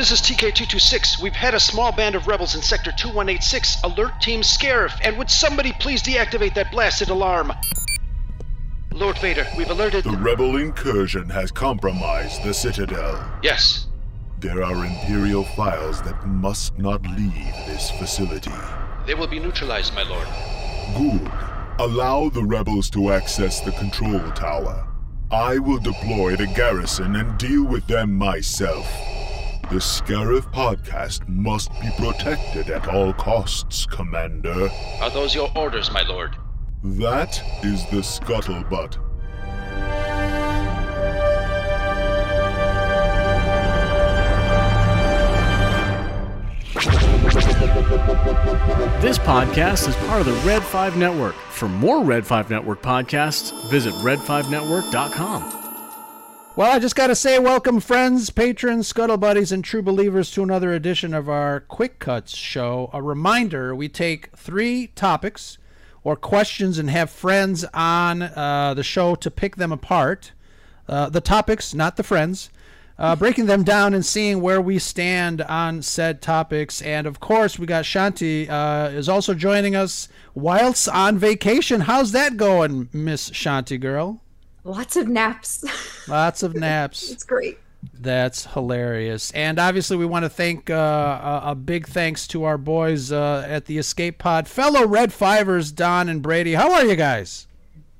This 0.00 0.12
is 0.12 0.22
TK226. 0.22 1.20
We've 1.20 1.34
had 1.34 1.52
a 1.52 1.60
small 1.60 1.92
band 1.92 2.14
of 2.14 2.26
rebels 2.26 2.54
in 2.54 2.62
Sector 2.62 2.92
2186. 2.92 3.82
Alert 3.84 4.18
Team 4.22 4.40
Scarif. 4.40 4.98
And 5.04 5.18
would 5.18 5.28
somebody 5.28 5.72
please 5.72 6.02
deactivate 6.02 6.54
that 6.54 6.72
blasted 6.72 7.10
alarm? 7.10 7.52
Lord 8.92 9.18
Vader, 9.18 9.46
we've 9.58 9.68
alerted. 9.68 10.04
The 10.04 10.12
rebel 10.12 10.56
incursion 10.56 11.28
has 11.28 11.50
compromised 11.50 12.42
the 12.42 12.54
Citadel. 12.54 13.22
Yes. 13.42 13.88
There 14.38 14.62
are 14.62 14.86
Imperial 14.86 15.44
files 15.44 16.00
that 16.00 16.26
must 16.26 16.78
not 16.78 17.02
leave 17.02 17.54
this 17.66 17.90
facility. 17.90 18.54
They 19.06 19.12
will 19.12 19.26
be 19.26 19.38
neutralized, 19.38 19.94
my 19.94 20.04
lord. 20.04 20.26
Good. 20.96 21.30
Allow 21.78 22.30
the 22.30 22.44
rebels 22.44 22.88
to 22.92 23.12
access 23.12 23.60
the 23.60 23.72
control 23.72 24.18
tower. 24.30 24.86
I 25.30 25.58
will 25.58 25.78
deploy 25.78 26.36
the 26.36 26.46
garrison 26.46 27.16
and 27.16 27.36
deal 27.36 27.64
with 27.66 27.86
them 27.86 28.14
myself. 28.14 29.09
The 29.70 29.76
Scarif 29.76 30.52
podcast 30.52 31.28
must 31.28 31.70
be 31.80 31.88
protected 31.96 32.70
at 32.70 32.88
all 32.88 33.12
costs, 33.12 33.86
Commander. 33.86 34.68
Are 35.00 35.10
those 35.10 35.32
your 35.32 35.48
orders, 35.54 35.92
my 35.92 36.02
lord? 36.02 36.34
That 36.82 37.40
is 37.62 37.86
the 37.86 37.98
scuttlebutt. 37.98 38.96
This 49.00 49.18
podcast 49.18 49.88
is 49.88 49.94
part 50.08 50.20
of 50.20 50.26
the 50.26 50.32
Red 50.44 50.64
5 50.64 50.96
Network. 50.96 51.36
For 51.50 51.68
more 51.68 52.02
Red 52.02 52.26
5 52.26 52.50
Network 52.50 52.82
podcasts, 52.82 53.52
visit 53.70 53.94
red5network.com. 53.94 55.59
Well, 56.56 56.72
I 56.72 56.80
just 56.80 56.96
got 56.96 57.06
to 57.06 57.14
say, 57.14 57.38
welcome, 57.38 57.78
friends, 57.78 58.28
patrons, 58.28 58.88
scuttle 58.88 59.16
buddies, 59.16 59.52
and 59.52 59.64
true 59.64 59.82
believers, 59.82 60.32
to 60.32 60.42
another 60.42 60.72
edition 60.72 61.14
of 61.14 61.28
our 61.28 61.60
Quick 61.60 62.00
Cuts 62.00 62.36
show. 62.36 62.90
A 62.92 63.00
reminder 63.00 63.72
we 63.72 63.88
take 63.88 64.36
three 64.36 64.88
topics 64.88 65.58
or 66.02 66.16
questions 66.16 66.76
and 66.76 66.90
have 66.90 67.08
friends 67.08 67.64
on 67.72 68.22
uh, 68.22 68.74
the 68.74 68.82
show 68.82 69.14
to 69.14 69.30
pick 69.30 69.56
them 69.56 69.70
apart. 69.70 70.32
Uh, 70.88 71.08
the 71.08 71.20
topics, 71.20 71.72
not 71.72 71.96
the 71.96 72.02
friends. 72.02 72.50
Uh, 72.98 73.14
breaking 73.14 73.46
them 73.46 73.62
down 73.62 73.94
and 73.94 74.04
seeing 74.04 74.42
where 74.42 74.60
we 74.60 74.78
stand 74.78 75.40
on 75.42 75.80
said 75.82 76.20
topics. 76.20 76.82
And 76.82 77.06
of 77.06 77.20
course, 77.20 77.60
we 77.60 77.66
got 77.66 77.84
Shanti 77.84 78.50
uh, 78.50 78.90
is 78.90 79.08
also 79.08 79.34
joining 79.34 79.76
us 79.76 80.08
whilst 80.34 80.88
on 80.88 81.16
vacation. 81.16 81.82
How's 81.82 82.10
that 82.10 82.36
going, 82.36 82.88
Miss 82.92 83.30
Shanti 83.30 83.80
girl? 83.80 84.20
Lots 84.64 84.96
of 84.96 85.08
naps. 85.08 85.64
Lots 86.08 86.42
of 86.42 86.54
naps. 86.54 87.10
it's 87.10 87.24
great. 87.24 87.58
That's 87.94 88.46
hilarious. 88.46 89.30
And 89.30 89.58
obviously, 89.58 89.96
we 89.96 90.04
want 90.04 90.24
to 90.24 90.28
thank 90.28 90.68
uh, 90.68 91.40
a, 91.44 91.50
a 91.50 91.54
big 91.54 91.86
thanks 91.86 92.26
to 92.28 92.44
our 92.44 92.58
boys 92.58 93.10
uh, 93.10 93.46
at 93.48 93.64
the 93.66 93.78
Escape 93.78 94.18
Pod, 94.18 94.46
fellow 94.46 94.86
Red 94.86 95.12
Fivers, 95.12 95.74
Don 95.74 96.08
and 96.08 96.20
Brady. 96.20 96.52
How 96.54 96.72
are 96.74 96.84
you 96.84 96.96
guys? 96.96 97.46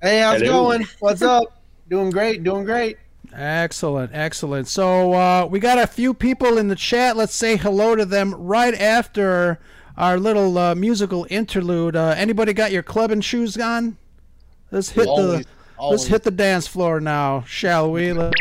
Hey, 0.02 0.20
how's 0.20 0.42
it 0.42 0.46
going? 0.46 0.86
What's 0.98 1.22
up? 1.22 1.62
Doing 1.88 2.10
great, 2.10 2.44
doing 2.44 2.64
great. 2.64 2.98
Excellent, 3.32 4.10
excellent. 4.12 4.68
So 4.68 5.12
uh, 5.12 5.46
we 5.50 5.60
got 5.60 5.78
a 5.78 5.86
few 5.86 6.14
people 6.14 6.58
in 6.58 6.68
the 6.68 6.76
chat. 6.76 7.16
Let's 7.16 7.34
say 7.34 7.56
hello 7.56 7.94
to 7.94 8.04
them 8.04 8.34
right 8.34 8.74
after 8.74 9.60
our 9.96 10.18
little 10.18 10.56
uh, 10.58 10.74
musical 10.74 11.26
interlude. 11.30 11.96
Uh, 11.96 12.14
anybody 12.16 12.52
got 12.52 12.72
your 12.72 12.82
clubbing 12.82 13.20
shoes 13.20 13.56
on? 13.56 13.96
Let's 14.70 14.90
hit 14.90 15.06
Always, 15.06 15.44
the 15.44 15.46
always. 15.80 16.00
let's 16.00 16.08
hit 16.10 16.22
the 16.22 16.30
dance 16.30 16.66
floor 16.66 17.00
now, 17.00 17.42
shall 17.46 17.90
we? 17.90 18.12
Let- 18.12 18.34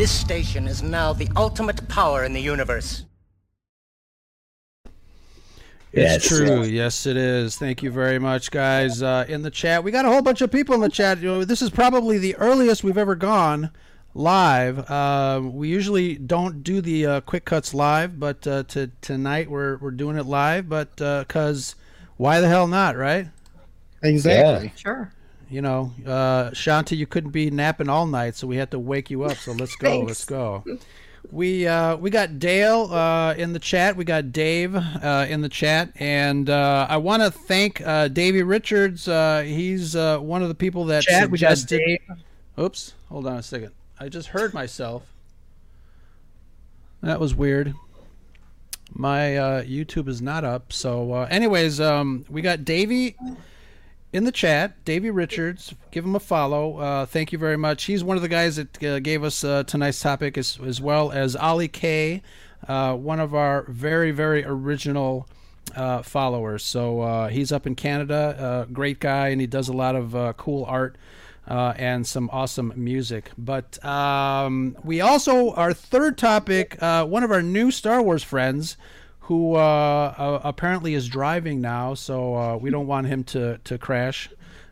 This 0.00 0.10
station 0.18 0.66
is 0.66 0.82
now 0.82 1.12
the 1.12 1.28
ultimate 1.36 1.86
power 1.88 2.24
in 2.24 2.32
the 2.32 2.40
universe. 2.40 3.04
It's 5.92 6.24
Yes. 6.24 6.28
true. 6.28 6.62
Yes, 6.62 7.06
it 7.06 7.16
is. 7.16 7.56
Thank 7.56 7.82
you 7.82 7.90
very 7.90 8.18
much, 8.18 8.50
guys. 8.50 9.02
Uh, 9.02 9.24
in 9.28 9.42
the 9.42 9.50
chat, 9.50 9.82
we 9.82 9.90
got 9.90 10.04
a 10.04 10.08
whole 10.08 10.22
bunch 10.22 10.40
of 10.40 10.50
people 10.52 10.74
in 10.74 10.80
the 10.80 10.88
chat. 10.88 11.18
You 11.18 11.28
know, 11.28 11.44
this 11.44 11.62
is 11.62 11.70
probably 11.70 12.16
the 12.18 12.36
earliest 12.36 12.84
we've 12.84 12.98
ever 12.98 13.16
gone 13.16 13.70
live. 14.14 14.88
Uh, 14.90 15.40
we 15.42 15.68
usually 15.68 16.14
don't 16.16 16.62
do 16.62 16.80
the 16.80 17.06
uh, 17.06 17.20
quick 17.22 17.44
cuts 17.44 17.74
live, 17.74 18.20
but 18.20 18.46
uh, 18.46 18.62
to, 18.64 18.90
tonight 19.00 19.50
we're 19.50 19.78
we're 19.78 19.90
doing 19.90 20.16
it 20.16 20.26
live. 20.26 20.68
But 20.68 20.94
because 20.96 21.74
why 22.16 22.40
the 22.40 22.48
hell 22.48 22.68
not, 22.68 22.96
right? 22.96 23.26
Exactly. 24.02 24.72
Sure. 24.76 25.12
You 25.48 25.62
know, 25.62 25.92
uh, 26.06 26.50
Shanti, 26.50 26.96
you 26.96 27.08
couldn't 27.08 27.32
be 27.32 27.50
napping 27.50 27.88
all 27.88 28.06
night, 28.06 28.36
so 28.36 28.46
we 28.46 28.56
had 28.56 28.70
to 28.70 28.78
wake 28.78 29.10
you 29.10 29.24
up. 29.24 29.36
So 29.38 29.50
let's 29.50 29.74
go. 29.74 30.00
Let's 30.02 30.24
go. 30.24 30.62
We 31.30 31.66
uh, 31.66 31.96
we 31.96 32.10
got 32.10 32.38
Dale 32.38 32.92
uh, 32.92 33.34
in 33.34 33.52
the 33.52 33.58
chat. 33.58 33.96
We 33.96 34.04
got 34.04 34.32
Dave 34.32 34.74
uh, 34.74 35.26
in 35.28 35.42
the 35.42 35.48
chat, 35.48 35.92
and 35.96 36.48
uh, 36.48 36.86
I 36.88 36.96
want 36.96 37.22
to 37.22 37.30
thank 37.30 37.80
uh, 37.86 38.08
Davey 38.08 38.42
Richards. 38.42 39.06
Uh, 39.06 39.42
he's 39.46 39.94
uh, 39.94 40.18
one 40.18 40.42
of 40.42 40.48
the 40.48 40.54
people 40.54 40.86
that 40.86 41.04
Chat, 41.04 41.30
we 41.30 41.38
got 41.38 41.58
suggested. 41.58 41.98
Oops, 42.58 42.94
hold 43.08 43.26
on 43.26 43.36
a 43.36 43.42
second. 43.42 43.72
I 43.98 44.08
just 44.08 44.28
heard 44.28 44.54
myself. 44.54 45.12
That 47.02 47.20
was 47.20 47.34
weird. 47.34 47.74
My 48.92 49.36
uh, 49.36 49.62
YouTube 49.62 50.08
is 50.08 50.20
not 50.20 50.44
up. 50.44 50.72
So, 50.72 51.12
uh, 51.12 51.28
anyways, 51.30 51.80
um, 51.80 52.24
we 52.28 52.42
got 52.42 52.64
Davey 52.64 53.16
in 54.12 54.24
the 54.24 54.32
chat. 54.32 54.84
Davey 54.84 55.10
Richards, 55.10 55.74
give 55.90 56.04
him 56.04 56.16
a 56.16 56.20
follow. 56.20 56.78
Uh, 56.78 57.06
thank 57.06 57.32
you 57.32 57.38
very 57.38 57.56
much. 57.56 57.84
He's 57.84 58.02
one 58.02 58.16
of 58.16 58.22
the 58.22 58.28
guys 58.28 58.56
that 58.56 58.82
uh, 58.82 59.00
gave 59.00 59.22
us 59.22 59.44
uh, 59.44 59.62
tonight's 59.64 60.00
topic, 60.00 60.36
as, 60.36 60.58
as 60.64 60.80
well 60.80 61.12
as 61.12 61.36
Ollie 61.36 61.68
K, 61.68 62.22
uh, 62.66 62.94
one 62.94 63.20
of 63.20 63.34
our 63.34 63.64
very, 63.68 64.10
very 64.10 64.44
original 64.44 65.28
uh, 65.76 66.02
followers. 66.02 66.64
So 66.64 67.00
uh, 67.02 67.28
he's 67.28 67.52
up 67.52 67.66
in 67.66 67.74
Canada. 67.76 68.66
Great 68.72 68.98
guy, 68.98 69.28
and 69.28 69.40
he 69.40 69.46
does 69.46 69.68
a 69.68 69.72
lot 69.72 69.94
of 69.94 70.36
cool 70.36 70.64
art 70.64 70.96
and 71.46 72.06
some 72.06 72.28
awesome 72.32 72.72
music. 72.76 73.30
But 73.38 73.82
um, 73.84 74.76
we 74.82 75.00
also, 75.00 75.52
our 75.52 75.72
third 75.72 76.18
topic, 76.18 76.76
one 76.80 77.22
of 77.22 77.30
our 77.30 77.42
new 77.42 77.70
Star 77.70 78.02
Wars 78.02 78.24
friends 78.24 78.76
who 79.30 79.54
uh, 79.54 80.40
apparently 80.42 80.92
is 80.92 81.06
driving 81.06 81.60
now, 81.60 81.94
so 81.94 82.34
uh, 82.34 82.56
we 82.56 82.68
don't 82.68 82.88
want 82.88 83.06
him 83.06 83.22
to, 83.22 83.58
to 83.58 83.78
crash. 83.78 84.28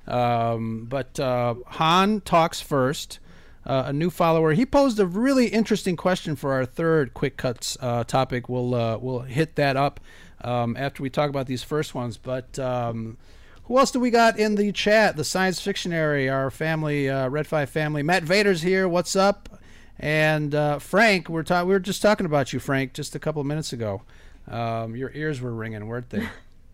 Um, 0.09 0.87
but 0.87 1.21
uh, 1.21 1.55
Han 1.67 2.23
talks 2.23 2.61
first. 2.61 3.21
Uh, 3.65 3.85
a 3.87 3.93
new 3.93 4.11
follower. 4.11 4.55
He 4.55 4.67
posed 4.67 4.99
a 4.99 5.07
really 5.07 5.47
interesting 5.47 5.95
question 5.95 6.35
for 6.35 6.55
our 6.55 6.65
third 6.65 7.15
quick 7.15 7.37
cuts 7.37 7.77
uh, 7.81 8.03
topic. 8.03 8.49
We'll 8.49 8.75
uh, 8.75 8.99
we'll 8.99 9.21
hit 9.21 9.55
that 9.57 9.77
up 9.77 10.01
um, 10.41 10.77
after 10.77 11.05
we 11.05 11.11
talk 11.11 11.31
about 11.31 11.47
these 11.47 11.63
first 11.63 11.95
ones. 11.95 12.17
But 12.17 12.59
um, 12.59 13.17
who 13.65 13.79
else 13.79 13.93
do 13.93 14.01
we 14.01 14.11
got 14.11 14.39
in 14.41 14.57
the 14.57 14.73
chat? 14.73 15.17
The 15.17 15.25
science 15.25 15.61
fictionary, 15.61 16.29
our 16.29 16.51
family, 16.51 17.09
uh, 17.09 17.29
Red 17.29 17.47
Five 17.47 17.71
family. 17.71 18.03
Matt 18.03 18.25
Vader's 18.25 18.63
here. 18.63 18.89
What's 18.89 19.15
up? 19.15 19.61
And 20.01 20.53
Frank, 20.83 21.29
we're 21.29 21.45
ta- 21.45 21.63
we 21.63 21.75
were 21.75 21.79
just 21.79 22.03
talking 22.03 22.27
about 22.27 22.53
you, 22.53 22.59
Frank, 22.59 22.95
just 22.95 23.15
a 23.15 23.21
couple 23.21 23.41
of 23.41 23.47
minutes 23.47 23.73
ago. 23.73 24.03
Um, 24.49 24.97
your 24.97 25.11
ears 25.15 25.41
were 25.41 25.53
ringing, 25.53 25.87
weren't 25.87 26.11
they? 26.11 26.29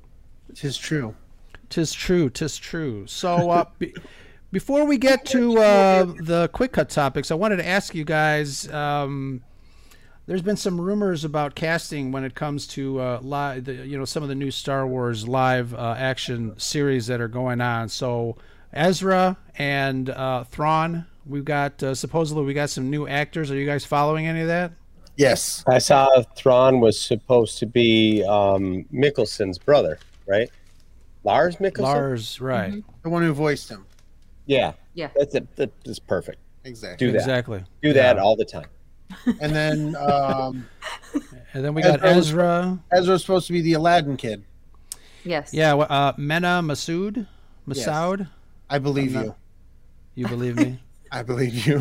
Tis 0.55 0.77
true. 0.77 1.15
Tis 1.69 1.93
true. 1.93 2.31
Tis 2.31 2.59
true. 2.59 3.07
So, 3.07 3.51
uh, 3.51 3.65
be, 3.79 3.95
before 4.53 4.85
we 4.85 4.99
get 4.99 5.25
to 5.27 5.59
uh, 5.59 6.05
the 6.05 6.49
quick 6.53 6.73
cut 6.73 6.89
topics, 6.89 7.31
I 7.31 7.35
wanted 7.35 7.57
to 7.57 7.67
ask 7.67 7.95
you 7.95 8.05
guys. 8.05 8.73
Um, 8.73 9.43
there's 10.27 10.43
been 10.43 10.57
some 10.57 10.81
rumors 10.81 11.25
about 11.25 11.55
casting 11.55 12.11
when 12.11 12.25
it 12.25 12.35
comes 12.35 12.67
to 12.69 12.99
uh, 12.99 13.19
live, 13.21 13.65
the, 13.65 13.75
you 13.75 13.99
know, 13.99 14.07
some 14.07 14.23
of 14.23 14.29
the 14.31 14.35
new 14.35 14.51
Star 14.51 14.87
Wars 14.87 15.29
live 15.29 15.75
uh, 15.75 15.95
action 15.99 16.59
series 16.59 17.09
that 17.09 17.21
are 17.21 17.29
going 17.29 17.61
on. 17.61 17.89
So, 17.89 18.37
Ezra 18.73 19.37
and 19.57 20.09
uh, 20.09 20.45
Thrawn, 20.45 21.07
we've 21.27 21.45
got 21.45 21.83
uh, 21.83 21.95
supposedly 21.95 22.45
we 22.45 22.55
got 22.55 22.71
some 22.71 22.91
new 22.91 23.07
actors. 23.07 23.51
Are 23.51 23.57
you 23.57 23.67
guys 23.67 23.85
following 23.85 24.27
any 24.27 24.41
of 24.41 24.49
that? 24.49 24.73
Yes. 25.17 25.63
I 25.67 25.79
saw 25.79 26.23
Thrawn 26.37 26.81
was 26.81 27.01
supposed 27.01 27.59
to 27.59 27.67
be 27.67 28.25
um, 28.29 28.85
Mikkelsen's 28.93 29.59
brother, 29.59 29.99
right? 30.27 30.51
Lars 31.23 31.57
Mikkelsen. 31.57 31.81
Lars, 31.83 32.41
right? 32.41 32.83
The 33.03 33.09
one 33.09 33.23
who 33.23 33.33
voiced 33.33 33.69
him. 33.69 33.87
Yeah, 34.47 34.73
Yeah. 34.95 35.09
that's 35.17 35.35
it. 35.35 35.47
That's 35.57 35.99
perfect. 35.99 36.39
Exactly. 36.65 37.07
Do 37.07 37.13
that. 37.13 37.19
Exactly. 37.19 37.65
Do 37.83 37.93
that 37.93 38.17
Yeah. 38.17 38.23
all 38.23 38.37
the 38.37 38.45
time. 38.45 38.67
And 39.41 39.55
then 39.55 39.95
um, 39.97 40.67
And 41.53 41.65
then 41.65 41.75
we 41.75 41.83
got 41.83 42.05
Ezra 42.05 42.17
Ezra. 42.19 42.79
Ezra's 42.93 43.21
supposed 43.23 43.47
to 43.47 43.53
be 43.53 43.61
the 43.61 43.75
Aladdin 43.75 44.17
kid. 44.17 44.45
Yes. 45.25 45.55
Yeah, 45.55 45.77
wh- 45.77 45.91
uh, 45.91 46.13
Mena 46.19 46.61
Massoud, 46.63 47.27
Massoud. 47.69 48.29
I 48.69 48.77
I 48.77 48.79
believe 48.79 49.15
I'm 49.17 49.25
you. 49.25 49.35
You 50.17 50.27
believe 50.29 50.57
me? 50.57 50.81
I 51.13 51.23
believe 51.23 51.67
you. 51.67 51.81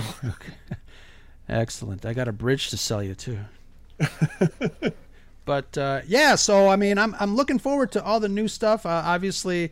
Excellent. 1.50 2.06
I 2.06 2.14
got 2.14 2.28
a 2.28 2.32
bridge 2.32 2.70
to 2.70 2.78
sell 2.78 3.04
you 3.04 3.16
too. 3.16 3.40
but 5.46 5.78
uh, 5.78 6.02
yeah, 6.08 6.36
so 6.36 6.70
I 6.70 6.76
mean, 6.76 6.98
I'm 6.98 7.16
I'm 7.20 7.36
looking 7.36 7.60
forward 7.60 7.92
to 7.94 8.04
all 8.04 8.20
the 8.20 8.30
new 8.30 8.48
stuff. 8.48 8.86
Uh, 8.86 9.02
obviously, 9.06 9.72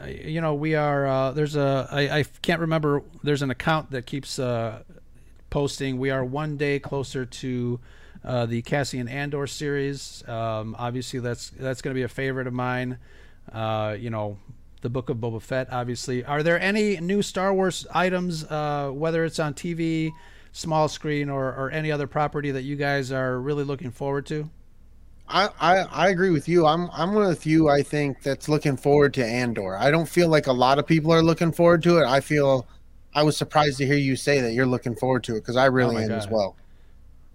uh, 0.00 0.06
you 0.06 0.40
know, 0.40 0.54
we 0.54 0.74
are. 0.74 1.06
Uh, 1.06 1.30
there's 1.32 1.56
a 1.56 1.88
I, 1.90 2.18
I 2.18 2.22
can't 2.42 2.60
remember. 2.60 3.02
There's 3.22 3.42
an 3.42 3.50
account 3.50 3.90
that 3.92 4.06
keeps 4.06 4.38
uh, 4.38 4.82
posting. 5.50 5.98
We 5.98 6.10
are 6.10 6.24
one 6.24 6.56
day 6.56 6.78
closer 6.78 7.24
to 7.24 7.80
uh, 8.24 8.46
the 8.46 8.62
Cassian 8.62 9.08
Andor 9.08 9.46
series. 9.46 10.26
Um, 10.28 10.74
obviously, 10.78 11.20
that's 11.20 11.50
that's 11.50 11.82
going 11.82 11.94
to 11.94 11.98
be 11.98 12.02
a 12.02 12.08
favorite 12.08 12.46
of 12.46 12.52
mine. 12.52 12.98
Uh, 13.52 13.96
you 13.98 14.10
know, 14.10 14.38
the 14.82 14.90
Book 14.90 15.08
of 15.08 15.18
Boba 15.18 15.40
Fett. 15.40 15.68
Obviously, 15.72 16.24
are 16.24 16.42
there 16.42 16.60
any 16.60 16.98
new 16.98 17.22
Star 17.22 17.54
Wars 17.54 17.86
items, 17.94 18.44
uh, 18.44 18.90
whether 18.92 19.24
it's 19.24 19.38
on 19.38 19.54
TV, 19.54 20.12
small 20.56 20.88
screen, 20.88 21.28
or, 21.28 21.54
or 21.54 21.70
any 21.70 21.92
other 21.92 22.06
property 22.06 22.50
that 22.50 22.62
you 22.62 22.76
guys 22.76 23.12
are 23.12 23.38
really 23.38 23.64
looking 23.64 23.90
forward 23.90 24.26
to? 24.26 24.48
I, 25.28 25.48
I 25.60 25.76
I 25.78 26.08
agree 26.08 26.30
with 26.30 26.48
you. 26.48 26.66
I'm 26.66 26.88
I'm 26.92 27.12
one 27.12 27.24
of 27.24 27.30
the 27.30 27.36
few 27.36 27.68
I 27.68 27.82
think 27.82 28.22
that's 28.22 28.48
looking 28.48 28.76
forward 28.76 29.12
to 29.14 29.26
Andor. 29.26 29.76
I 29.76 29.90
don't 29.90 30.08
feel 30.08 30.28
like 30.28 30.46
a 30.46 30.52
lot 30.52 30.78
of 30.78 30.86
people 30.86 31.12
are 31.12 31.22
looking 31.22 31.50
forward 31.52 31.82
to 31.82 31.98
it. 31.98 32.06
I 32.06 32.20
feel 32.20 32.66
I 33.12 33.22
was 33.22 33.36
surprised 33.36 33.78
to 33.78 33.86
hear 33.86 33.96
you 33.96 34.14
say 34.14 34.40
that 34.40 34.52
you're 34.52 34.66
looking 34.66 34.94
forward 34.94 35.24
to 35.24 35.32
it 35.36 35.40
because 35.40 35.56
I 35.56 35.66
really 35.66 35.96
my 35.96 36.04
am 36.04 36.12
as 36.12 36.28
well. 36.28 36.56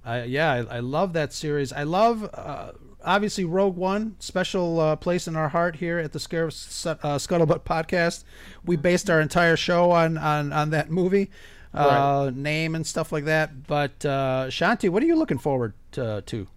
I, 0.06 0.24
yeah, 0.24 0.52
I, 0.52 0.78
I 0.78 0.80
love 0.80 1.14
that 1.14 1.34
series. 1.34 1.74
I 1.74 1.84
love 1.84 2.30
uh, 2.34 2.72
obviously 3.04 3.44
Rogue 3.46 3.76
One, 3.76 4.16
special 4.20 4.80
uh, 4.80 4.96
place 4.96 5.28
in 5.28 5.36
our 5.36 5.50
heart 5.50 5.76
here 5.76 6.00
at 6.00 6.14
the 6.14 6.20
Scare 6.20 6.48
uh, 6.48 6.50
Scuttlebutt 6.50 7.64
podcast. 7.64 8.24
We 8.66 8.78
based 8.78 9.10
our 9.10 9.20
entire 9.20 9.58
show 9.58 9.92
on 9.92 10.18
on, 10.18 10.54
on 10.54 10.70
that 10.70 10.90
movie, 10.90 11.30
uh, 11.74 12.32
name 12.34 12.76
and 12.76 12.86
stuff 12.86 13.12
like 13.12 13.26
that. 13.26 13.66
But 13.68 14.06
uh, 14.06 14.46
Shanti, 14.50 14.90
what 14.90 15.02
are 15.04 15.06
you 15.06 15.16
looking 15.16 15.38
forward 15.38 15.74
to? 15.94 16.22
to? 16.26 16.48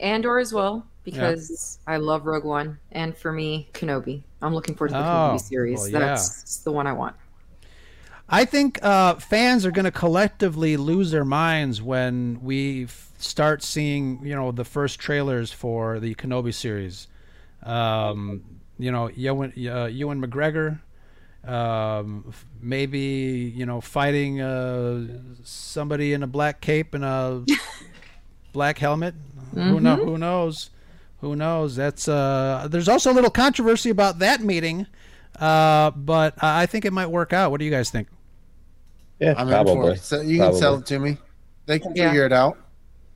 Andor 0.00 0.38
as 0.38 0.52
well 0.52 0.86
because 1.04 1.78
I 1.86 1.98
love 1.98 2.26
Rogue 2.26 2.44
One, 2.44 2.78
and 2.90 3.16
for 3.16 3.30
me, 3.32 3.68
Kenobi. 3.72 4.22
I'm 4.42 4.54
looking 4.54 4.74
forward 4.74 4.88
to 4.88 4.94
the 4.94 5.00
Oh, 5.00 5.34
Kenobi 5.34 5.40
series. 5.40 5.78
well, 5.80 5.88
yeah. 5.88 5.98
That's 6.00 6.58
the 6.58 6.72
one 6.72 6.86
I 6.86 6.92
want. 6.92 7.14
I 8.28 8.46
think 8.46 8.82
uh, 8.82 9.16
fans 9.16 9.66
are 9.66 9.70
going 9.70 9.84
to 9.84 9.90
collectively 9.90 10.76
lose 10.78 11.10
their 11.10 11.26
minds 11.26 11.82
when 11.82 12.40
we 12.42 12.84
f- 12.84 13.12
start 13.18 13.62
seeing, 13.62 14.20
you 14.24 14.34
know, 14.34 14.50
the 14.50 14.64
first 14.64 14.98
trailers 14.98 15.52
for 15.52 16.00
the 16.00 16.14
Kenobi 16.14 16.52
series. 16.54 17.06
Um, 17.62 18.42
you 18.78 18.90
know, 18.90 19.08
Ewan, 19.10 19.52
uh, 19.68 19.86
Ewan 19.86 20.22
McGregor, 20.22 20.80
um, 21.46 22.32
maybe 22.60 23.52
you 23.54 23.66
know, 23.66 23.80
fighting 23.80 24.40
uh, 24.40 25.06
somebody 25.44 26.12
in 26.12 26.22
a 26.22 26.26
black 26.26 26.60
cape 26.60 26.94
and 26.94 27.04
a 27.04 27.44
black 28.52 28.78
helmet. 28.78 29.14
Who 29.54 29.80
know? 29.80 29.96
Who 29.96 30.18
knows? 30.18 30.70
Who 31.20 31.36
knows? 31.36 31.76
That's 31.76 32.08
uh. 32.08 32.66
There's 32.70 32.88
also 32.88 33.12
a 33.12 33.14
little 33.14 33.30
controversy 33.30 33.90
about 33.90 34.18
that 34.18 34.40
meeting, 34.40 34.86
uh, 35.38 35.90
but 35.92 36.34
I 36.42 36.62
I 36.62 36.66
think 36.66 36.84
it 36.84 36.92
might 36.92 37.06
work 37.10 37.32
out. 37.32 37.50
What 37.50 37.58
do 37.60 37.64
you 37.64 37.70
guys 37.70 37.90
think? 37.90 38.08
Yeah, 39.20 39.34
I'm 39.36 39.46
in 39.48 39.54
for 39.54 39.64
probably. 39.64 39.92
it. 39.92 40.00
So 40.00 40.20
you 40.20 40.38
can 40.38 40.54
sell 40.54 40.74
it 40.76 40.86
to 40.86 40.98
me. 40.98 41.18
They 41.66 41.78
can 41.78 41.94
Yeah. 41.94 42.08
figure 42.08 42.26
it 42.26 42.32
out. 42.32 42.58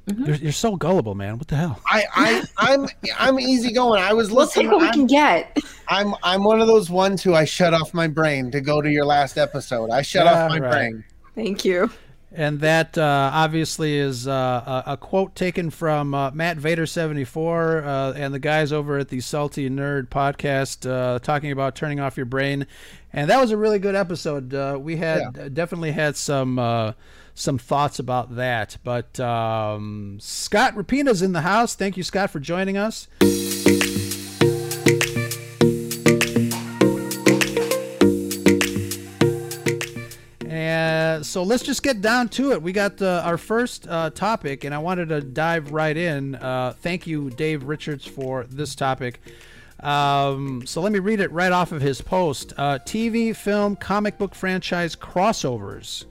You're, 0.06 0.36
you're 0.36 0.52
so 0.52 0.75
gullible, 0.76 1.14
man. 1.14 1.36
What 1.36 1.48
the 1.48 1.56
hell? 1.56 1.78
I, 1.84 2.04
I 2.14 2.44
I'm 2.56 2.88
I'm 3.19 3.38
easy 3.40 3.72
going. 3.72 4.00
I 4.02 4.14
was 4.14 4.30
We'll 4.30 4.46
take 4.46 4.64
listening. 4.66 4.70
what 4.70 4.80
we 4.80 4.86
I'm, 4.86 4.94
can 4.94 5.06
get. 5.06 5.58
I'm 5.88 6.14
I'm 6.23 6.44
one 6.44 6.61
of 6.61 6.67
those 6.67 6.90
ones 6.90 7.23
who 7.23 7.35
I 7.35 7.44
shut 7.44 7.75
off 7.75 7.94
my 7.94 8.06
brain 8.08 8.50
to 8.50 8.61
go 8.61 8.81
to 8.82 8.90
your 8.90 9.05
last 9.05 9.38
episode. 9.38 9.90
I 9.90 10.02
shut 10.02 10.26
Yeah, 10.26 10.44
off 10.44 10.50
my 10.50 10.58
right. 10.58 10.70
brain. 10.70 11.05
Thank 11.35 11.64
you. 11.64 11.90
And 12.31 12.61
that 12.61 12.99
uh, 12.99 13.31
obviously 13.32 13.96
is 13.96 14.29
uh, 14.29 14.82
a, 14.87 14.93
a 14.93 14.96
quote 14.99 15.35
taken 15.35 15.70
from 15.70 16.12
uh, 16.12 16.31
Matt 16.32 16.58
Vader 16.58 16.85
seventy 16.85 17.25
four 17.25 17.82
uh, 17.82 18.12
and 18.12 18.35
the 18.35 18.38
guys 18.38 18.70
over 18.70 18.99
at 18.99 19.08
the 19.08 19.20
Salty 19.20 19.70
Nerd 19.70 20.08
podcast 20.08 20.88
uh, 20.88 21.19
talking 21.20 21.50
about 21.50 21.75
turning 21.75 22.00
off 22.00 22.19
your 22.19 22.26
brain, 22.26 22.67
and 23.14 23.31
that 23.31 23.40
was 23.40 23.50
a 23.50 23.56
really 23.56 23.79
good 23.79 23.94
episode. 23.94 24.52
Uh, 24.52 24.76
we 24.79 24.96
had 24.96 25.55
definitely 25.55 25.93
had 25.93 26.19
some 26.19 26.58
uh, 26.58 26.93
some 27.35 27.56
thoughts 27.56 27.99
about 27.99 28.37
that. 28.37 28.76
But 28.85 29.19
um, 29.20 30.19
Scott 30.20 30.76
Rapina's 30.76 31.23
in 31.23 31.32
the 31.32 31.40
house. 31.40 31.75
Thank 31.75 31.96
you, 31.96 32.02
Scott, 32.02 32.29
for 32.29 32.40
joining 32.40 32.76
us. 32.76 33.08
So 41.23 41.43
let's 41.43 41.62
just 41.62 41.82
get 41.82 42.00
down 42.00 42.29
to 42.31 42.53
it. 42.53 42.62
We 42.62 42.73
got 42.73 43.00
uh, 43.00 43.23
our 43.25 43.38
first 43.38 43.87
uh, 43.88 44.11
topic, 44.11 44.65
and 44.65 44.75
I 44.75 44.79
wanted 44.79 45.09
to 45.11 45.20
dive 45.20 45.73
right 45.73 45.97
in. 45.97 46.35
Uh, 46.35 46.75
thank 46.81 47.06
you, 47.06 47.31
Dave 47.31 47.65
Richards, 47.65 48.05
for 48.05 48.44
this 48.44 48.75
topic. 48.75 49.20
Um, 49.81 50.67
so 50.67 50.81
let 50.81 50.93
me 50.93 50.99
read 50.99 51.20
it 51.20 51.31
right 51.31 51.53
off 51.53 51.73
of 51.73 51.81
his 51.81 52.00
post. 52.00 52.53
Uh, 52.56 52.79
TV, 52.81 53.35
film, 53.35 53.76
comic 53.76 54.19
book 54.19 54.35
franchise 54.35 54.97
crossovers. 54.97 56.05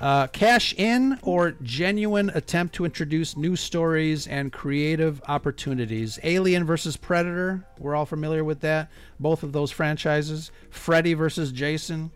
Uh, 0.00 0.26
cash 0.26 0.74
in 0.74 1.18
or 1.22 1.52
genuine 1.62 2.28
attempt 2.34 2.74
to 2.74 2.84
introduce 2.84 3.36
new 3.36 3.54
stories 3.54 4.26
and 4.26 4.52
creative 4.52 5.22
opportunities. 5.28 6.18
Alien 6.24 6.64
versus 6.64 6.96
Predator, 6.96 7.64
we're 7.78 7.94
all 7.94 8.06
familiar 8.06 8.42
with 8.42 8.60
that. 8.60 8.90
Both 9.20 9.44
of 9.44 9.52
those 9.52 9.70
franchises. 9.70 10.50
Freddy 10.70 11.14
versus 11.14 11.52
Jason. 11.52 12.10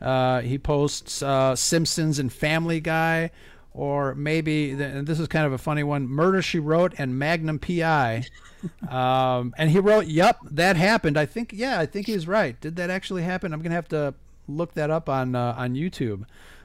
Uh, 0.00 0.40
he 0.40 0.58
posts 0.58 1.22
uh, 1.22 1.56
Simpsons 1.56 2.18
and 2.18 2.32
Family 2.32 2.80
Guy, 2.80 3.30
or 3.72 4.14
maybe, 4.14 4.70
and 4.70 5.06
this 5.06 5.20
is 5.20 5.28
kind 5.28 5.46
of 5.46 5.52
a 5.52 5.58
funny 5.58 5.82
one 5.82 6.06
Murder 6.08 6.42
She 6.42 6.58
Wrote 6.58 6.94
and 6.98 7.18
Magnum 7.18 7.58
PI. 7.58 8.26
um, 8.88 9.54
and 9.56 9.70
he 9.70 9.78
wrote, 9.78 10.06
Yup, 10.06 10.38
that 10.50 10.76
happened. 10.76 11.18
I 11.18 11.26
think, 11.26 11.52
yeah, 11.54 11.78
I 11.78 11.86
think 11.86 12.06
he's 12.06 12.26
right. 12.26 12.60
Did 12.60 12.76
that 12.76 12.90
actually 12.90 13.22
happen? 13.22 13.52
I'm 13.52 13.60
going 13.60 13.70
to 13.70 13.76
have 13.76 13.88
to 13.88 14.14
look 14.48 14.74
that 14.74 14.90
up 14.90 15.08
on, 15.08 15.34
uh, 15.34 15.54
on 15.56 15.74
YouTube. 15.74 16.24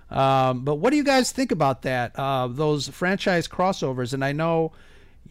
Um, 0.10 0.64
but 0.64 0.76
what 0.76 0.92
do 0.92 0.98
you 0.98 1.04
guys 1.04 1.32
think 1.32 1.52
about 1.52 1.82
that? 1.84 2.18
Uh, 2.18 2.48
those 2.48 2.88
franchise 2.88 3.48
crossovers, 3.48 4.14
and 4.14 4.24
I 4.24 4.32
know, 4.32 4.72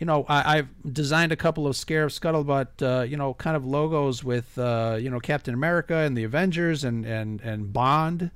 you 0.03 0.07
know, 0.07 0.27
I, 0.29 0.59
I've 0.59 0.69
designed 0.93 1.31
a 1.31 1.37
couple 1.37 1.65
of 1.69 1.77
Scarif 1.77 2.11
Scuttlebutt, 2.19 2.83
uh, 2.83 3.05
you 3.05 3.17
know, 3.17 3.35
kind 3.35 3.57
of 3.57 3.65
logos 3.65 4.25
with, 4.25 4.59
uh, 4.59 4.99
you 5.01 5.09
know, 5.09 5.21
Captain 5.21 5.55
America 5.55 5.95
and 5.95 6.17
the 6.17 6.25
Avengers 6.25 6.83
and 6.83 7.07
and 7.07 7.41
and 7.43 7.73
Bond, 7.73 8.33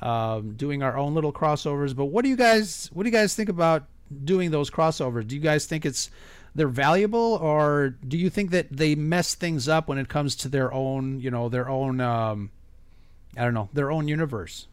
um, 0.00 0.52
doing 0.52 0.80
our 0.80 0.96
own 0.96 1.16
little 1.16 1.32
crossovers. 1.32 1.96
But 1.96 2.04
what 2.04 2.22
do 2.22 2.28
you 2.28 2.36
guys, 2.36 2.88
what 2.92 3.02
do 3.02 3.08
you 3.08 3.12
guys 3.12 3.34
think 3.34 3.48
about 3.48 3.86
doing 4.24 4.52
those 4.52 4.70
crossovers? 4.70 5.26
Do 5.26 5.34
you 5.34 5.40
guys 5.40 5.66
think 5.66 5.84
it's 5.84 6.08
they're 6.54 6.68
valuable, 6.68 7.34
or 7.42 7.96
do 8.06 8.16
you 8.16 8.30
think 8.30 8.52
that 8.52 8.68
they 8.70 8.94
mess 8.94 9.34
things 9.34 9.68
up 9.68 9.88
when 9.88 9.98
it 9.98 10.08
comes 10.08 10.36
to 10.36 10.48
their 10.48 10.72
own, 10.72 11.18
you 11.18 11.32
know, 11.32 11.48
their 11.48 11.68
own, 11.68 12.00
um, 12.00 12.52
I 13.36 13.42
don't 13.42 13.54
know, 13.54 13.70
their 13.72 13.90
own 13.90 14.06
universe? 14.06 14.68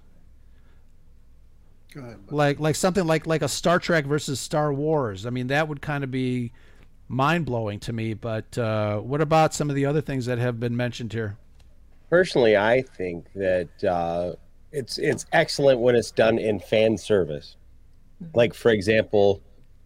Go 1.95 2.01
ahead. 2.01 2.19
like 2.29 2.59
like 2.59 2.75
something 2.75 3.07
like 3.07 3.25
like 3.25 3.41
a 3.41 3.47
Star 3.47 3.79
Trek 3.79 4.05
versus 4.05 4.39
Star 4.39 4.73
Wars. 4.73 5.25
I 5.25 5.29
mean, 5.29 5.47
that 5.47 5.67
would 5.69 5.81
kind 5.81 6.03
of 6.03 6.11
be 6.11 6.51
mind 7.07 7.45
blowing 7.45 7.79
to 7.81 7.93
me. 7.93 8.13
But 8.13 8.57
uh, 8.57 8.99
what 8.99 9.21
about 9.21 9.53
some 9.53 9.69
of 9.69 9.75
the 9.75 9.85
other 9.85 10.01
things 10.01 10.25
that 10.25 10.37
have 10.37 10.59
been 10.59 10.75
mentioned 10.75 11.13
here? 11.13 11.37
Personally, 12.09 12.57
I 12.57 12.81
think 12.81 13.25
that 13.33 13.83
uh, 13.83 14.33
it's 14.73 14.97
it's 14.97 15.25
excellent 15.31 15.79
when 15.79 15.95
it's 15.95 16.11
done 16.11 16.37
in 16.37 16.59
fan 16.59 16.97
service. 16.97 17.55
Like 18.33 18.53
for 18.53 18.71
example, 18.71 19.41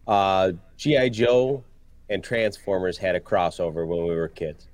uh, 0.08 0.52
GI 0.76 1.10
Joe 1.10 1.62
and 2.08 2.24
Transformers 2.24 2.98
had 2.98 3.14
a 3.14 3.20
crossover 3.20 3.86
when 3.86 4.02
we 4.02 4.14
were 4.16 4.28
kids. 4.28 4.66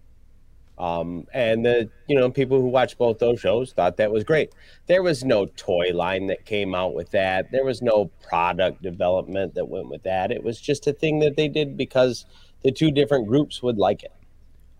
Um, 0.78 1.26
and 1.32 1.64
the 1.64 1.88
you 2.06 2.18
know 2.18 2.30
people 2.30 2.60
who 2.60 2.68
watched 2.68 2.98
both 2.98 3.18
those 3.18 3.40
shows 3.40 3.72
thought 3.72 3.96
that 3.96 4.12
was 4.12 4.24
great. 4.24 4.52
There 4.86 5.02
was 5.02 5.24
no 5.24 5.46
toy 5.46 5.90
line 5.94 6.26
that 6.26 6.44
came 6.44 6.74
out 6.74 6.94
with 6.94 7.10
that. 7.12 7.50
There 7.50 7.64
was 7.64 7.80
no 7.80 8.06
product 8.28 8.82
development 8.82 9.54
that 9.54 9.68
went 9.68 9.88
with 9.88 10.02
that. 10.02 10.30
It 10.30 10.42
was 10.42 10.60
just 10.60 10.86
a 10.86 10.92
thing 10.92 11.20
that 11.20 11.36
they 11.36 11.48
did 11.48 11.76
because 11.76 12.26
the 12.62 12.72
two 12.72 12.90
different 12.90 13.26
groups 13.26 13.62
would 13.62 13.78
like 13.78 14.02
it. 14.02 14.12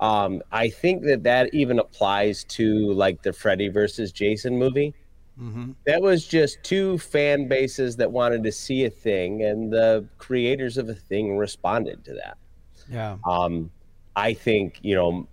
Um, 0.00 0.42
I 0.52 0.68
think 0.68 1.04
that 1.04 1.22
that 1.22 1.54
even 1.54 1.78
applies 1.78 2.44
to 2.44 2.92
like 2.92 3.22
the 3.22 3.32
Freddy 3.32 3.68
versus 3.68 4.12
Jason 4.12 4.58
movie. 4.58 4.94
That 5.86 6.02
was 6.02 6.26
just 6.26 6.62
two 6.62 6.98
fan 6.98 7.46
bases 7.48 7.96
that 7.96 8.10
wanted 8.10 8.42
to 8.44 8.52
see 8.52 8.84
a 8.84 8.90
thing, 8.90 9.42
and 9.42 9.72
the 9.72 10.06
creators 10.18 10.78
of 10.78 10.88
a 10.88 10.94
thing 10.94 11.36
responded 11.36 12.04
to 12.06 12.14
that. 12.14 12.38
Yeah, 12.90 13.16
Um, 13.24 13.70
I 14.14 14.32
think 14.32 14.78
you 14.82 14.94
know, 14.94 15.28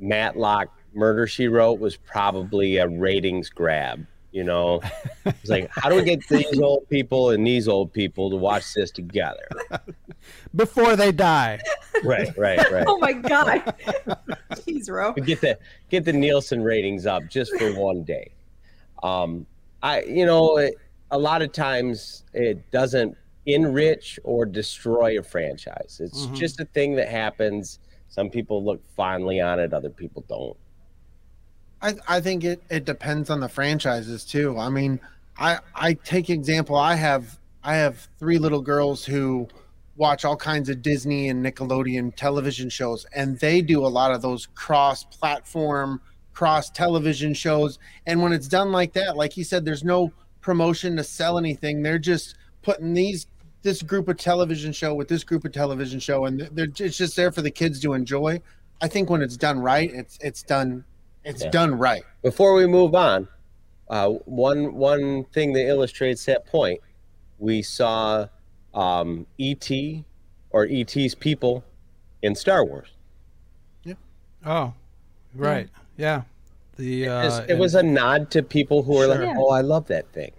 Matlock 0.00 0.68
Murder 0.94 1.26
She 1.26 1.48
Wrote 1.48 1.78
was 1.80 1.96
probably 1.96 2.78
a 2.78 2.88
ratings 2.88 3.48
grab. 3.50 4.06
You 4.32 4.44
know, 4.44 4.80
it's 5.24 5.50
like 5.50 5.68
how 5.72 5.88
do 5.88 5.96
we 5.96 6.04
get 6.04 6.20
these 6.28 6.60
old 6.60 6.88
people 6.88 7.30
and 7.30 7.44
these 7.44 7.66
old 7.66 7.92
people 7.92 8.30
to 8.30 8.36
watch 8.36 8.74
this 8.74 8.92
together? 8.92 9.48
before 10.54 10.94
they 10.94 11.10
die. 11.10 11.58
Right, 12.04 12.30
right, 12.38 12.58
right. 12.72 12.84
Oh 12.86 12.96
my 12.98 13.12
god. 13.12 13.74
Jeez, 14.52 14.88
Ro. 14.88 15.12
get 15.14 15.40
the 15.40 15.58
get 15.88 16.04
the 16.04 16.12
Nielsen 16.12 16.62
ratings 16.62 17.06
up 17.06 17.24
just 17.28 17.56
for 17.58 17.72
one 17.72 18.04
day. 18.04 18.30
Um, 19.02 19.46
I, 19.82 20.02
you 20.02 20.26
know, 20.26 20.58
it, 20.58 20.74
a 21.10 21.18
lot 21.18 21.42
of 21.42 21.50
times 21.52 22.22
it 22.32 22.70
doesn't 22.70 23.16
enrich 23.46 24.20
or 24.22 24.46
destroy 24.46 25.18
a 25.18 25.22
franchise. 25.24 26.00
It's 26.04 26.26
Mhm. 26.26 26.36
just 26.36 26.60
a 26.60 26.66
thing 26.66 26.94
that 26.96 27.08
happens. 27.08 27.80
Some 28.10 28.28
people 28.28 28.62
look 28.64 28.82
fondly 28.96 29.40
on 29.40 29.58
it, 29.58 29.72
other 29.72 29.88
people 29.88 30.24
don't. 30.28 30.56
I, 31.80 31.94
I 32.06 32.20
think 32.20 32.44
it, 32.44 32.62
it 32.68 32.84
depends 32.84 33.30
on 33.30 33.40
the 33.40 33.48
franchises 33.48 34.24
too. 34.24 34.58
I 34.58 34.68
mean, 34.68 35.00
I 35.38 35.58
I 35.74 35.94
take 35.94 36.28
example. 36.28 36.76
I 36.76 36.94
have 36.94 37.38
I 37.64 37.76
have 37.76 38.08
three 38.18 38.38
little 38.38 38.60
girls 38.60 39.04
who 39.04 39.48
watch 39.96 40.24
all 40.24 40.36
kinds 40.36 40.68
of 40.68 40.82
Disney 40.82 41.28
and 41.28 41.44
Nickelodeon 41.44 42.14
television 42.16 42.68
shows, 42.68 43.06
and 43.14 43.38
they 43.38 43.62
do 43.62 43.84
a 43.84 43.88
lot 43.88 44.12
of 44.12 44.22
those 44.22 44.46
cross-platform, 44.54 46.00
cross-television 46.32 47.34
shows. 47.34 47.78
And 48.06 48.22
when 48.22 48.32
it's 48.32 48.48
done 48.48 48.72
like 48.72 48.94
that, 48.94 49.16
like 49.16 49.32
he 49.32 49.44
said, 49.44 49.64
there's 49.64 49.84
no 49.84 50.10
promotion 50.40 50.96
to 50.96 51.04
sell 51.04 51.38
anything. 51.38 51.82
They're 51.82 51.98
just 51.98 52.36
putting 52.62 52.94
these 52.94 53.26
this 53.62 53.82
group 53.82 54.08
of 54.08 54.16
television 54.16 54.72
show 54.72 54.94
with 54.94 55.08
this 55.08 55.24
group 55.24 55.44
of 55.44 55.52
television 55.52 56.00
show, 56.00 56.24
and 56.26 56.40
they're 56.52 56.66
it's 56.78 56.96
just 56.96 57.16
there 57.16 57.30
for 57.32 57.42
the 57.42 57.50
kids 57.50 57.80
to 57.80 57.92
enjoy. 57.92 58.40
I 58.80 58.88
think 58.88 59.10
when 59.10 59.20
it's 59.22 59.36
done 59.36 59.58
right, 59.60 59.90
it's 59.92 60.18
it's 60.22 60.42
done 60.42 60.84
it's 61.24 61.42
Yeah. 61.44 61.50
done 61.50 61.74
right. 61.74 62.02
Before 62.22 62.54
we 62.54 62.66
move 62.66 62.94
on, 62.94 63.28
uh, 63.88 64.08
one 64.24 64.74
one 64.74 65.24
thing 65.24 65.52
that 65.52 65.66
illustrates 65.66 66.24
that 66.26 66.46
point, 66.46 66.80
we 67.38 67.60
saw 67.62 68.26
um, 68.72 69.26
ET 69.38 69.70
or 70.50 70.66
ET's 70.70 71.14
people 71.14 71.62
in 72.22 72.34
Star 72.34 72.64
Wars. 72.64 72.88
Yeah. 73.84 73.94
Oh, 74.46 74.72
right. 75.34 75.68
Yeah. 75.96 76.22
The 76.76 77.04
It 77.04 77.08
was- 77.08 77.38
uh, 77.40 77.46
it 77.48 77.58
was 77.58 77.74
a 77.74 77.82
nod 77.82 78.30
to 78.30 78.42
people 78.42 78.82
who 78.82 78.96
are 78.98 79.04
Sure. 79.14 79.26
like, 79.26 79.36
"Oh, 79.36 79.50
I 79.50 79.60
love 79.60 79.86
that 79.88 80.08
thing." 80.12 80.32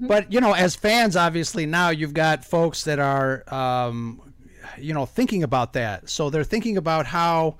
But 0.00 0.32
you 0.32 0.40
know, 0.40 0.52
as 0.52 0.76
fans, 0.76 1.16
obviously 1.16 1.66
now 1.66 1.90
you've 1.90 2.14
got 2.14 2.44
folks 2.44 2.84
that 2.84 2.98
are, 2.98 3.42
um, 3.52 4.20
you 4.78 4.94
know, 4.94 5.06
thinking 5.06 5.42
about 5.42 5.72
that. 5.74 6.08
So 6.08 6.30
they're 6.30 6.44
thinking 6.44 6.76
about 6.76 7.06
how 7.06 7.56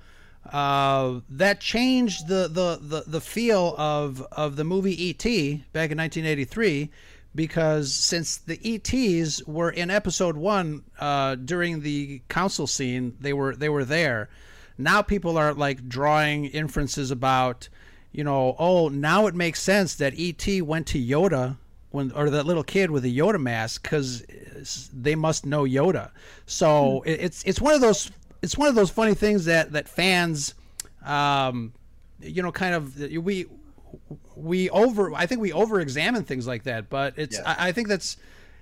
uh, 0.52 1.20
that 1.30 1.60
changed 1.60 2.28
the, 2.28 2.48
the, 2.48 2.78
the, 2.80 3.04
the 3.06 3.20
feel 3.20 3.74
of 3.76 4.26
of 4.32 4.56
the 4.56 4.64
movie 4.64 5.02
E.T. 5.08 5.64
back 5.72 5.90
in 5.90 5.98
1983, 5.98 6.90
because 7.34 7.92
since 7.92 8.36
the 8.36 8.58
E.T.s 8.68 9.42
were 9.46 9.70
in 9.70 9.90
Episode 9.90 10.36
One 10.36 10.84
uh, 10.98 11.34
during 11.34 11.80
the 11.80 12.22
council 12.28 12.66
scene, 12.66 13.16
they 13.20 13.32
were 13.32 13.54
they 13.54 13.68
were 13.68 13.84
there. 13.84 14.28
Now 14.78 15.02
people 15.02 15.36
are 15.36 15.52
like 15.52 15.88
drawing 15.88 16.46
inferences 16.46 17.10
about, 17.10 17.68
you 18.12 18.22
know, 18.22 18.54
oh, 18.58 18.88
now 18.88 19.26
it 19.26 19.34
makes 19.34 19.60
sense 19.60 19.96
that 19.96 20.14
E.T. 20.14 20.62
went 20.62 20.86
to 20.88 20.98
Yoda 20.98 21.56
when 21.90 22.12
or 22.12 22.30
that 22.30 22.46
little 22.46 22.62
kid 22.64 22.90
with 22.90 23.04
a 23.04 23.08
Yoda 23.08 23.40
mask 23.40 23.82
because 23.82 24.22
they 24.92 25.14
must 25.14 25.46
know 25.46 25.62
Yoda. 25.64 26.10
So 26.46 27.02
it, 27.02 27.20
it's 27.20 27.42
it's 27.44 27.60
one 27.60 27.74
of 27.74 27.80
those 27.80 28.10
it's 28.42 28.56
one 28.56 28.68
of 28.68 28.74
those 28.74 28.90
funny 28.90 29.14
things 29.14 29.46
that 29.46 29.72
that 29.72 29.88
fans, 29.88 30.54
um, 31.04 31.72
you 32.20 32.42
know, 32.42 32.52
kind 32.52 32.74
of 32.74 32.98
we 32.98 33.46
we 34.36 34.70
over 34.70 35.14
I 35.14 35.26
think 35.26 35.40
we 35.40 35.52
over 35.52 35.80
examine 35.80 36.24
things 36.24 36.46
like 36.46 36.64
that. 36.64 36.88
But 36.90 37.14
it's 37.16 37.38
I, 37.46 37.68
I 37.68 37.72
think 37.72 37.88
that's. 37.88 38.16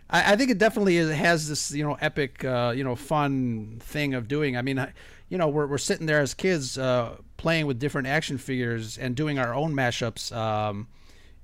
I, 0.09 0.35
I 0.35 0.37
think 0.37 0.53
it 0.53 0.59
definitely 0.59 0.99
is, 0.99 1.11
has 1.11 1.49
this, 1.49 1.73
you 1.73 1.83
know, 1.83 1.95
epic, 2.01 2.45
uh, 2.45 2.73
you 2.77 2.85
know, 2.85 2.95
fun 2.95 3.79
thing 3.81 4.15
of 4.15 4.29
doing. 4.29 4.57
I 4.57 4.63
mean, 4.63 4.79
I- 4.79 4.93
you 5.29 5.37
know, 5.37 5.49
we're, 5.49 5.67
we're 5.67 5.79
sitting 5.79 6.07
there 6.07 6.21
as 6.21 6.33
kids 6.35 6.79
uh, 6.79 7.17
playing 7.37 7.67
with 7.67 7.81
different 7.81 8.07
action 8.07 8.39
figures 8.39 8.97
and 8.97 9.17
doing 9.17 9.41
our 9.41 9.53
own 9.53 9.73
mashups. 9.75 10.31
Um, 10.33 10.87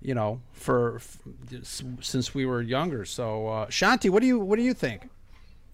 you 0.02 0.14
know, 0.14 0.40
for, 0.52 1.00
since 2.00 2.34
we 2.34 2.46
were 2.46 2.60
younger. 2.62 3.04
So, 3.04 3.48
uh, 3.48 3.66
Shanti, 3.66 4.10
what 4.10 4.20
do 4.20 4.26
you 4.26 4.38
what 4.38 4.56
do 4.56 4.62
you 4.62 4.74
think? 4.74 5.08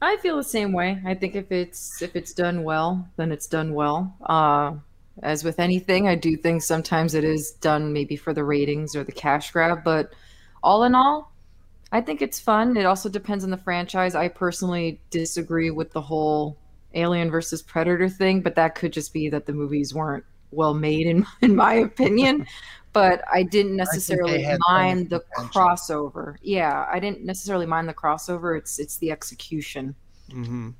I 0.00 0.16
feel 0.18 0.36
the 0.36 0.44
same 0.44 0.72
way. 0.72 1.00
I 1.04 1.14
think 1.14 1.34
if 1.34 1.50
it's 1.50 2.02
if 2.02 2.14
it's 2.14 2.32
done 2.32 2.62
well, 2.62 3.08
then 3.16 3.32
it's 3.32 3.46
done 3.46 3.74
well. 3.74 4.14
Uh, 4.24 4.74
as 5.22 5.42
with 5.42 5.58
anything, 5.58 6.06
I 6.06 6.14
do 6.14 6.36
think 6.36 6.62
sometimes 6.62 7.14
it 7.14 7.24
is 7.24 7.52
done 7.52 7.92
maybe 7.92 8.16
for 8.16 8.32
the 8.32 8.44
ratings 8.44 8.94
or 8.94 9.02
the 9.02 9.12
cash 9.12 9.50
grab, 9.50 9.82
but 9.82 10.12
all 10.62 10.84
in 10.84 10.94
all, 10.94 11.32
I 11.90 12.00
think 12.00 12.22
it's 12.22 12.38
fun. 12.38 12.76
It 12.76 12.86
also 12.86 13.08
depends 13.08 13.42
on 13.42 13.50
the 13.50 13.56
franchise. 13.56 14.14
I 14.14 14.28
personally 14.28 15.00
disagree 15.10 15.70
with 15.70 15.92
the 15.92 16.00
whole 16.00 16.56
Alien 16.94 17.30
versus 17.30 17.62
Predator 17.62 18.08
thing, 18.08 18.40
but 18.40 18.54
that 18.54 18.74
could 18.74 18.92
just 18.92 19.12
be 19.12 19.28
that 19.30 19.46
the 19.46 19.52
movies 19.52 19.94
weren't 19.94 20.24
well 20.50 20.74
made 20.74 21.06
in 21.06 21.26
in 21.42 21.54
my 21.56 21.74
opinion. 21.74 22.46
But 22.94 23.22
I 23.30 23.42
didn't 23.42 23.76
necessarily 23.76 24.42
had 24.42 24.58
mind 24.66 25.10
the 25.10 25.20
potential. 25.20 25.60
crossover. 25.60 26.36
Yeah, 26.42 26.86
I 26.90 26.98
didn't 26.98 27.22
necessarily 27.22 27.66
mind 27.66 27.88
the 27.88 27.94
crossover. 27.94 28.58
It's 28.58 28.78
it's 28.78 28.96
the 28.96 29.12
execution. 29.12 29.94
Mm-hmm. 30.30 30.70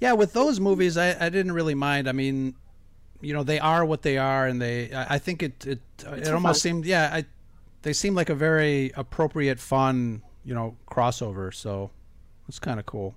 Yeah, 0.00 0.12
with 0.12 0.32
those 0.32 0.58
movies, 0.58 0.96
I, 0.96 1.16
I 1.18 1.28
didn't 1.30 1.52
really 1.52 1.76
mind. 1.76 2.08
I 2.08 2.12
mean, 2.12 2.56
you 3.20 3.32
know, 3.32 3.44
they 3.44 3.60
are 3.60 3.84
what 3.84 4.02
they 4.02 4.18
are, 4.18 4.48
and 4.48 4.60
they. 4.60 4.92
I, 4.92 5.14
I 5.14 5.18
think 5.18 5.42
it 5.42 5.64
it 5.64 5.80
it 6.04 6.28
almost 6.28 6.42
fun. 6.42 6.54
seemed 6.54 6.84
yeah, 6.84 7.08
I 7.12 7.24
they 7.82 7.92
seem 7.92 8.14
like 8.14 8.28
a 8.28 8.34
very 8.34 8.92
appropriate, 8.96 9.60
fun, 9.60 10.22
you 10.44 10.54
know, 10.54 10.76
crossover. 10.90 11.54
So 11.54 11.90
it's 12.48 12.58
kind 12.58 12.80
of 12.80 12.86
cool. 12.86 13.14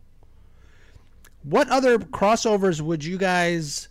What 1.43 1.69
other 1.69 1.97
crossovers 1.99 2.81
would 2.81 3.03
you 3.03 3.17
guys 3.17 3.87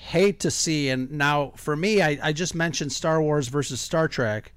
hate 0.00 0.40
to 0.40 0.50
see? 0.50 0.88
And 0.88 1.10
now, 1.12 1.52
for 1.56 1.76
me, 1.76 2.00
I, 2.02 2.18
I 2.22 2.32
just 2.32 2.54
mentioned 2.54 2.92
Star 2.92 3.22
Wars 3.22 3.48
versus 3.48 3.80
Star 3.80 4.08
Trek, 4.08 4.52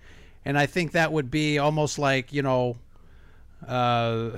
and 0.45 0.57
I 0.57 0.65
think 0.65 0.93
that 0.93 1.11
would 1.11 1.29
be 1.29 1.59
almost 1.59 1.99
like 1.99 2.31
you 2.33 2.41
know, 2.41 2.77
uh, 3.67 4.31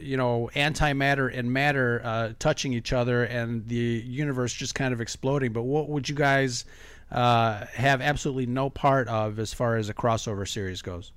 you 0.00 0.16
know, 0.16 0.50
antimatter 0.56 1.36
and 1.36 1.52
matter 1.52 2.00
uh, 2.04 2.32
touching 2.38 2.72
each 2.72 2.92
other, 2.92 3.24
and 3.24 3.66
the 3.68 3.76
universe 3.76 4.52
just 4.52 4.74
kind 4.74 4.92
of 4.94 5.00
exploding. 5.00 5.52
But 5.52 5.62
what 5.62 5.88
would 5.88 6.08
you 6.08 6.14
guys 6.14 6.64
uh, 7.12 7.66
have 7.74 8.00
absolutely 8.00 8.46
no 8.46 8.70
part 8.70 9.06
of 9.08 9.38
as 9.38 9.52
far 9.52 9.76
as 9.76 9.88
a 9.88 9.94
crossover 9.94 10.48
series 10.48 10.82
goes? 10.82 11.12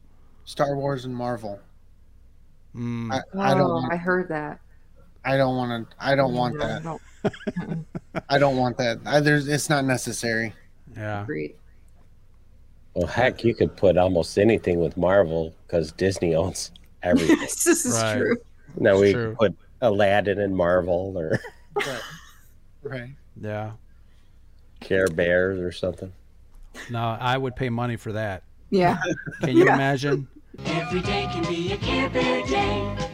Star 0.46 0.76
Wars 0.76 1.06
and 1.06 1.16
Marvel. 1.16 1.60
Mm, 2.76 3.12
I, 3.12 3.22
I 3.40 3.54
don't. 3.54 3.62
Oh, 3.62 3.74
Want, 3.76 3.94
I 3.94 3.98
heard 3.98 4.30
that. 4.30 4.60
I 5.26 5.36
don't 5.38 5.56
want 5.58 5.90
to. 5.90 5.96
I 6.00 6.16
don't 6.16 6.34
want 6.34 6.56
No, 6.56 6.68
that. 6.68 6.84
no, 6.84 7.00
I 8.30 8.38
don't 8.38 8.58
want 8.58 8.78
that. 8.78 9.00
I, 9.06 9.20
there's. 9.20 9.48
It's 9.48 9.70
not 9.70 9.86
necessary. 9.86 10.54
yeah. 10.96 11.24
agreed. 11.24 11.56
Well, 12.94 13.08
heck, 13.08 13.44
you 13.44 13.54
could 13.54 13.76
put 13.78 13.96
almost 13.98 14.38
anything 14.40 14.80
with 14.80 14.98
Marvel 14.98 15.54
because 15.68 15.92
Disney 15.92 16.34
owns 16.36 16.72
everything. 17.04 17.38
Yes, 17.40 17.64
this 17.64 17.86
is 17.86 17.94
Right. 18.02 18.18
true. 18.18 18.38
now 18.80 19.00
we 19.00 19.14
true. 19.14 19.36
could 19.38 19.38
put 19.38 19.56
Aladdin 19.82 20.40
in 20.40 20.56
Marvel 20.56 21.14
or 21.16 21.40
Right. 21.76 22.02
right. 22.82 23.10
Yeah. 23.40 23.72
Care 24.80 25.08
Bears 25.08 25.60
or 25.60 25.72
something. 25.72 26.12
No, 26.90 27.00
I 27.00 27.38
would 27.38 27.56
pay 27.56 27.70
money 27.70 27.98
for 27.98 28.14
that. 28.14 28.42
Yeah. 28.72 28.98
Can 29.42 29.56
you 29.56 29.66
Yeah. 29.66 29.76
imagine? 29.76 30.28
Every 30.66 31.02
day 31.02 31.28
can 31.32 31.44
be 31.48 31.74
a 31.74 31.78
Care 31.78 32.10
Bear 32.10 32.46
day. 32.48 33.10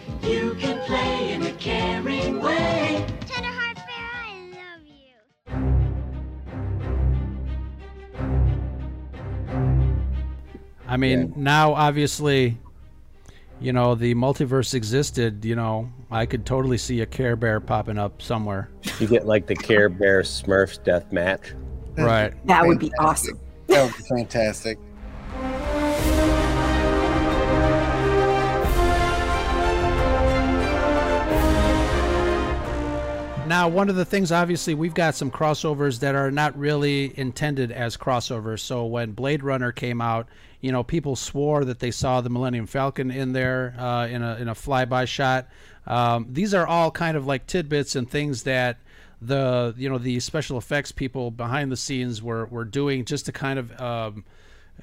I 10.94 10.98
mean, 10.98 11.34
now 11.36 11.74
obviously, 11.74 12.56
you 13.60 13.74
know, 13.74 13.96
the 13.96 14.14
multiverse 14.14 14.76
existed. 14.76 15.44
You 15.44 15.56
know, 15.56 15.90
I 16.12 16.28
could 16.28 16.46
totally 16.46 16.78
see 16.78 17.02
a 17.02 17.06
Care 17.08 17.36
Bear 17.36 17.60
popping 17.60 17.98
up 17.98 18.22
somewhere. 18.22 18.70
You 19.00 19.08
get 19.08 19.26
like 19.26 19.48
the 19.48 19.56
Care 19.56 19.90
Bear 19.90 20.22
Smurfs 20.22 20.84
death 20.84 21.12
match. 21.12 21.56
Right. 21.98 22.32
That 22.46 22.68
would 22.68 22.78
be 22.78 22.92
awesome. 23.00 23.40
That 23.70 23.86
would 23.86 23.98
be 23.98 24.04
fantastic. 24.04 24.78
Now, 33.48 33.68
one 33.68 33.90
of 33.90 33.96
the 33.96 34.06
things, 34.06 34.32
obviously, 34.32 34.76
we've 34.76 34.94
got 34.94 35.16
some 35.16 35.32
crossovers 35.32 36.00
that 36.02 36.14
are 36.14 36.30
not 36.30 36.56
really 36.56 37.18
intended 37.20 37.72
as 37.72 37.98
crossovers. 37.98 38.60
So 38.60 38.86
when 38.86 39.14
Blade 39.14 39.44
Runner 39.44 39.72
came 39.72 40.00
out, 40.00 40.28
you 40.64 40.72
know, 40.72 40.82
people 40.82 41.18
swore 41.18 41.66
that 41.66 41.80
they 41.80 41.92
saw 41.92 42.22
the 42.22 42.30
Millennium 42.30 42.68
Falcon 42.68 43.12
in 43.12 43.34
there 43.34 43.76
uh, 43.78 44.08
in 44.08 44.24
a 44.24 44.38
in 44.38 44.48
a 44.48 44.56
flyby 44.56 45.06
shot. 45.06 45.50
Um, 45.86 46.28
these 46.30 46.54
are 46.54 46.66
all 46.66 46.90
kind 46.90 47.18
of 47.18 47.28
like 47.28 47.46
tidbits 47.46 47.98
and 47.98 48.10
things 48.10 48.44
that 48.44 48.78
the 49.22 49.76
you 49.78 49.90
know 49.90 49.98
the 49.98 50.22
special 50.22 50.58
effects 50.58 50.94
people 50.94 51.32
behind 51.32 51.70
the 51.70 51.76
scenes 51.76 52.24
were 52.24 52.46
were 52.46 52.64
doing 52.64 53.04
just 53.06 53.26
to 53.28 53.32
kind 53.34 53.60
of. 53.60 53.80
Um, 53.80 54.24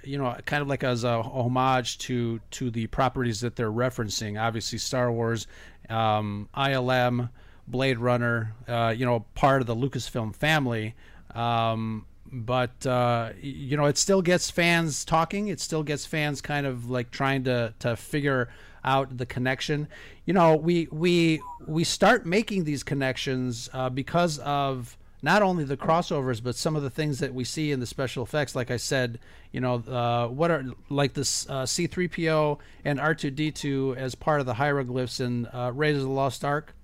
you 0.05 0.17
know, 0.17 0.37
kind 0.47 0.63
of 0.63 0.69
like 0.69 0.85
as 0.85 1.03
a 1.03 1.21
homage 1.21 1.99
to 1.99 2.41
to 2.53 2.71
the 2.71 2.87
properties 2.87 3.41
that 3.41 3.57
they're 3.57 3.73
referencing. 3.73 4.41
Obviously, 4.41 4.79
Star 4.79 5.11
Wars, 5.11 5.49
um, 5.89 6.49
ILM, 6.55 7.29
Blade 7.67 7.99
Runner. 7.99 8.55
Uh, 8.69 8.95
you 8.97 9.05
know, 9.05 9.27
part 9.35 9.61
of 9.61 9.67
the 9.67 9.75
Lucasfilm 9.75 10.35
family. 10.35 10.95
Um, 11.35 12.07
but 12.33 12.87
uh, 12.87 13.31
you 13.41 13.77
know, 13.77 13.87
it 13.87 13.99
still 13.99 14.23
gets 14.23 14.51
fans 14.51 15.05
talking. 15.05 15.49
It 15.49 15.61
still 15.61 15.83
gets 15.83 16.07
fans 16.07 16.41
kind 16.41 16.67
of 16.67 16.89
like 16.91 17.11
trying 17.11 17.45
to 17.45 17.75
to 17.81 17.97
figure 17.97 18.49
out 18.85 19.17
the 19.19 19.27
connection. 19.27 19.89
You 20.25 20.35
know, 20.35 20.57
we 20.57 20.89
we 20.91 21.41
we 21.67 21.85
start 21.85 22.27
making 22.27 22.65
these 22.65 22.83
connections 22.83 23.69
uh, 23.73 23.91
because 23.91 24.39
of 24.39 24.97
not 25.23 25.43
only 25.43 25.65
the 25.65 25.77
crossovers, 25.77 26.43
but 26.43 26.55
some 26.57 26.77
of 26.77 26.83
the 26.83 26.89
things 26.89 27.19
that 27.19 27.35
we 27.35 27.45
see 27.45 27.73
in 27.73 27.81
the 27.81 27.87
special 27.87 28.23
effects. 28.23 28.57
Like 28.57 28.71
I 28.71 28.79
said, 28.79 29.19
you 29.53 29.61
know, 29.61 29.75
uh, 29.87 30.29
what 30.29 30.51
are 30.51 30.65
like 30.89 31.13
this 31.13 31.47
uh, 31.51 31.65
C3PO 31.65 32.59
and 32.87 32.99
R2D2 32.99 33.97
as 33.97 34.15
part 34.15 34.41
of 34.41 34.47
the 34.47 34.55
hieroglyphs 34.55 35.21
in 35.21 35.47
uh, 35.53 35.73
Raiders 35.75 36.03
of 36.03 36.09
the 36.09 36.15
Lost 36.15 36.43
Ark, 36.45 36.75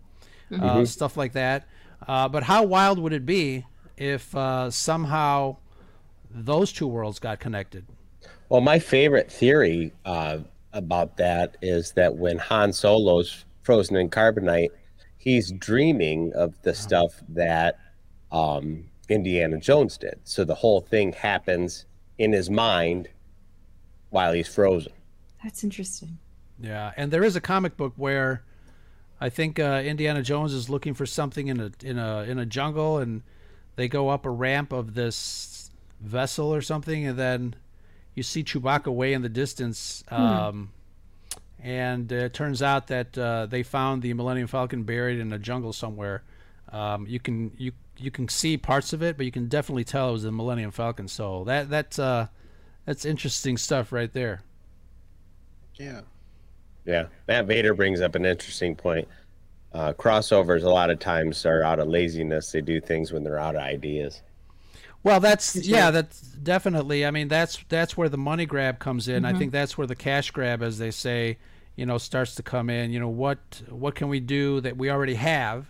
uh, 0.52 0.56
Mhm. 0.58 0.86
stuff 0.86 1.16
like 1.16 1.32
that. 1.32 1.66
Uh, 2.06 2.28
but 2.28 2.42
how 2.42 2.62
wild 2.62 2.98
would 2.98 3.14
it 3.14 3.24
be 3.24 3.64
if 3.96 4.34
uh, 4.34 4.70
somehow 4.70 5.56
those 6.30 6.72
two 6.72 6.86
worlds 6.86 7.18
got 7.18 7.40
connected? 7.40 7.86
Well, 8.48 8.60
my 8.60 8.78
favorite 8.78 9.30
theory 9.30 9.92
uh, 10.04 10.38
about 10.72 11.16
that 11.16 11.56
is 11.62 11.92
that 11.92 12.16
when 12.16 12.38
Han 12.38 12.72
Solo's 12.72 13.44
frozen 13.62 13.96
in 13.96 14.10
carbonite, 14.10 14.70
he's 15.16 15.50
dreaming 15.50 16.32
of 16.34 16.60
the 16.62 16.74
stuff 16.74 17.22
that 17.28 17.78
um, 18.30 18.84
Indiana 19.08 19.58
Jones 19.58 19.98
did. 19.98 20.20
So 20.24 20.44
the 20.44 20.54
whole 20.54 20.80
thing 20.80 21.12
happens 21.12 21.86
in 22.18 22.32
his 22.32 22.48
mind 22.50 23.08
while 24.10 24.32
he's 24.32 24.48
frozen. 24.48 24.92
That's 25.42 25.64
interesting. 25.64 26.18
Yeah, 26.60 26.92
and 26.96 27.10
there 27.10 27.24
is 27.24 27.36
a 27.36 27.40
comic 27.40 27.76
book 27.76 27.92
where 27.96 28.42
I 29.20 29.28
think 29.28 29.58
uh, 29.58 29.82
Indiana 29.84 30.22
Jones 30.22 30.52
is 30.52 30.70
looking 30.70 30.94
for 30.94 31.06
something 31.06 31.48
in 31.48 31.60
a 31.60 31.70
in 31.82 31.98
a 31.98 32.22
in 32.22 32.38
a 32.38 32.46
jungle, 32.46 32.98
and 32.98 33.22
they 33.76 33.88
go 33.88 34.08
up 34.08 34.26
a 34.26 34.30
ramp 34.30 34.72
of 34.72 34.94
this 34.94 35.70
vessel 36.00 36.52
or 36.54 36.62
something, 36.62 37.06
and 37.06 37.18
then 37.18 37.54
you 38.14 38.22
see 38.22 38.44
Chewbacca 38.44 38.92
way 38.92 39.12
in 39.12 39.22
the 39.22 39.28
distance. 39.28 40.04
Um, 40.08 40.72
And 41.58 42.12
it 42.12 42.34
turns 42.34 42.62
out 42.62 42.86
that 42.88 43.16
uh, 43.18 43.46
they 43.46 43.62
found 43.62 44.02
the 44.02 44.12
Millennium 44.14 44.46
Falcon 44.46 44.84
buried 44.84 45.18
in 45.18 45.32
a 45.32 45.38
jungle 45.38 45.72
somewhere. 45.72 46.22
Um, 46.70 47.06
you 47.06 47.18
can 47.20 47.52
you 47.56 47.72
you 47.96 48.10
can 48.10 48.28
see 48.28 48.56
parts 48.58 48.92
of 48.92 49.02
it, 49.02 49.16
but 49.16 49.26
you 49.26 49.32
can 49.32 49.48
definitely 49.48 49.84
tell 49.84 50.10
it 50.10 50.12
was 50.12 50.22
the 50.24 50.32
Millennium 50.32 50.70
Falcon. 50.70 51.08
So 51.08 51.44
that 51.44 51.70
that's 51.70 51.98
uh, 51.98 52.28
that's 52.84 53.04
interesting 53.04 53.56
stuff 53.56 53.92
right 53.92 54.12
there. 54.12 54.42
Yeah. 55.74 56.00
Yeah, 56.84 57.08
Matt 57.26 57.46
Vader 57.46 57.74
brings 57.74 58.00
up 58.00 58.14
an 58.14 58.24
interesting 58.24 58.76
point. 58.76 59.08
Uh, 59.76 59.92
crossovers 59.92 60.62
a 60.64 60.70
lot 60.70 60.88
of 60.88 60.98
times 60.98 61.44
are 61.44 61.62
out 61.62 61.78
of 61.78 61.86
laziness. 61.86 62.50
They 62.50 62.62
do 62.62 62.80
things 62.80 63.12
when 63.12 63.24
they're 63.24 63.38
out 63.38 63.56
of 63.56 63.60
ideas. 63.60 64.22
Well, 65.02 65.20
that's 65.20 65.54
yeah, 65.54 65.90
that's 65.90 66.20
definitely. 66.22 67.04
I 67.04 67.10
mean, 67.10 67.28
that's 67.28 67.62
that's 67.68 67.94
where 67.94 68.08
the 68.08 68.16
money 68.16 68.46
grab 68.46 68.78
comes 68.78 69.06
in. 69.06 69.26
I 69.26 69.34
Mhm. 69.34 69.38
think 69.38 69.52
that's 69.52 69.76
where 69.76 69.86
the 69.86 69.94
cash 69.94 70.30
grab, 70.30 70.62
as 70.62 70.78
they 70.78 70.90
say, 70.90 71.36
you 71.76 71.84
know, 71.84 71.98
starts 71.98 72.34
to 72.36 72.42
come 72.42 72.70
in. 72.70 72.90
You 72.90 73.00
know, 73.00 73.10
what 73.10 73.60
what 73.68 73.94
can 73.94 74.08
we 74.08 74.18
do 74.18 74.62
that 74.62 74.78
we 74.78 74.88
already 74.90 75.16
have? 75.16 75.66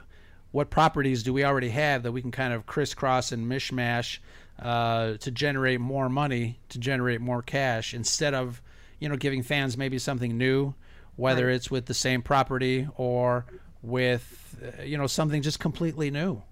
What 0.52 0.70
properties 0.70 1.24
do 1.24 1.32
we 1.32 1.44
already 1.44 1.70
have 1.70 2.04
that 2.04 2.12
we 2.12 2.22
can 2.22 2.30
kind 2.30 2.52
of 2.54 2.64
crisscross 2.64 3.32
and 3.32 3.50
mishmash 3.50 4.20
uh, 4.62 5.14
to 5.14 5.30
generate 5.32 5.80
more 5.80 6.08
money, 6.08 6.60
to 6.68 6.78
generate 6.78 7.20
more 7.20 7.42
cash, 7.42 7.92
instead 7.92 8.34
of 8.34 8.62
you 9.00 9.08
know 9.08 9.16
giving 9.16 9.42
fans 9.42 9.76
maybe 9.76 9.98
something 9.98 10.38
new, 10.38 10.74
whether 11.16 11.50
it's 11.50 11.72
with 11.72 11.86
the 11.86 11.94
same 11.94 12.22
property 12.22 12.86
or 12.96 13.44
with 13.82 14.56
uh, 14.62 14.82
you 14.82 14.98
know 14.98 15.06
something 15.06 15.42
just 15.42 15.60
completely 15.60 16.10
new. 16.10 16.42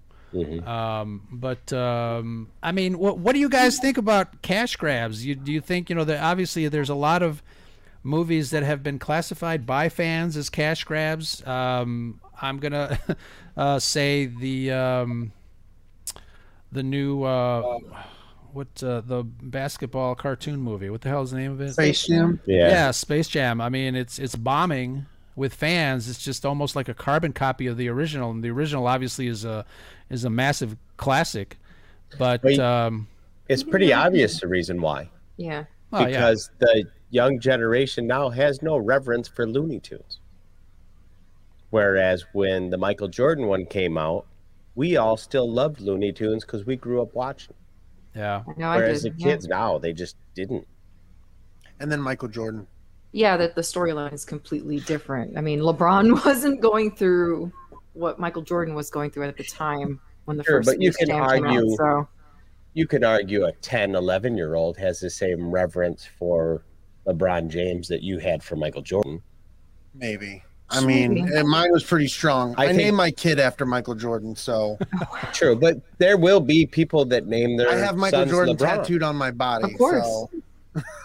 Um, 0.67 1.27
but 1.31 1.71
um, 1.71 2.51
I 2.61 2.71
mean, 2.71 2.97
what 2.97 3.17
what 3.17 3.33
do 3.33 3.39
you 3.39 3.49
guys 3.49 3.79
think 3.79 3.97
about 3.97 4.41
cash 4.41 4.75
grabs? 4.75 5.25
You 5.25 5.35
do 5.35 5.51
you 5.51 5.61
think 5.61 5.89
you 5.89 5.95
know 5.95 6.03
that 6.03 6.21
obviously 6.21 6.67
there's 6.67 6.89
a 6.89 6.95
lot 6.95 7.23
of 7.23 7.41
movies 8.03 8.51
that 8.51 8.63
have 8.63 8.83
been 8.83 8.99
classified 8.99 9.65
by 9.65 9.89
fans 9.89 10.37
as 10.37 10.49
cash 10.49 10.83
grabs. 10.83 11.45
Um, 11.47 12.19
I'm 12.41 12.59
gonna 12.59 12.99
uh, 13.57 13.79
say 13.79 14.25
the 14.25 14.71
um, 14.71 15.31
the 16.71 16.83
new 16.83 17.23
uh, 17.23 17.79
what 18.51 18.83
uh, 18.83 19.01
the 19.01 19.23
basketball 19.23 20.15
cartoon 20.15 20.59
movie. 20.59 20.89
What 20.89 21.01
the 21.01 21.09
hell 21.09 21.23
is 21.23 21.31
the 21.31 21.37
name 21.37 21.51
of 21.51 21.61
it? 21.61 21.73
Space 21.73 22.07
Jam? 22.07 22.39
Yeah. 22.45 22.69
yeah, 22.69 22.91
Space 22.91 23.27
Jam. 23.27 23.61
I 23.61 23.69
mean, 23.69 23.95
it's 23.95 24.19
it's 24.19 24.35
bombing 24.35 25.05
with 25.35 25.53
fans. 25.53 26.09
It's 26.09 26.23
just 26.23 26.45
almost 26.45 26.75
like 26.75 26.87
a 26.89 26.93
carbon 26.93 27.33
copy 27.33 27.67
of 27.67 27.77
the 27.77 27.89
original, 27.89 28.31
and 28.31 28.43
the 28.43 28.49
original 28.49 28.87
obviously 28.87 29.27
is 29.27 29.45
a 29.45 29.65
is 30.09 30.23
a 30.25 30.29
massive 30.29 30.77
classic. 30.97 31.57
But 32.17 32.43
Wait. 32.43 32.59
um, 32.59 33.07
It's 33.49 33.63
pretty 33.63 33.91
obvious 33.91 34.39
the 34.39 34.47
reason 34.47 34.81
why. 34.81 35.09
Yeah. 35.37 35.65
Oh, 35.91 35.99
yeah. 35.99 36.05
because 36.07 36.49
the 36.59 36.85
young 37.09 37.39
generation 37.39 38.07
now 38.07 38.29
has 38.29 38.61
no 38.61 38.77
reverence 38.77 39.27
for 39.27 39.47
Looney 39.47 39.79
Tunes. 39.79 40.19
Whereas 41.69 42.25
when 42.33 42.69
the 42.69 42.77
Michael 42.77 43.07
Jordan 43.07 43.47
one 43.47 43.65
came 43.65 43.97
out, 43.97 44.25
we 44.75 44.97
all 44.97 45.17
still 45.17 45.49
loved 45.51 45.81
Looney 45.81 46.11
Tunes 46.11 46.45
because 46.45 46.65
we 46.65 46.75
grew 46.75 47.01
up 47.01 47.13
watching. 47.15 47.55
yeah, 48.15 48.43
I 48.47 48.59
know 48.59 48.67
I 48.67 48.77
Whereas 48.77 49.03
did. 49.03 49.15
the 49.17 49.19
yeah. 49.19 49.25
kids 49.31 49.47
now, 49.47 49.77
they 49.77 49.93
just 49.93 50.15
didn't. 50.35 50.67
And 51.79 51.91
then 51.91 52.01
Michael 52.01 52.29
Jordan. 52.29 52.67
Yeah, 53.15 53.37
that 53.37 53.55
the 53.55 53.61
storyline 53.61 54.11
is 54.13 54.25
completely 54.25 54.79
different. 54.81 55.37
I 55.37 55.41
mean, 55.41 55.59
LeBron 55.61 56.25
wasn't 56.25 56.59
going 56.61 56.91
through 56.95 57.51
what 57.93 58.19
Michael 58.19 58.41
Jordan 58.41 58.75
was 58.75 58.89
going 58.89 59.09
through 59.09 59.23
at 59.27 59.37
the 59.37 59.43
time 59.45 60.01
when 60.25 60.35
the 60.37 60.43
Sure, 60.43 60.57
first 60.59 60.67
but 60.67 60.81
you 60.81 60.91
can 60.91 61.07
Jam 61.07 61.29
came 61.29 61.45
out, 61.45 61.55
argue- 61.55 61.75
so 61.77 62.07
You 62.73 62.85
could 62.87 63.05
argue 63.05 63.45
a 63.45 63.53
10, 63.53 63.95
11 63.95 64.35
year 64.35 64.55
old 64.55 64.75
has 64.77 64.99
the 64.99 65.09
same 65.09 65.49
reverence 65.49 66.05
for 66.19 66.63
LeBron 67.07 67.47
James 67.47 67.87
that 67.87 68.03
you 68.03 68.17
had 68.19 68.43
for 68.43 68.57
Michael 68.57 68.81
Jordan. 68.81 69.21
Maybe. 69.93 70.43
I 70.69 70.83
mean, 70.83 71.13
Maybe. 71.13 71.35
eh, 71.37 71.43
mine 71.43 71.71
was 71.71 71.83
pretty 71.83 72.07
strong. 72.07 72.53
I 72.57 72.63
I, 72.63 72.67
think- 72.67 72.77
named 72.79 72.97
my 72.97 73.11
kid 73.11 73.39
after 73.39 73.65
Michael 73.65 73.95
Jordan, 73.95 74.35
so 74.35 74.77
True, 75.33 75.55
but 75.55 75.77
there 75.99 76.17
will 76.17 76.41
be 76.41 76.65
people 76.65 77.05
that 77.05 77.27
name 77.27 77.55
their 77.55 77.69
I 77.69 77.75
have 77.75 77.95
Michael 77.95 78.19
sons 78.21 78.31
Jordan 78.31 78.57
LeBron. 78.57 78.59
tattooed 78.77 79.03
on 79.03 79.15
my 79.15 79.31
body. 79.31 79.71
Of 79.71 79.77
course. 79.77 80.03
So 80.03 80.29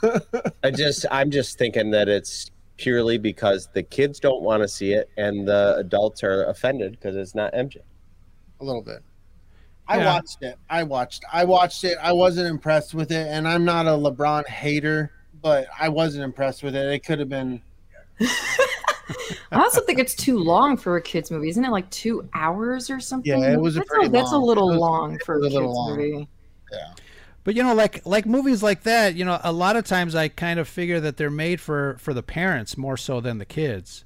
I 0.63 0.71
just 0.71 1.07
I'm 1.11 1.31
just 1.31 1.59
thinking 1.59 1.91
that 1.93 2.09
it's 2.09 2.51
purely 2.77 3.19
because 3.19 3.69
the 3.75 3.83
kids 3.83 4.19
don't 4.21 4.43
want 4.43 4.63
to 4.63 4.69
see 4.69 4.93
it 4.93 5.11
and 5.17 5.47
the 5.47 5.77
adults 5.77 6.23
are 6.25 6.45
offended 6.45 6.93
because 6.93 7.15
it's 7.17 7.35
not 7.35 7.53
MJ. 7.53 7.77
a 8.61 8.65
little 8.65 8.83
bit. 8.83 9.01
I 9.87 9.99
Yeah. 9.99 10.15
watched 10.15 10.43
it. 10.43 10.57
I 10.71 10.83
watched. 10.85 11.25
I 11.33 11.45
watched 11.45 11.85
it. 11.85 11.99
I 12.01 12.13
wasn't 12.13 12.47
impressed 12.49 12.95
with 12.95 13.11
it, 13.11 13.27
and 13.29 13.47
I'm 13.49 13.65
not 13.65 13.87
a 13.87 13.91
LeBron 13.91 14.47
hater, 14.47 15.11
but 15.43 15.67
I 15.79 15.89
wasn't 15.89 16.25
impressed 16.25 16.63
with 16.63 16.77
it. 16.77 16.87
It 16.93 17.01
could 17.05 17.19
have 17.19 17.29
been. 17.29 17.61
I 19.53 19.59
also 19.61 19.81
think 19.81 19.99
it's 19.99 20.15
too 20.15 20.39
long 20.39 20.77
for 20.77 20.97
a 20.97 21.03
kids 21.03 21.31
movie. 21.33 21.49
Isn't 21.49 21.65
it 21.65 21.71
like 21.71 21.91
two 21.91 22.29
hours 22.35 22.89
or 22.91 23.01
something? 23.01 23.43
Yeah, 23.43 23.53
it 23.53 23.61
was 23.61 23.75
a 23.77 23.81
that's 23.81 23.89
pretty 23.91 24.09
that's 24.09 24.31
a 24.33 24.39
little 24.39 24.69
was- 24.69 24.79
long 24.79 25.19
for 25.25 25.39
a 25.39 25.43
kids 25.43 25.55
a 25.55 25.59
little 25.59 25.75
long. 25.75 25.97
movie. 25.97 26.29
But 27.43 27.55
you 27.57 27.63
know, 27.63 27.75
like 27.75 28.05
like 28.05 28.27
movies 28.27 28.63
like 28.63 28.83
that, 28.83 29.15
you 29.15 29.25
know, 29.25 29.41
a 29.43 29.53
lot 29.53 29.77
of 29.77 29.85
times 29.85 30.15
I 30.15 30.29
kind 30.29 30.59
of 30.61 30.69
figure 30.69 31.01
that 31.01 31.17
they're 31.17 31.31
made 31.31 31.61
for 31.61 31.97
for 31.99 32.13
the 32.13 32.23
parents 32.23 32.77
more 32.77 32.97
so 32.97 33.21
than 33.21 33.39
the 33.39 33.45
kids. 33.47 34.05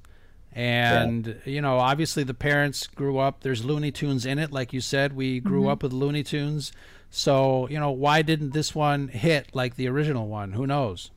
And 0.53 1.41
you 1.43 1.61
know, 1.61 1.77
obviously 1.79 2.23
the 2.23 2.33
parents 2.33 2.87
grew 2.87 3.17
up. 3.17 3.41
There's 3.41 3.65
Looney 3.65 3.91
Tunes 3.91 4.25
in 4.25 4.39
it, 4.39 4.51
like 4.53 4.71
you 4.71 4.79
said. 4.79 5.13
We 5.13 5.41
grew 5.41 5.63
Mhm. 5.63 5.69
up 5.71 5.83
with 5.83 5.91
Looney 5.91 6.23
Tunes. 6.23 6.71
So 7.09 7.67
you 7.69 7.77
know, 7.79 7.91
why 7.91 8.21
didn't 8.21 8.51
this 8.51 8.73
one 8.73 9.09
hit 9.09 9.53
like 9.53 9.75
the 9.75 9.87
original 9.89 10.27
one? 10.29 10.53
Who 10.53 10.65
knows? 10.65 11.11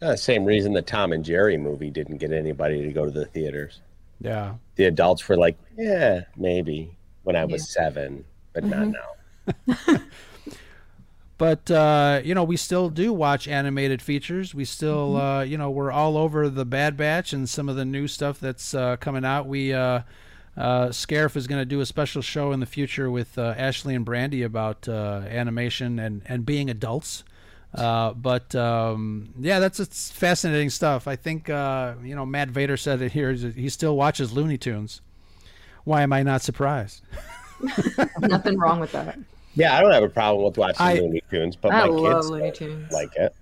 Uh, 0.00 0.14
same 0.14 0.44
reason 0.44 0.72
the 0.72 0.82
Tom 0.82 1.12
and 1.12 1.24
Jerry 1.24 1.56
movie 1.58 1.90
didn't 1.90 2.18
get 2.18 2.30
anybody 2.32 2.82
to 2.82 2.92
go 2.92 3.04
to 3.04 3.10
the 3.10 3.24
theaters. 3.26 3.80
Yeah. 4.20 4.54
The 4.76 4.84
adults 4.84 5.28
were 5.28 5.36
like, 5.36 5.58
"Yeah, 5.76 6.22
maybe." 6.36 6.94
When 7.24 7.34
I 7.36 7.44
was 7.44 7.68
seven, 7.74 8.24
but 8.54 8.64
not 8.64 8.86
Mhm. 8.86 8.94
now. 8.94 9.98
But 11.38 11.70
uh, 11.70 12.20
you 12.24 12.34
know, 12.34 12.42
we 12.42 12.56
still 12.56 12.90
do 12.90 13.12
watch 13.12 13.46
animated 13.46 14.02
features. 14.02 14.54
We 14.54 14.64
still, 14.64 15.16
uh, 15.16 15.42
you 15.42 15.56
know, 15.56 15.70
we're 15.70 15.92
all 15.92 16.16
over 16.16 16.48
the 16.48 16.64
Bad 16.64 16.96
Batch 16.96 17.32
and 17.32 17.48
some 17.48 17.68
of 17.68 17.76
the 17.76 17.84
new 17.84 18.08
stuff 18.08 18.40
that's 18.40 18.74
uh, 18.74 18.96
coming 18.96 19.24
out. 19.24 19.46
We 19.46 19.72
uh, 19.72 20.00
uh, 20.56 20.88
Scarif 20.88 21.36
is 21.36 21.46
going 21.46 21.60
to 21.60 21.64
do 21.64 21.80
a 21.80 21.86
special 21.86 22.20
show 22.20 22.50
in 22.50 22.58
the 22.58 22.66
future 22.66 23.08
with 23.08 23.38
uh, 23.38 23.54
Ashley 23.56 23.94
and 23.94 24.04
Brandy 24.04 24.42
about 24.42 24.88
uh, 24.88 25.22
animation 25.28 26.00
and 26.00 26.22
and 26.26 26.44
being 26.44 26.68
adults. 26.68 27.22
Uh, 27.72 28.12
but 28.14 28.54
um, 28.56 29.32
yeah, 29.38 29.60
that's 29.60 29.78
it's 29.78 30.10
fascinating 30.10 30.70
stuff. 30.70 31.06
I 31.06 31.14
think 31.14 31.48
uh, 31.48 31.94
you 32.02 32.16
know 32.16 32.26
Matt 32.26 32.48
Vader 32.48 32.76
said 32.76 33.00
it 33.00 33.12
here. 33.12 33.32
He 33.32 33.68
still 33.68 33.96
watches 33.96 34.32
Looney 34.32 34.58
Tunes. 34.58 35.00
Why 35.84 36.02
am 36.02 36.12
I 36.12 36.24
not 36.24 36.42
surprised? 36.42 37.02
Nothing 38.18 38.58
wrong 38.58 38.80
with 38.80 38.90
that. 38.92 39.18
Yeah, 39.54 39.76
I 39.76 39.80
don't 39.80 39.92
have 39.92 40.04
a 40.04 40.08
problem 40.08 40.44
with 40.44 40.56
watching 40.56 40.76
I- 40.86 40.94
Looney 40.94 41.22
Tunes, 41.30 41.56
but 41.56 41.72
I 41.72 41.88
my 41.88 42.14
kids 42.14 42.30
Looney 42.30 42.52
Tunes. 42.52 42.92
like 42.92 43.14
it. 43.16 43.34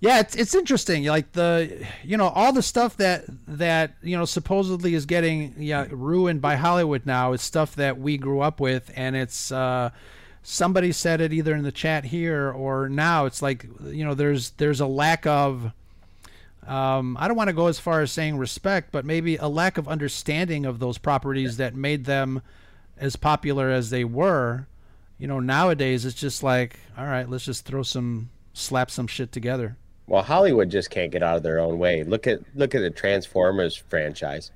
Yeah, 0.00 0.18
it's 0.18 0.34
it's 0.34 0.54
interesting. 0.56 1.04
Like 1.04 1.30
the 1.30 1.86
you 2.02 2.16
know 2.16 2.26
all 2.28 2.52
the 2.52 2.62
stuff 2.62 2.96
that 2.96 3.24
that 3.46 3.94
you 4.02 4.16
know 4.16 4.24
supposedly 4.24 4.94
is 4.94 5.06
getting 5.06 5.54
yeah 5.58 5.86
ruined 5.90 6.40
by 6.40 6.56
Hollywood 6.56 7.06
now 7.06 7.32
is 7.32 7.40
stuff 7.40 7.76
that 7.76 8.00
we 8.00 8.18
grew 8.18 8.40
up 8.40 8.58
with, 8.58 8.90
and 8.96 9.14
it's 9.14 9.52
uh, 9.52 9.90
somebody 10.42 10.90
said 10.90 11.20
it 11.20 11.32
either 11.32 11.54
in 11.54 11.62
the 11.62 11.70
chat 11.70 12.06
here 12.06 12.50
or 12.50 12.88
now. 12.88 13.26
It's 13.26 13.40
like 13.42 13.64
you 13.84 14.04
know, 14.04 14.14
there's 14.14 14.50
there's 14.50 14.80
a 14.80 14.86
lack 14.86 15.24
of. 15.24 15.70
Um, 16.66 17.16
I 17.20 17.28
don't 17.28 17.36
want 17.36 17.48
to 17.48 17.54
go 17.54 17.66
as 17.68 17.78
far 17.78 18.02
as 18.02 18.10
saying 18.10 18.36
respect, 18.38 18.90
but 18.90 19.04
maybe 19.04 19.36
a 19.36 19.48
lack 19.48 19.78
of 19.78 19.86
understanding 19.88 20.64
of 20.64 20.80
those 20.80 20.98
properties 20.98 21.56
that 21.58 21.74
made 21.74 22.04
them 22.04 22.42
as 22.98 23.14
popular 23.14 23.70
as 23.70 23.90
they 23.90 24.04
were. 24.04 24.66
You 25.22 25.28
know, 25.28 25.38
nowadays 25.38 26.04
it's 26.04 26.16
just 26.20 26.42
like, 26.42 26.80
all 26.98 27.06
right, 27.06 27.30
let's 27.30 27.44
just 27.44 27.64
throw 27.64 27.84
some, 27.84 28.28
slap 28.54 28.90
some 28.90 29.06
shit 29.06 29.30
together. 29.30 29.76
Well, 30.08 30.24
Hollywood 30.24 30.68
just 30.68 30.90
can't 30.90 31.12
get 31.12 31.22
out 31.22 31.36
of 31.36 31.44
their 31.44 31.60
own 31.60 31.78
way. 31.78 32.02
Look 32.02 32.26
at 32.26 32.40
look 32.56 32.74
at 32.74 32.80
the 32.80 32.90
Transformers 32.90 33.76
franchise. 33.76 34.50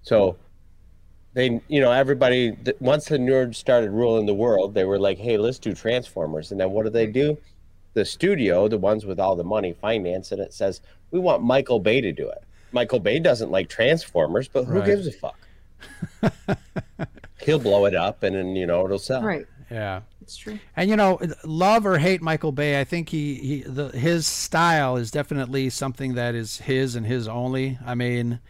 So 0.00 0.38
they, 1.34 1.60
you 1.68 1.82
know, 1.82 1.92
everybody 1.92 2.56
once 2.80 3.04
the 3.04 3.18
nerds 3.18 3.56
started 3.56 3.90
ruling 3.90 4.24
the 4.24 4.32
world, 4.32 4.72
they 4.72 4.84
were 4.84 4.98
like, 4.98 5.18
"Hey, 5.18 5.36
let's 5.36 5.58
do 5.58 5.74
Transformers." 5.74 6.52
And 6.52 6.58
then 6.58 6.70
what 6.70 6.84
do 6.84 6.90
they 6.90 7.06
do? 7.06 7.36
The 7.92 8.06
studio, 8.06 8.68
the 8.68 8.78
ones 8.78 9.04
with 9.04 9.20
all 9.20 9.36
the 9.36 9.44
money, 9.44 9.74
finance 9.78 10.32
it. 10.32 10.38
It 10.38 10.54
says, 10.54 10.80
"We 11.10 11.18
want 11.20 11.42
Michael 11.42 11.80
Bay 11.80 12.00
to 12.00 12.12
do 12.12 12.30
it." 12.30 12.42
Michael 12.72 12.98
Bay 12.98 13.18
doesn't 13.18 13.50
like 13.50 13.68
Transformers, 13.68 14.48
but 14.48 14.64
who 14.64 14.78
Right. 14.78 14.86
gives 14.86 15.06
a 15.06 15.12
fuck? 15.12 15.38
He'll 17.42 17.58
blow 17.58 17.84
it 17.84 17.94
up, 17.94 18.22
and 18.22 18.34
then 18.34 18.56
you 18.56 18.66
know 18.66 18.86
it'll 18.86 18.98
sell. 18.98 19.20
Right. 19.22 19.46
Yeah. 19.72 20.02
It's 20.20 20.36
true. 20.36 20.58
And 20.76 20.90
you 20.90 20.96
know, 20.96 21.18
love 21.44 21.86
or 21.86 21.98
hate 21.98 22.22
Michael 22.22 22.52
Bay, 22.52 22.78
I 22.78 22.84
think 22.84 23.08
he, 23.08 23.34
he 23.34 23.62
the, 23.62 23.88
his 23.88 24.26
style 24.26 24.96
is 24.96 25.10
definitely 25.10 25.70
something 25.70 26.14
that 26.14 26.34
is 26.34 26.58
his 26.58 26.94
and 26.94 27.06
his 27.06 27.26
only. 27.26 27.78
I 27.84 27.94
mean, 27.94 28.40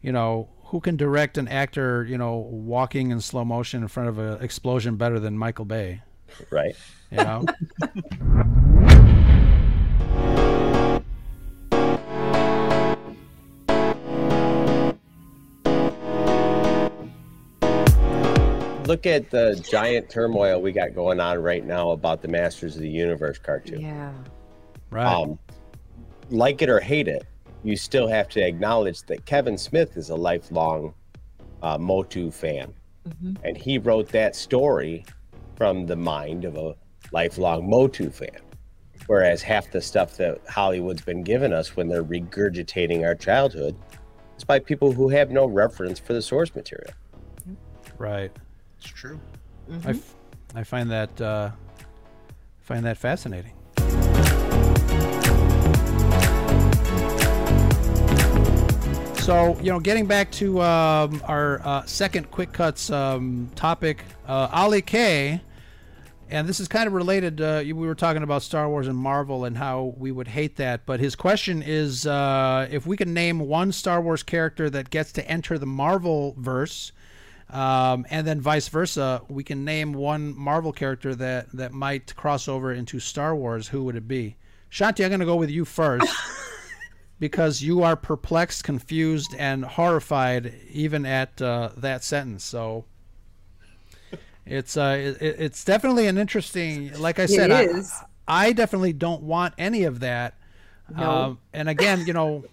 you 0.00 0.12
know, 0.12 0.48
who 0.64 0.80
can 0.80 0.96
direct 0.96 1.38
an 1.38 1.46
actor, 1.46 2.04
you 2.04 2.18
know, 2.18 2.36
walking 2.36 3.10
in 3.10 3.20
slow 3.20 3.44
motion 3.44 3.82
in 3.82 3.88
front 3.88 4.08
of 4.08 4.18
an 4.18 4.42
explosion 4.42 4.96
better 4.96 5.20
than 5.20 5.38
Michael 5.38 5.64
Bay? 5.64 6.02
Right. 6.50 6.74
You 7.10 7.18
know. 7.18 7.44
Look 18.86 19.06
at 19.06 19.30
the 19.30 19.60
giant 19.68 20.08
turmoil 20.08 20.60
we 20.60 20.72
got 20.72 20.94
going 20.94 21.18
on 21.20 21.42
right 21.42 21.64
now 21.64 21.90
about 21.90 22.22
the 22.22 22.28
Masters 22.28 22.76
of 22.76 22.82
the 22.82 22.88
Universe 22.88 23.38
cartoon. 23.38 23.80
Yeah. 23.80 24.12
Right. 24.90 25.06
Um, 25.06 25.38
like 26.30 26.62
it 26.62 26.68
or 26.68 26.80
hate 26.80 27.08
it, 27.08 27.24
you 27.64 27.76
still 27.76 28.06
have 28.06 28.28
to 28.30 28.40
acknowledge 28.40 29.02
that 29.02 29.24
Kevin 29.26 29.58
Smith 29.58 29.96
is 29.96 30.10
a 30.10 30.14
lifelong 30.14 30.94
uh, 31.62 31.78
Motu 31.78 32.30
fan. 32.30 32.72
And 33.44 33.56
he 33.56 33.78
wrote 33.78 34.08
that 34.08 34.34
story 34.34 35.04
from 35.56 35.86
the 35.86 35.96
mind 35.96 36.44
of 36.44 36.56
a 36.56 36.74
lifelong 37.12 37.68
Motu 37.68 38.10
fan. 38.10 38.40
Whereas 39.06 39.42
half 39.42 39.70
the 39.70 39.80
stuff 39.80 40.16
that 40.16 40.40
Hollywood's 40.48 41.02
been 41.02 41.22
giving 41.22 41.52
us 41.52 41.76
when 41.76 41.88
they're 41.88 42.04
regurgitating 42.04 43.04
our 43.04 43.14
childhood 43.14 43.76
is 44.36 44.44
by 44.44 44.58
people 44.58 44.92
who 44.92 45.08
have 45.08 45.30
no 45.30 45.46
reference 45.46 46.00
for 46.00 46.12
the 46.12 46.22
source 46.22 46.54
material. 46.54 46.92
Right. 47.98 48.32
It's 48.80 48.88
true. 48.90 49.20
I, 49.84 49.90
f- 49.90 50.14
I 50.54 50.62
find 50.64 50.90
that 50.90 51.20
uh, 51.20 51.50
find 52.60 52.84
that 52.84 52.98
fascinating. 52.98 53.52
So 59.26 59.58
you 59.60 59.72
know, 59.72 59.80
getting 59.80 60.06
back 60.06 60.30
to 60.32 60.62
um, 60.62 61.20
our 61.26 61.60
uh, 61.64 61.84
second 61.84 62.30
quick 62.30 62.52
cuts 62.52 62.90
um, 62.90 63.50
topic, 63.56 64.04
uh, 64.28 64.48
Ollie 64.52 64.82
K, 64.82 65.40
and 66.30 66.48
this 66.48 66.60
is 66.60 66.68
kind 66.68 66.86
of 66.86 66.92
related. 66.92 67.40
Uh, 67.40 67.62
we 67.64 67.72
were 67.72 67.96
talking 67.96 68.22
about 68.22 68.42
Star 68.42 68.68
Wars 68.68 68.86
and 68.86 68.96
Marvel 68.96 69.44
and 69.44 69.56
how 69.56 69.94
we 69.98 70.12
would 70.12 70.28
hate 70.28 70.54
that, 70.56 70.86
but 70.86 71.00
his 71.00 71.16
question 71.16 71.60
is 71.60 72.06
uh, 72.06 72.68
if 72.70 72.86
we 72.86 72.96
can 72.96 73.12
name 73.14 73.40
one 73.40 73.72
Star 73.72 74.00
Wars 74.00 74.22
character 74.22 74.70
that 74.70 74.90
gets 74.90 75.10
to 75.12 75.28
enter 75.28 75.58
the 75.58 75.66
Marvel 75.66 76.36
verse. 76.38 76.92
Um, 77.48 78.06
and 78.10 78.26
then 78.26 78.40
vice 78.40 78.68
versa, 78.68 79.22
we 79.28 79.44
can 79.44 79.64
name 79.64 79.92
one 79.92 80.36
Marvel 80.36 80.72
character 80.72 81.14
that 81.14 81.52
that 81.52 81.72
might 81.72 82.14
cross 82.16 82.48
over 82.48 82.72
into 82.72 82.98
Star 82.98 83.36
Wars. 83.36 83.68
Who 83.68 83.84
would 83.84 83.96
it 83.96 84.08
be? 84.08 84.36
Shanti, 84.70 85.04
I'm 85.04 85.10
going 85.10 85.20
to 85.20 85.26
go 85.26 85.36
with 85.36 85.50
you 85.50 85.64
first 85.64 86.12
because 87.20 87.62
you 87.62 87.82
are 87.82 87.94
perplexed, 87.94 88.64
confused, 88.64 89.34
and 89.38 89.64
horrified 89.64 90.54
even 90.70 91.06
at 91.06 91.40
uh, 91.40 91.70
that 91.76 92.02
sentence. 92.02 92.44
So 92.44 92.84
it's 94.44 94.76
uh, 94.76 95.14
it, 95.20 95.36
it's 95.38 95.64
definitely 95.64 96.08
an 96.08 96.18
interesting. 96.18 96.98
Like 96.98 97.18
I 97.18 97.24
It 97.24 97.28
said, 97.28 97.50
I. 97.52 97.68
I 98.28 98.52
definitely 98.52 98.92
don't 98.92 99.22
want 99.22 99.54
any 99.56 99.84
of 99.84 100.00
that. 100.00 100.34
No. 100.94 101.10
Um, 101.10 101.38
and 101.52 101.68
again, 101.68 102.06
you 102.06 102.12
know, 102.12 102.44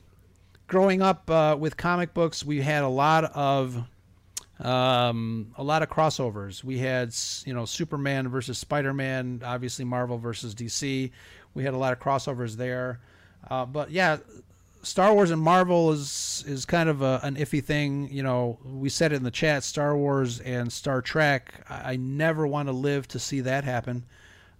growing 0.67 1.01
up 1.01 1.29
uh, 1.29 1.55
with 1.59 1.77
comic 1.77 2.13
books, 2.13 2.43
we 2.43 2.61
had 2.61 2.83
a 2.83 2.87
lot 2.87 3.25
of 3.25 3.83
um, 4.59 5.51
a 5.57 5.63
lot 5.63 5.81
of 5.83 5.89
crossovers. 5.89 6.63
We 6.63 6.77
had, 6.79 7.13
you 7.45 7.53
know, 7.53 7.65
Superman 7.65 8.27
versus 8.27 8.57
Spider-Man, 8.57 9.41
obviously 9.43 9.85
Marvel 9.85 10.17
versus 10.17 10.53
DC. 10.53 11.11
We 11.53 11.63
had 11.63 11.73
a 11.73 11.77
lot 11.77 11.93
of 11.93 11.99
crossovers 11.99 12.55
there. 12.55 12.99
Uh, 13.49 13.65
but 13.65 13.91
yeah, 13.91 14.17
Star 14.83 15.13
Wars 15.13 15.31
and 15.31 15.41
Marvel 15.41 15.91
is 15.91 16.43
is 16.45 16.65
kind 16.65 16.89
of 16.89 17.01
a, 17.01 17.19
an 17.23 17.35
iffy 17.35 17.63
thing. 17.63 18.09
You 18.11 18.23
know, 18.23 18.59
we 18.65 18.89
said 18.89 19.13
it 19.13 19.15
in 19.15 19.23
the 19.23 19.31
chat. 19.31 19.63
Star 19.63 19.97
Wars 19.97 20.39
and 20.41 20.71
Star 20.71 21.01
Trek. 21.01 21.65
I, 21.69 21.93
I 21.93 21.95
never 21.95 22.45
want 22.45 22.67
to 22.67 22.73
live 22.73 23.07
to 23.09 23.19
see 23.19 23.41
that 23.41 23.63
happen. 23.63 24.03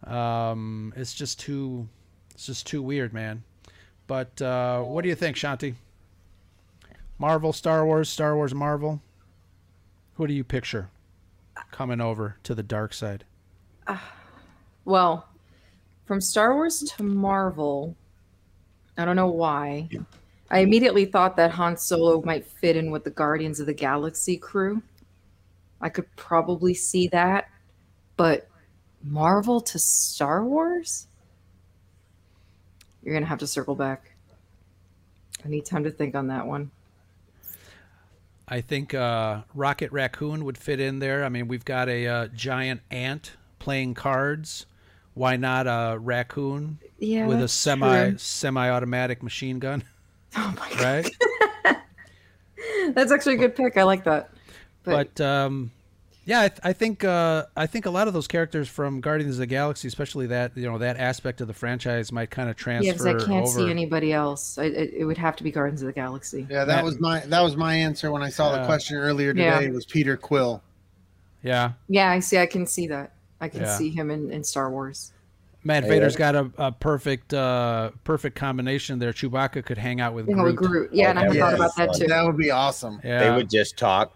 Um, 0.06 0.94
it's 0.96 1.14
just 1.14 1.40
too, 1.40 1.88
it's 2.32 2.46
just 2.46 2.68
too 2.68 2.82
weird, 2.82 3.14
man. 3.14 3.44
But 4.08 4.42
uh, 4.42 4.82
what 4.82 5.04
do 5.04 5.10
you 5.10 5.16
think, 5.16 5.38
Shanti? 5.38 5.76
Marvel, 7.18 7.54
Star 7.54 7.86
Wars, 7.86 8.10
Star 8.10 8.36
Wars, 8.36 8.54
Marvel. 8.54 9.02
Who 10.16 10.28
do 10.28 10.34
you 10.34 10.44
picture 10.44 10.90
coming 11.72 12.02
over 12.02 12.38
to 12.44 12.56
the 12.56 12.64
dark 12.64 12.94
side? 12.94 13.26
Well, 14.86 15.30
from 16.04 16.20
Star 16.20 16.54
Wars 16.56 16.80
to 16.80 17.04
Marvel, 17.04 17.96
I 18.98 19.06
don't 19.06 19.16
know 19.16 19.30
why. 19.30 19.88
I 20.52 20.60
immediately 20.60 21.06
thought 21.06 21.38
that 21.38 21.52
Han 21.52 21.78
Solo 21.78 22.22
might 22.22 22.46
fit 22.46 22.76
in 22.76 22.92
with 22.92 23.06
the 23.06 23.10
Guardians 23.10 23.62
of 23.62 23.66
the 23.66 23.74
Galaxy 23.74 24.36
crew. 24.36 24.82
I 25.80 25.88
could 25.88 26.14
probably 26.18 26.74
see 26.74 27.08
that. 27.08 27.50
But 28.18 28.50
Marvel 29.02 29.62
to 29.62 29.80
Star 29.80 30.44
Wars? 30.44 31.08
You're 33.02 33.14
going 33.14 33.24
to 33.24 33.30
have 33.30 33.40
to 33.40 33.48
circle 33.48 33.76
back. 33.76 34.12
I 35.46 35.48
need 35.48 35.66
time 35.66 35.84
to 35.86 35.92
think 35.92 36.14
on 36.14 36.28
that 36.28 36.46
one. 36.46 36.72
I 38.48 38.62
think 38.62 38.94
uh, 38.94 39.42
Rocket 39.54 39.92
Raccoon 39.92 40.44
would 40.46 40.58
fit 40.58 40.80
in 40.80 41.00
there. 41.00 41.24
I 41.24 41.30
mean, 41.30 41.48
we've 41.48 41.66
got 41.66 41.88
a 41.90 42.08
uh, 42.08 42.28
giant 42.28 42.82
ant 42.92 43.32
playing 43.60 43.94
cards. 43.94 44.66
Why 45.14 45.36
not 45.38 45.68
a 45.68 45.98
raccoon 46.00 46.80
Yeah, 47.00 47.28
with 47.28 47.42
a 47.42 47.48
semi 47.48 48.10
true. 48.10 48.18
semi-automatic 48.18 49.22
machine 49.24 49.60
gun? 49.60 49.84
Oh 50.36 50.52
my 50.58 50.84
right? 50.84 51.78
That's 52.96 53.12
actually 53.12 53.36
a 53.36 53.38
good 53.38 53.56
pick. 53.56 53.78
I 53.78 53.84
like 53.84 54.04
that. 54.06 54.32
but 54.84 55.22
um, 55.22 55.72
yeah, 56.26 56.42
I, 56.42 56.48
th- 56.48 56.60
I 56.64 56.74
think 56.74 57.04
uh, 57.04 57.46
I 57.56 57.68
think 57.68 57.86
a 57.86 57.90
lot 57.90 58.08
of 58.08 58.14
those 58.14 58.28
characters 58.28 58.70
from 58.70 59.02
Guardians 59.02 59.36
of 59.36 59.40
the 59.40 59.46
Galaxy, 59.46 59.88
especially 59.88 60.28
that 60.28 60.52
you 60.56 60.70
know 60.70 60.78
that 60.78 60.98
aspect 60.98 61.42
of 61.42 61.48
the 61.48 61.54
franchise, 61.54 62.12
might 62.12 62.30
kind 62.32 62.50
of 62.50 62.56
transfer 62.56 62.86
yeah, 62.88 62.92
because 62.94 63.06
I 63.06 63.14
can't 63.14 63.46
over. 63.46 63.60
see 63.60 63.70
anybody 63.70 64.14
else. 64.14 64.58
I, 64.58 64.66
it, 64.66 64.94
it 64.94 65.06
would 65.06 65.18
have 65.18 65.36
to 65.38 65.44
be 65.44 65.52
Guardians 65.52 65.82
of 65.82 65.88
the 65.88 65.94
Galaxy. 65.94 66.48
Yeah, 66.50 66.66
that 66.66 66.84
was 66.84 67.00
my 67.00 67.20
that 67.22 67.42
was 67.42 67.56
my 67.58 67.76
answer 67.76 68.12
when 68.12 68.22
I 68.24 68.30
saw 68.30 68.54
Yeah. 68.54 68.60
the 68.62 68.66
question 68.66 68.98
earlier 68.98 69.34
Yeah. 69.36 69.60
today. 69.60 69.72
Was 69.72 69.86
Peter 69.86 70.16
Quill? 70.18 70.62
Yeah, 71.44 71.74
Yeah, 71.90 72.10
I 72.10 72.20
see. 72.20 72.38
I 72.38 72.46
can 72.46 72.66
see 72.66 72.88
that. 72.88 73.12
I 73.42 73.50
can 73.50 73.62
Yeah. 73.62 73.76
see 73.78 73.90
him 73.90 74.10
in, 74.10 74.32
in 74.32 74.44
Star 74.46 74.72
Wars. 74.72 75.12
Matt 75.66 75.84
Vader's 75.86 76.16
got 76.16 76.36
a, 76.36 76.52
a 76.58 76.72
perfect 76.72 77.34
uh, 77.34 77.92
perfect 78.04 78.36
combination 78.38 79.00
there. 79.00 79.12
Chewbacca 79.14 79.64
could 79.66 79.78
hang 79.78 80.00
out 80.02 80.14
with 80.14 80.28
Hang 80.28 80.40
out 80.40 80.46
with 80.46 80.56
Groot. 80.58 80.70
Groot. 80.72 80.94
Yeah, 80.94 81.10
and 81.10 81.20
I 81.20 81.24
Oh, 81.24 81.26
hadn't 81.28 81.40
thought 81.42 81.54
about 81.56 81.76
that 81.78 81.94
too. 81.96 82.08
That 82.08 82.26
would 82.26 82.38
be 82.38 82.52
awesome. 82.52 83.00
Yeah, 83.04 83.20
They 83.20 83.36
would 83.36 83.50
just 83.50 83.78
talk. 83.78 84.14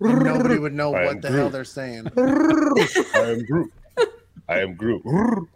And 0.00 0.24
nobody 0.24 0.58
would 0.58 0.74
know 0.74 0.94
I 0.94 1.04
what 1.06 1.14
am 1.16 1.20
the 1.22 1.30
hell 1.30 1.50
they're 1.50 1.64
saying. 1.64 2.06
I 2.16 3.30
am 3.30 3.44
Groot. 3.44 3.72
I 4.48 4.60
am 4.60 4.74
Groot. 4.74 5.02
What 5.04 5.48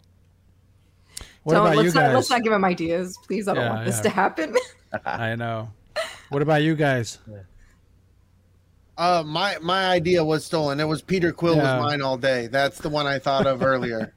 Don't- 1.53 1.65
about 1.67 1.75
let's 1.77 1.87
you 1.87 1.93
Not, 1.93 2.01
guys? 2.07 2.15
let's 2.15 2.29
not 2.29 2.43
give 2.43 2.53
him 2.53 2.65
ideas, 2.65 3.17
please. 3.25 3.47
I 3.47 3.53
don't 3.53 3.63
Yeah, 3.63 3.73
want 3.73 3.85
this 3.85 3.97
yeah. 3.97 4.01
to 4.03 4.09
happen. 4.09 4.55
I 5.05 5.35
know. 5.35 5.71
What 6.29 6.41
about 6.41 6.63
you 6.63 6.75
guys? 6.75 7.19
Uh, 8.97 9.23
my 9.25 9.57
my 9.61 9.87
idea 9.87 10.23
was 10.23 10.45
stolen. 10.45 10.79
It 10.79 10.87
was 10.87 11.01
Peter 11.01 11.31
Quill 11.31 11.55
Yeah. 11.55 11.77
was 11.77 11.83
mine 11.91 12.01
all 12.01 12.17
day. 12.17 12.47
That's 12.47 12.77
the 12.79 12.89
one 12.89 13.07
I 13.07 13.19
thought 13.19 13.47
of 13.47 13.63
earlier. 13.63 14.13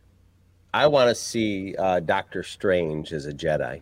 I 0.74 0.86
want 0.88 1.08
to 1.08 1.14
see 1.14 1.74
uh, 1.78 2.00
Doctor 2.00 2.42
Strange 2.42 3.12
as 3.12 3.26
a 3.26 3.32
Jedi. 3.32 3.80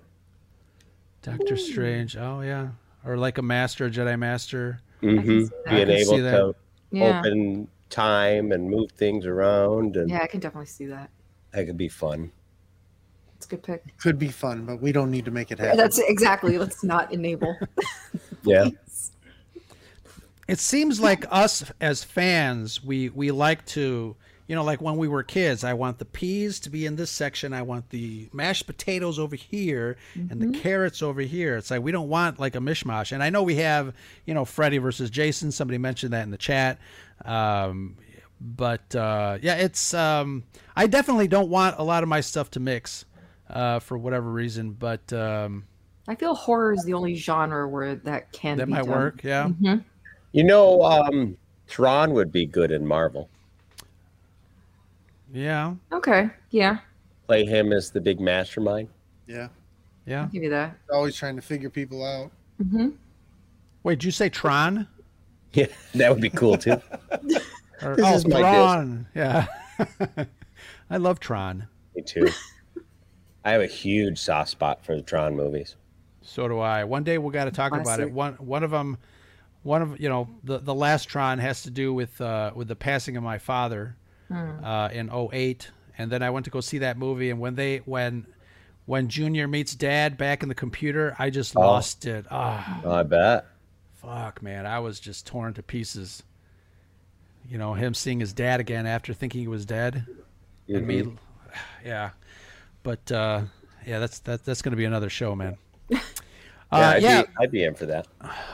Doctor 1.22 1.56
Strange. 1.56 2.16
Oh 2.16 2.40
yeah, 2.40 2.68
or 3.04 3.16
like 3.16 3.38
a 3.38 3.42
master, 3.42 3.90
Jedi 3.90 4.18
master. 4.18 4.80
Mm-hmm. 5.02 5.44
see 5.44 5.50
that. 5.64 5.66
I 5.66 5.84
Being 5.84 5.90
able 5.90 6.16
to 6.18 6.54
yeah. 6.90 7.18
open 7.18 7.68
time 7.90 8.52
and 8.52 8.68
move 8.70 8.90
things 8.92 9.26
around, 9.26 9.96
and 9.96 10.08
Yeah, 10.10 10.20
I 10.22 10.26
can 10.26 10.40
definitely 10.40 10.66
see 10.66 10.86
that. 10.86 11.10
that 11.52 11.66
could 11.66 11.76
be 11.76 11.88
fun. 11.88 12.32
It's 13.36 13.46
a 13.46 13.48
good 13.50 13.62
pick. 13.64 13.96
Could 13.98 14.18
be 14.18 14.28
fun, 14.28 14.64
but 14.64 14.80
we 14.80 14.92
don't 14.92 15.10
need 15.10 15.24
to 15.24 15.30
make 15.32 15.50
it 15.50 15.58
happen. 15.58 15.76
That's 15.76 15.98
exactly. 15.98 16.58
Let's 16.58 16.84
not 16.94 17.12
enable. 17.12 17.56
Yeah. 18.44 18.70
It 20.48 20.58
seems 20.58 21.00
like 21.00 21.24
us 21.30 21.70
as 21.80 22.02
fans, 22.02 22.82
we 22.82 23.08
we 23.10 23.30
like 23.30 23.64
to, 23.66 24.16
you 24.52 24.56
know, 24.56 24.64
like 24.64 24.82
when 24.82 24.98
we 24.98 25.08
were 25.08 25.22
kids. 25.22 25.64
I 25.64 25.72
want 25.72 25.98
the 25.98 26.04
peas 26.04 26.60
to 26.60 26.68
be 26.68 26.84
in 26.84 26.96
this 26.96 27.10
section. 27.10 27.54
I 27.54 27.62
want 27.62 27.88
the 27.88 28.28
mashed 28.34 28.66
potatoes 28.66 29.18
over 29.18 29.34
here, 29.34 29.96
and 30.14 30.42
the 30.42 30.58
carrots 30.58 31.00
over 31.00 31.22
here. 31.22 31.56
It's 31.56 31.70
like 31.70 31.80
we 31.80 31.90
don't 31.90 32.10
want 32.10 32.38
like 32.38 32.54
a 32.54 32.58
mishmash. 32.58 33.12
And 33.12 33.22
I 33.22 33.30
know 33.30 33.42
we 33.42 33.56
have, 33.56 33.94
you 34.26 34.34
know, 34.34 34.44
Freddy 34.44 34.76
versus 34.76 35.08
Jason. 35.08 35.52
Somebody 35.52 35.78
mentioned 35.78 36.12
that 36.12 36.24
in 36.24 36.30
the 36.30 36.36
chat. 36.36 36.78
Um, 37.24 37.96
but 38.42 38.94
uh, 38.94 39.38
yeah, 39.40 39.54
it's. 39.54 39.94
Um, 39.94 40.42
I 40.76 40.86
definitely 40.86 41.28
don't 41.28 41.48
want 41.48 41.78
a 41.78 41.82
lot 41.82 42.02
of 42.02 42.10
my 42.10 42.20
stuff 42.20 42.50
to 42.50 42.60
mix, 42.60 43.06
uh, 43.48 43.78
for 43.78 43.96
whatever 43.96 44.30
reason. 44.30 44.72
But 44.72 45.10
um, 45.14 45.64
I 46.06 46.14
feel 46.14 46.34
horror 46.34 46.74
is 46.74 46.84
the 46.84 46.92
only 46.92 47.14
genre 47.14 47.66
where 47.66 47.94
that 47.94 48.32
can 48.32 48.58
that 48.58 48.66
be 48.66 48.72
might 48.72 48.84
done. 48.84 48.90
work. 48.90 49.24
Yeah. 49.24 49.48
Mhm. 49.48 49.82
You 50.32 50.44
know, 50.44 50.82
um, 50.82 51.38
Tron 51.68 52.12
would 52.12 52.30
be 52.30 52.44
good 52.44 52.70
in 52.70 52.86
Marvel. 52.86 53.30
Yeah. 55.32 55.74
Okay. 55.90 56.30
Yeah. 56.50 56.78
Play 57.26 57.44
him 57.44 57.72
as 57.72 57.90
the 57.90 58.00
big 58.00 58.20
mastermind. 58.20 58.88
Yeah. 59.26 59.48
Yeah. 60.06 60.22
I'll 60.22 60.28
give 60.28 60.42
you 60.42 60.50
that. 60.50 60.76
Always 60.92 61.16
trying 61.16 61.36
to 61.36 61.42
figure 61.42 61.70
people 61.70 62.04
out. 62.04 62.30
hmm 62.58 62.90
Wait, 63.82 63.98
did 63.98 64.04
you 64.04 64.10
say 64.12 64.28
Tron? 64.28 64.86
Yeah, 65.54 65.66
that 65.94 66.12
would 66.12 66.20
be 66.22 66.30
cool 66.30 66.56
too. 66.56 66.80
Or, 67.82 67.96
This 67.96 68.06
oh, 68.06 68.14
is 68.14 68.22
Tron. 68.22 69.08
Yeah. 69.12 69.46
I 70.90 70.98
love 70.98 71.18
Tron. 71.18 71.66
Me 71.96 72.02
too. 72.02 72.28
I 73.44 73.50
have 73.50 73.60
a 73.60 73.66
huge 73.66 74.18
soft 74.20 74.50
spot 74.50 74.84
for 74.84 74.94
the 74.94 75.02
Tron 75.02 75.34
movies. 75.34 75.74
So 76.20 76.46
do 76.46 76.60
I. 76.60 76.84
One 76.84 77.02
day 77.02 77.18
we 77.18 77.32
got 77.32 77.46
to 77.46 77.50
talk 77.50 77.74
about 77.74 77.98
it. 77.98 78.12
One 78.12 78.34
one 78.34 78.62
of 78.62 78.70
them, 78.70 78.98
one 79.64 79.82
of 79.82 79.98
you 79.98 80.08
know 80.08 80.28
the 80.44 80.58
the 80.58 80.72
last 80.72 81.06
Tron 81.06 81.40
has 81.40 81.64
to 81.64 81.70
do 81.70 81.92
with 81.92 82.20
uh, 82.20 82.52
with 82.54 82.68
the 82.68 82.76
passing 82.76 83.16
of 83.16 83.24
my 83.24 83.38
father 83.38 83.96
Hmm. 84.32 84.64
uh, 84.64 84.88
in 84.88 85.10
08. 85.10 85.70
and 85.98 86.10
then 86.10 86.22
I 86.22 86.30
went 86.30 86.44
to 86.46 86.50
go 86.50 86.60
see 86.62 86.78
that 86.78 86.96
movie. 86.96 87.28
And 87.30 87.38
when 87.38 87.54
they 87.54 87.78
when 87.84 88.26
when 88.86 89.08
Junior 89.08 89.46
meets 89.46 89.74
Dad 89.74 90.16
back 90.16 90.42
in 90.42 90.48
the 90.48 90.54
computer, 90.54 91.14
I 91.18 91.30
just 91.30 91.54
Oh. 91.56 91.60
lost 91.60 92.06
it. 92.06 92.26
Ah, 92.30 92.80
I 92.86 93.02
bet. 93.02 93.46
fuck, 93.94 94.42
man, 94.42 94.66
I 94.66 94.78
was 94.80 94.98
just 94.98 95.26
torn 95.26 95.54
to 95.54 95.62
pieces. 95.62 96.22
You 97.48 97.58
know, 97.58 97.74
him 97.74 97.92
seeing 97.94 98.20
his 98.20 98.32
dad 98.32 98.58
again 98.60 98.86
after 98.86 99.12
thinking 99.14 99.40
he 99.42 99.48
was 99.48 99.64
dead, 99.66 100.06
and 100.68 100.86
me, 100.86 101.02
Mhm. 101.02 101.16
yeah. 101.84 102.10
But 102.82 103.12
uh, 103.12 103.42
yeah, 103.86 103.98
that's 103.98 104.18
that, 104.20 104.44
that's 104.44 104.62
going 104.62 104.70
to 104.72 104.76
be 104.76 104.84
another 104.86 105.10
show, 105.10 105.36
man. 105.36 105.56
Yeah, 106.72 106.78
Uh, 106.78 106.92
I'd, 106.92 107.02
yeah, 107.02 107.22
Be, 107.22 107.28
I'd 107.40 107.50
be 107.50 107.64
in 107.64 107.74
for 107.74 107.86
that. 107.86 108.06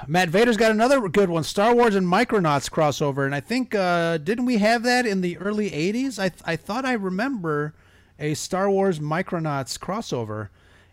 Matt 0.06 0.28
Vader's 0.28 0.56
got 0.56 0.70
another 0.70 1.06
good 1.08 1.30
one: 1.30 1.44
Star 1.44 1.74
Wars 1.74 1.94
and 1.94 2.06
Micronauts 2.06 2.68
crossover. 2.70 3.24
And 3.24 3.34
I 3.34 3.40
think 3.40 3.74
uh, 3.74 4.18
didn't 4.18 4.46
we 4.46 4.58
have 4.58 4.82
that 4.82 5.06
in 5.06 5.20
the 5.20 5.38
early 5.38 5.70
'80s? 5.70 6.18
I 6.18 6.30
I 6.50 6.56
thought 6.56 6.84
I 6.84 6.92
remember 6.94 7.74
a 8.18 8.34
Star 8.34 8.68
Wars 8.70 8.98
Micronauts 8.98 9.78
crossover. 9.78 10.48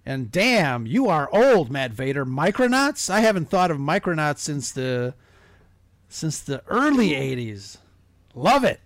And 0.05 0.31
damn, 0.31 0.85
you 0.85 1.07
are 1.07 1.27
old, 1.33 1.71
Matt 1.71 1.91
Vader. 1.91 2.25
Micronauts? 2.25 3.09
I 3.09 3.21
haven't 3.21 3.49
thought 3.49 3.71
of 3.71 3.77
Micronauts 3.79 4.37
since 4.39 4.71
the 4.71 5.15
since 6.09 6.39
the 6.39 6.61
early 6.67 7.09
'80s. 7.11 7.77
Love 8.35 8.63
it. 8.63 8.79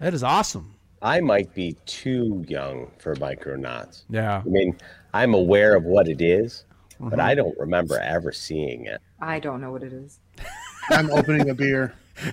That 0.00 0.14
is 0.14 0.22
awesome. 0.22 0.74
I 1.02 1.20
might 1.20 1.52
be 1.52 1.76
too 1.84 2.44
young 2.48 2.90
for 2.98 3.14
Micronauts. 3.16 4.04
Yeah. 4.08 4.40
I 4.44 4.48
mean, 4.48 4.76
I'm 5.12 5.34
aware 5.34 5.74
of 5.76 5.84
what 5.84 6.08
it 6.08 6.22
is, 6.22 6.64
but 7.02 7.18
Mhm. 7.18 7.22
I 7.22 7.34
don't 7.34 7.58
remember 7.58 7.98
ever 7.98 8.32
seeing 8.32 8.86
it. 8.86 9.00
I 9.20 9.40
don't 9.40 9.60
know 9.60 9.70
what 9.72 9.82
it 9.82 9.92
is. 9.92 10.18
I'm 10.90 11.10
opening 11.10 11.48
a 11.50 11.54
beer. 11.54 11.94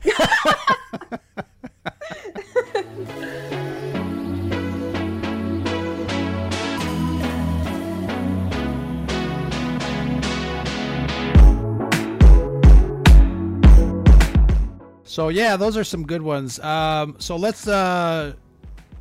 So 15.03 15.29
yeah, 15.29 15.57
those 15.57 15.75
are 15.75 15.83
some 15.83 16.05
good 16.05 16.21
ones. 16.21 16.59
Um, 16.59 17.15
so 17.19 17.35
let's. 17.35 17.67
Uh, 17.67 18.33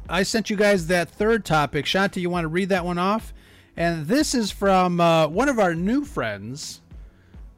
I 0.09 0.23
sent 0.23 0.49
you 0.49 0.57
guys 0.57 0.87
that 0.87 1.11
third 1.11 1.45
topic. 1.45 1.85
Shanti, 1.85 2.23
you 2.23 2.31
want 2.31 2.45
to 2.45 2.49
read 2.49 2.71
that 2.71 2.85
one 2.85 2.99
off? 2.99 3.35
And 3.79 4.09
this 4.09 4.35
is 4.35 4.51
from 4.51 5.01
uh, 5.01 5.29
one 5.29 5.49
of 5.49 5.61
our 5.61 5.73
new 5.73 6.05
friends. 6.05 6.81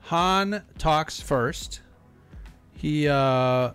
Han 0.00 0.62
talks 0.76 1.18
first. 1.18 1.80
He 2.74 3.08
uh, 3.08 3.70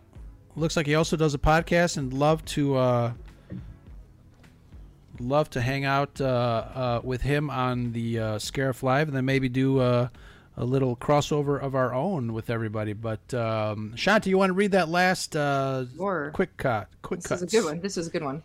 looks 0.55 0.77
like 0.77 0.85
he 0.85 0.93
also 0.93 1.17
does 1.17 1.33
a 1.33 1.39
podcast 1.39 1.97
and 1.97 2.13
love 2.13 2.45
to 2.45 2.75
uh, 2.75 3.13
love 5.19 5.49
to 5.49 5.61
hang 5.61 5.85
out 5.85 6.21
uh, 6.21 6.25
uh, 6.25 7.01
with 7.03 7.21
him 7.21 7.49
on 7.49 7.93
the 7.93 8.19
uh, 8.19 8.23
Scarif 8.37 8.83
Live, 8.83 9.07
and 9.07 9.17
then 9.17 9.25
maybe 9.25 9.49
do 9.49 9.79
uh, 9.79 10.09
a 10.55 10.65
little 10.65 10.95
crossover 10.95 11.59
of 11.59 11.73
our 11.73 11.95
own 11.95 12.31
with 12.31 12.51
everybody. 12.51 12.93
But 12.93 13.33
um, 13.33 13.93
Shanti, 13.95 14.27
you 14.27 14.37
want 14.37 14.51
to 14.51 14.53
read 14.53 14.73
that 14.73 14.87
last 14.87 15.35
uh, 15.35 15.85
quick 16.31 16.55
cut? 16.57 16.89
Quick 17.01 17.21
This 17.21 17.27
cuts. 17.27 17.41
is 17.41 17.51
a 17.51 17.57
good 17.57 17.65
one. 17.65 17.81
This 17.81 17.97
is 17.97 18.05
a 18.05 18.11
good 18.11 18.23
one. 18.23 18.43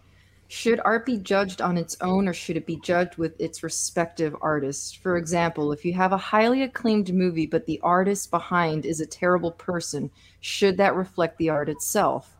Should 0.52 0.80
art 0.84 1.06
be 1.06 1.16
judged 1.16 1.62
on 1.62 1.78
its 1.78 1.96
own 2.00 2.26
or 2.26 2.32
should 2.32 2.56
it 2.56 2.66
be 2.66 2.74
judged 2.74 3.16
with 3.16 3.40
its 3.40 3.62
respective 3.62 4.34
artists? 4.40 4.92
For 4.92 5.16
example, 5.16 5.70
if 5.70 5.84
you 5.84 5.92
have 5.92 6.12
a 6.12 6.16
highly 6.18 6.64
acclaimed 6.64 7.14
movie 7.14 7.46
but 7.46 7.66
the 7.66 7.78
artist 7.84 8.32
behind 8.32 8.84
is 8.84 9.00
a 9.00 9.06
terrible 9.06 9.52
person, 9.52 10.10
should 10.40 10.76
that 10.78 10.96
reflect 10.96 11.38
the 11.38 11.50
art 11.50 11.68
itself? 11.68 12.36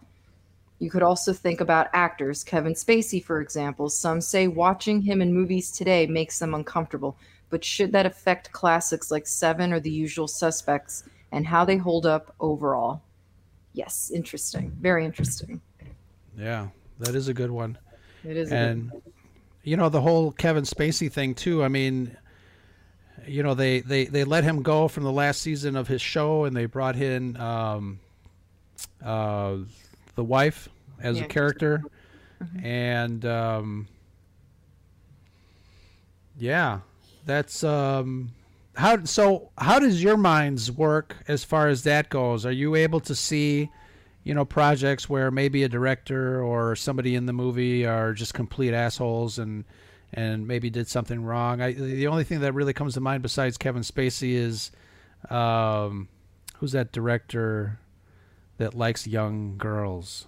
You 0.81 0.91
could 0.91 1.05
also 1.05 1.33
think 1.33 1.61
about 1.61 1.87
actors. 1.93 2.43
Kevin 2.43 2.73
Spacey, 2.73 3.23
for 3.23 3.41
example. 3.41 3.89
Some 3.89 4.21
say 4.21 4.49
watching 4.49 5.03
him 5.03 5.23
in 5.23 5.33
movies 5.33 5.71
today 5.71 6.09
makes 6.09 6.41
them 6.41 6.53
uncomfortable, 6.53 7.17
but 7.49 7.65
should 7.65 7.93
that 7.93 8.07
affect 8.07 8.51
classics 8.51 9.13
like 9.13 9.29
Seven 9.29 9.73
or 9.73 9.79
The 9.79 9.89
Usual 9.89 10.27
Suspects 10.27 11.05
and 11.31 11.47
how 11.47 11.65
they 11.65 11.77
hold 11.77 12.07
up 12.07 12.35
overall? 12.41 13.03
Yes, 13.73 14.11
interesting. 14.13 14.77
Very 14.81 15.05
interesting. 15.05 15.61
Yeah, 16.37 16.71
that 16.99 17.15
is 17.15 17.29
a 17.29 17.35
good 17.35 17.53
one. 17.53 17.79
It 18.25 18.37
is 18.37 18.53
and 18.53 18.91
you 19.63 19.77
know 19.77 19.89
the 19.89 20.01
whole 20.01 20.33
Kevin 20.33 20.65
Spacey 20.65 21.11
thing 21.11 21.35
too. 21.35 21.63
I 21.65 21.69
mean, 21.69 22.17
you 23.27 23.43
know 23.43 23.55
they 23.55 23.81
they 23.81 24.05
they 24.07 24.25
let 24.25 24.45
him 24.45 24.63
go 24.63 24.89
from 24.89 25.05
the 25.05 25.13
last 25.13 25.41
season 25.43 25.77
of 25.77 25.89
his 25.89 26.03
show, 26.03 26.45
and 26.45 26.57
they 26.57 26.67
brought 26.67 26.97
in 26.97 27.37
um, 27.39 28.01
uh, 29.05 29.57
the 30.15 30.25
wife 30.25 30.69
as 31.03 31.19
Yeah. 31.19 31.25
a 31.25 31.29
character, 31.29 31.83
and 32.63 33.25
um, 33.25 33.89
yeah, 36.39 36.81
that's 37.27 37.63
um, 37.65 38.31
how. 38.75 39.05
So 39.05 39.51
how 39.59 39.79
does 39.79 40.03
your 40.03 40.17
minds 40.17 40.71
work 40.71 41.17
as 41.29 41.45
far 41.45 41.69
as 41.69 41.83
that 41.85 42.09
goes? 42.09 42.47
Are 42.47 42.53
you 42.53 42.75
able 42.75 43.01
to 43.01 43.15
see? 43.15 43.71
You 44.23 44.35
know 44.35 44.45
projects 44.45 45.09
where 45.09 45.31
maybe 45.31 45.63
a 45.63 45.69
director 45.69 46.43
or 46.43 46.77
somebody 46.77 47.15
in 47.15 47.27
the 47.27 47.33
movie 47.33 47.87
are 47.87 48.13
just 48.13 48.35
complete 48.35 48.75
assholes 48.75 49.39
and 49.39 49.65
and 50.13 50.47
maybe 50.47 50.71
did 50.71 50.89
something 50.89 51.23
wrong. 51.23 51.61
I 51.61 51.73
the 51.73 52.07
only 52.07 52.25
thing 52.25 52.41
that 52.41 52.53
really 52.53 52.73
comes 52.73 52.95
to 52.95 53.01
mind 53.01 53.23
besides 53.23 53.57
Kevin 53.57 53.83
Spacey 53.83 54.33
is 54.35 54.71
um, 55.29 56.09
who's 56.57 56.73
that 56.73 56.93
director 56.93 57.79
that 58.59 58.75
likes 58.75 59.07
young 59.07 59.57
girls? 59.57 60.27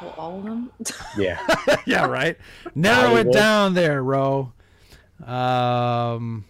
Well, 0.00 0.14
all 0.16 0.38
of 0.38 0.44
them. 0.44 0.70
Yeah. 1.16 1.38
yeah, 1.86 2.06
right. 2.06 2.38
Narrow 2.74 3.16
it 3.16 3.32
down 3.32 3.74
there, 3.74 4.02
Ro. 4.02 4.52
Um. 5.24 6.44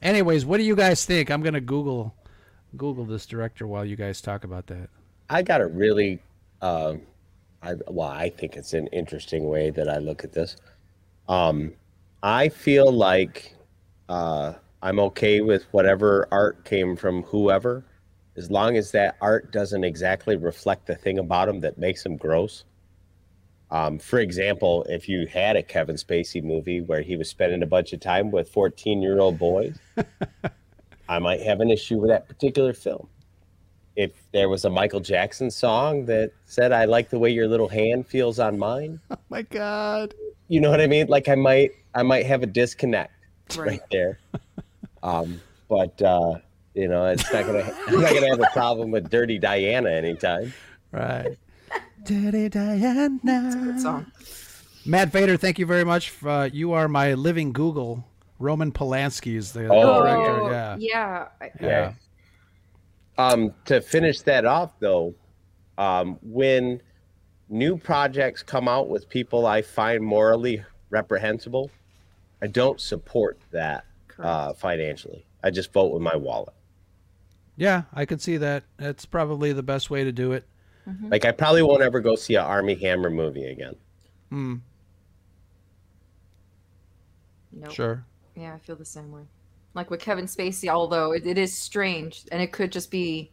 Anyways, 0.00 0.44
what 0.44 0.56
do 0.56 0.64
you 0.64 0.74
guys 0.74 1.04
think? 1.04 1.30
I'm 1.30 1.42
gonna 1.42 1.60
Google 1.60 2.14
Google 2.76 3.04
this 3.04 3.26
director 3.26 3.66
while 3.66 3.84
you 3.84 3.96
guys 3.96 4.20
talk 4.20 4.44
about 4.44 4.66
that. 4.68 4.88
I 5.28 5.42
got 5.42 5.60
a 5.60 5.66
really, 5.66 6.20
uh, 6.60 6.94
I, 7.62 7.74
well, 7.88 8.08
I 8.08 8.30
think 8.30 8.56
it's 8.56 8.72
an 8.72 8.86
interesting 8.88 9.48
way 9.48 9.70
that 9.70 9.88
I 9.88 9.98
look 9.98 10.24
at 10.24 10.32
this. 10.32 10.56
Um, 11.28 11.72
I 12.22 12.48
feel 12.48 12.90
like 12.92 13.54
uh, 14.08 14.54
I'm 14.82 14.98
okay 15.00 15.40
with 15.40 15.64
whatever 15.72 16.28
art 16.30 16.64
came 16.64 16.96
from 16.96 17.22
whoever, 17.22 17.84
as 18.36 18.50
long 18.50 18.76
as 18.76 18.90
that 18.92 19.16
art 19.20 19.52
doesn't 19.52 19.84
exactly 19.84 20.36
reflect 20.36 20.86
the 20.86 20.94
thing 20.94 21.18
about 21.18 21.48
him 21.48 21.60
that 21.60 21.78
makes 21.78 22.04
him 22.04 22.16
gross. 22.16 22.64
Um, 23.70 23.98
for 23.98 24.18
example, 24.18 24.84
if 24.88 25.08
you 25.08 25.26
had 25.26 25.56
a 25.56 25.62
Kevin 25.62 25.96
Spacey 25.96 26.42
movie 26.42 26.82
where 26.82 27.00
he 27.00 27.16
was 27.16 27.30
spending 27.30 27.62
a 27.62 27.66
bunch 27.66 27.94
of 27.94 28.00
time 28.00 28.30
with 28.30 28.50
14 28.50 29.00
year 29.00 29.18
old 29.18 29.38
boys, 29.38 29.78
I 31.12 31.18
might 31.18 31.42
have 31.42 31.60
an 31.60 31.70
issue 31.70 31.98
with 31.98 32.08
that 32.10 32.26
particular 32.28 32.72
film. 32.72 33.06
if 33.94 34.12
there 34.32 34.48
was 34.48 34.64
a 34.64 34.70
Michael 34.70 35.00
Jackson 35.00 35.50
song 35.50 36.06
that 36.06 36.32
said, 36.46 36.72
I 36.72 36.86
like 36.86 37.10
the 37.10 37.18
way 37.18 37.30
your 37.30 37.46
little 37.46 37.68
hand 37.68 38.06
feels 38.06 38.38
on 38.38 38.58
mine, 38.58 38.98
Oh 39.10 39.16
my 39.28 39.42
God. 39.42 40.14
you 40.48 40.60
know 40.62 40.70
what 40.70 40.80
I 40.80 40.86
mean? 40.86 41.08
Like 41.08 41.28
I 41.28 41.34
might 41.34 41.72
I 41.94 42.02
might 42.02 42.24
have 42.24 42.42
a 42.42 42.46
disconnect 42.46 43.12
right, 43.56 43.68
Right. 43.68 43.80
there. 43.90 44.18
Um, 45.04 45.40
but 45.68 46.00
uh, 46.00 46.34
you 46.74 46.86
know, 46.88 47.06
it's 47.06 47.30
not 47.32 47.44
gonna 47.44 47.68
I'm 47.88 48.00
not 48.00 48.14
gonna 48.14 48.28
have 48.28 48.40
a 48.40 48.48
problem 48.52 48.92
with 48.92 49.10
Dirty 49.10 49.36
Diana 49.38 49.90
anytime. 49.90 50.54
Right. 50.92 51.36
Dirty 52.04 52.48
Diana. 52.48 53.18
Good 53.24 53.80
song. 53.80 54.06
Matt 54.86 55.10
Vader, 55.12 55.36
thank 55.36 55.58
you 55.58 55.66
very 55.66 55.84
much. 55.84 56.10
For, 56.10 56.28
uh, 56.28 56.44
you 56.52 56.72
are 56.72 56.86
my 56.88 57.14
living 57.14 57.52
Google. 57.52 58.04
Roman 58.42 58.72
Polanski 58.72 59.36
is 59.36 59.52
the 59.52 59.68
Oh, 59.68 60.02
director. 60.02 60.50
Yeah. 60.52 60.76
yeah. 60.78 61.28
I- 61.40 61.50
Yeah. 61.60 61.92
Um, 63.18 63.54
to 63.66 63.80
finish 63.80 64.20
that 64.22 64.44
off 64.44 64.78
though, 64.80 65.14
um, 65.78 66.18
when 66.22 66.82
new 67.48 67.76
projects 67.76 68.42
come 68.42 68.66
out 68.68 68.88
with 68.88 69.08
people 69.08 69.46
I 69.46 69.62
find 69.62 70.02
morally 70.02 70.64
reprehensible, 70.90 71.70
I 72.42 72.48
don't 72.48 72.80
support 72.80 73.38
that 73.52 73.84
uh, 74.18 74.52
financially. 74.54 75.24
I 75.44 75.50
just 75.50 75.72
vote 75.72 75.92
with 75.92 76.02
my 76.02 76.16
wallet. 76.16 76.54
Yeah, 77.56 77.82
I 77.92 78.04
can 78.06 78.18
see 78.18 78.36
that. 78.38 78.64
That's 78.76 79.04
probably 79.06 79.52
the 79.52 79.62
best 79.62 79.90
way 79.90 80.04
to 80.04 80.12
do 80.12 80.32
it. 80.32 80.44
Like 81.10 81.24
I 81.24 81.30
probably 81.30 81.62
won't 81.62 81.82
ever 81.82 82.00
go 82.00 82.16
see 82.16 82.34
an 82.34 82.44
Armie 82.44 82.74
Hammer 82.74 83.08
movie 83.10 83.44
again. 83.44 83.76
Hmm. 84.30 84.54
Nope. 87.52 87.70
Sure. 87.70 88.04
Yeah, 88.36 88.54
I 88.54 88.58
feel 88.58 88.76
the 88.76 88.84
same 88.84 89.12
way. 89.12 89.22
Like 89.74 89.90
with 89.90 90.00
Kevin 90.00 90.26
Spacey, 90.26 90.68
although 90.68 91.12
it, 91.12 91.26
it 91.26 91.38
is 91.38 91.56
strange, 91.56 92.24
and 92.30 92.42
it 92.42 92.52
could 92.52 92.72
just 92.72 92.90
be 92.90 93.30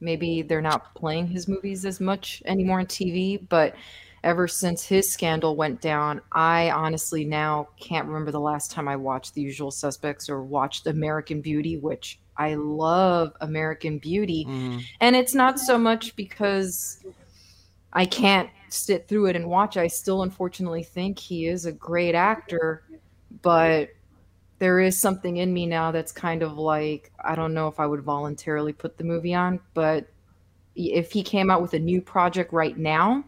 maybe 0.00 0.42
they're 0.42 0.62
not 0.62 0.94
playing 0.94 1.26
his 1.26 1.48
movies 1.48 1.84
as 1.84 2.00
much 2.00 2.42
anymore 2.46 2.80
on 2.80 2.86
TV, 2.86 3.46
but 3.48 3.74
ever 4.22 4.46
since 4.46 4.84
his 4.84 5.10
scandal 5.10 5.56
went 5.56 5.80
down, 5.80 6.20
I 6.32 6.70
honestly 6.70 7.24
now 7.24 7.68
can't 7.78 8.06
remember 8.06 8.30
the 8.30 8.40
last 8.40 8.70
time 8.70 8.88
I 8.88 8.96
watched 8.96 9.34
The 9.34 9.42
Usual 9.42 9.70
Suspects 9.70 10.28
or 10.28 10.42
watched 10.42 10.86
American 10.86 11.40
Beauty, 11.40 11.78
which 11.78 12.20
I 12.36 12.54
love 12.54 13.32
American 13.40 13.98
Beauty. 13.98 14.46
Mm. 14.48 14.82
And 15.00 15.16
it's 15.16 15.34
not 15.34 15.58
so 15.58 15.78
much 15.78 16.16
because 16.16 17.04
I 17.92 18.04
can't 18.04 18.50
sit 18.68 19.08
through 19.08 19.26
it 19.26 19.36
and 19.36 19.46
watch. 19.46 19.76
I 19.76 19.86
still 19.86 20.22
unfortunately 20.22 20.82
think 20.82 21.18
he 21.18 21.46
is 21.46 21.66
a 21.66 21.72
great 21.72 22.14
actor, 22.14 22.82
but 23.42 23.90
there 24.60 24.78
is 24.78 25.00
something 25.00 25.38
in 25.38 25.52
me 25.52 25.66
now 25.66 25.90
that's 25.90 26.12
kind 26.12 26.42
of 26.42 26.56
like 26.56 27.10
I 27.24 27.34
don't 27.34 27.54
know 27.54 27.66
if 27.66 27.80
I 27.80 27.86
would 27.86 28.02
voluntarily 28.02 28.72
put 28.72 28.96
the 28.98 29.04
movie 29.04 29.34
on, 29.34 29.58
but 29.74 30.06
if 30.76 31.10
he 31.10 31.22
came 31.24 31.50
out 31.50 31.60
with 31.62 31.74
a 31.74 31.78
new 31.78 32.00
project 32.00 32.52
right 32.52 32.76
now, 32.76 33.24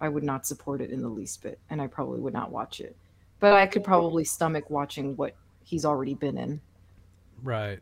I 0.00 0.08
would 0.08 0.22
not 0.24 0.46
support 0.46 0.80
it 0.80 0.90
in 0.90 1.02
the 1.02 1.08
least 1.08 1.42
bit, 1.42 1.58
and 1.68 1.82
I 1.82 1.88
probably 1.88 2.20
would 2.20 2.32
not 2.32 2.50
watch 2.50 2.80
it. 2.80 2.96
But 3.40 3.52
I 3.54 3.66
could 3.66 3.84
probably 3.84 4.24
stomach 4.24 4.70
watching 4.70 5.16
what 5.16 5.34
he's 5.64 5.84
already 5.84 6.14
been 6.14 6.38
in. 6.38 6.60
Right. 7.42 7.80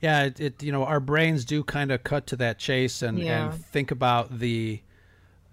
Yeah, 0.00 0.22
it, 0.24 0.40
it 0.40 0.62
you 0.62 0.70
know 0.70 0.84
our 0.84 1.00
brains 1.00 1.44
do 1.44 1.64
kind 1.64 1.90
of 1.90 2.04
cut 2.04 2.28
to 2.28 2.36
that 2.36 2.58
chase 2.58 3.02
and 3.02 3.18
Yeah. 3.18 3.50
and 3.50 3.54
think 3.54 3.90
about 3.90 4.38
the 4.38 4.80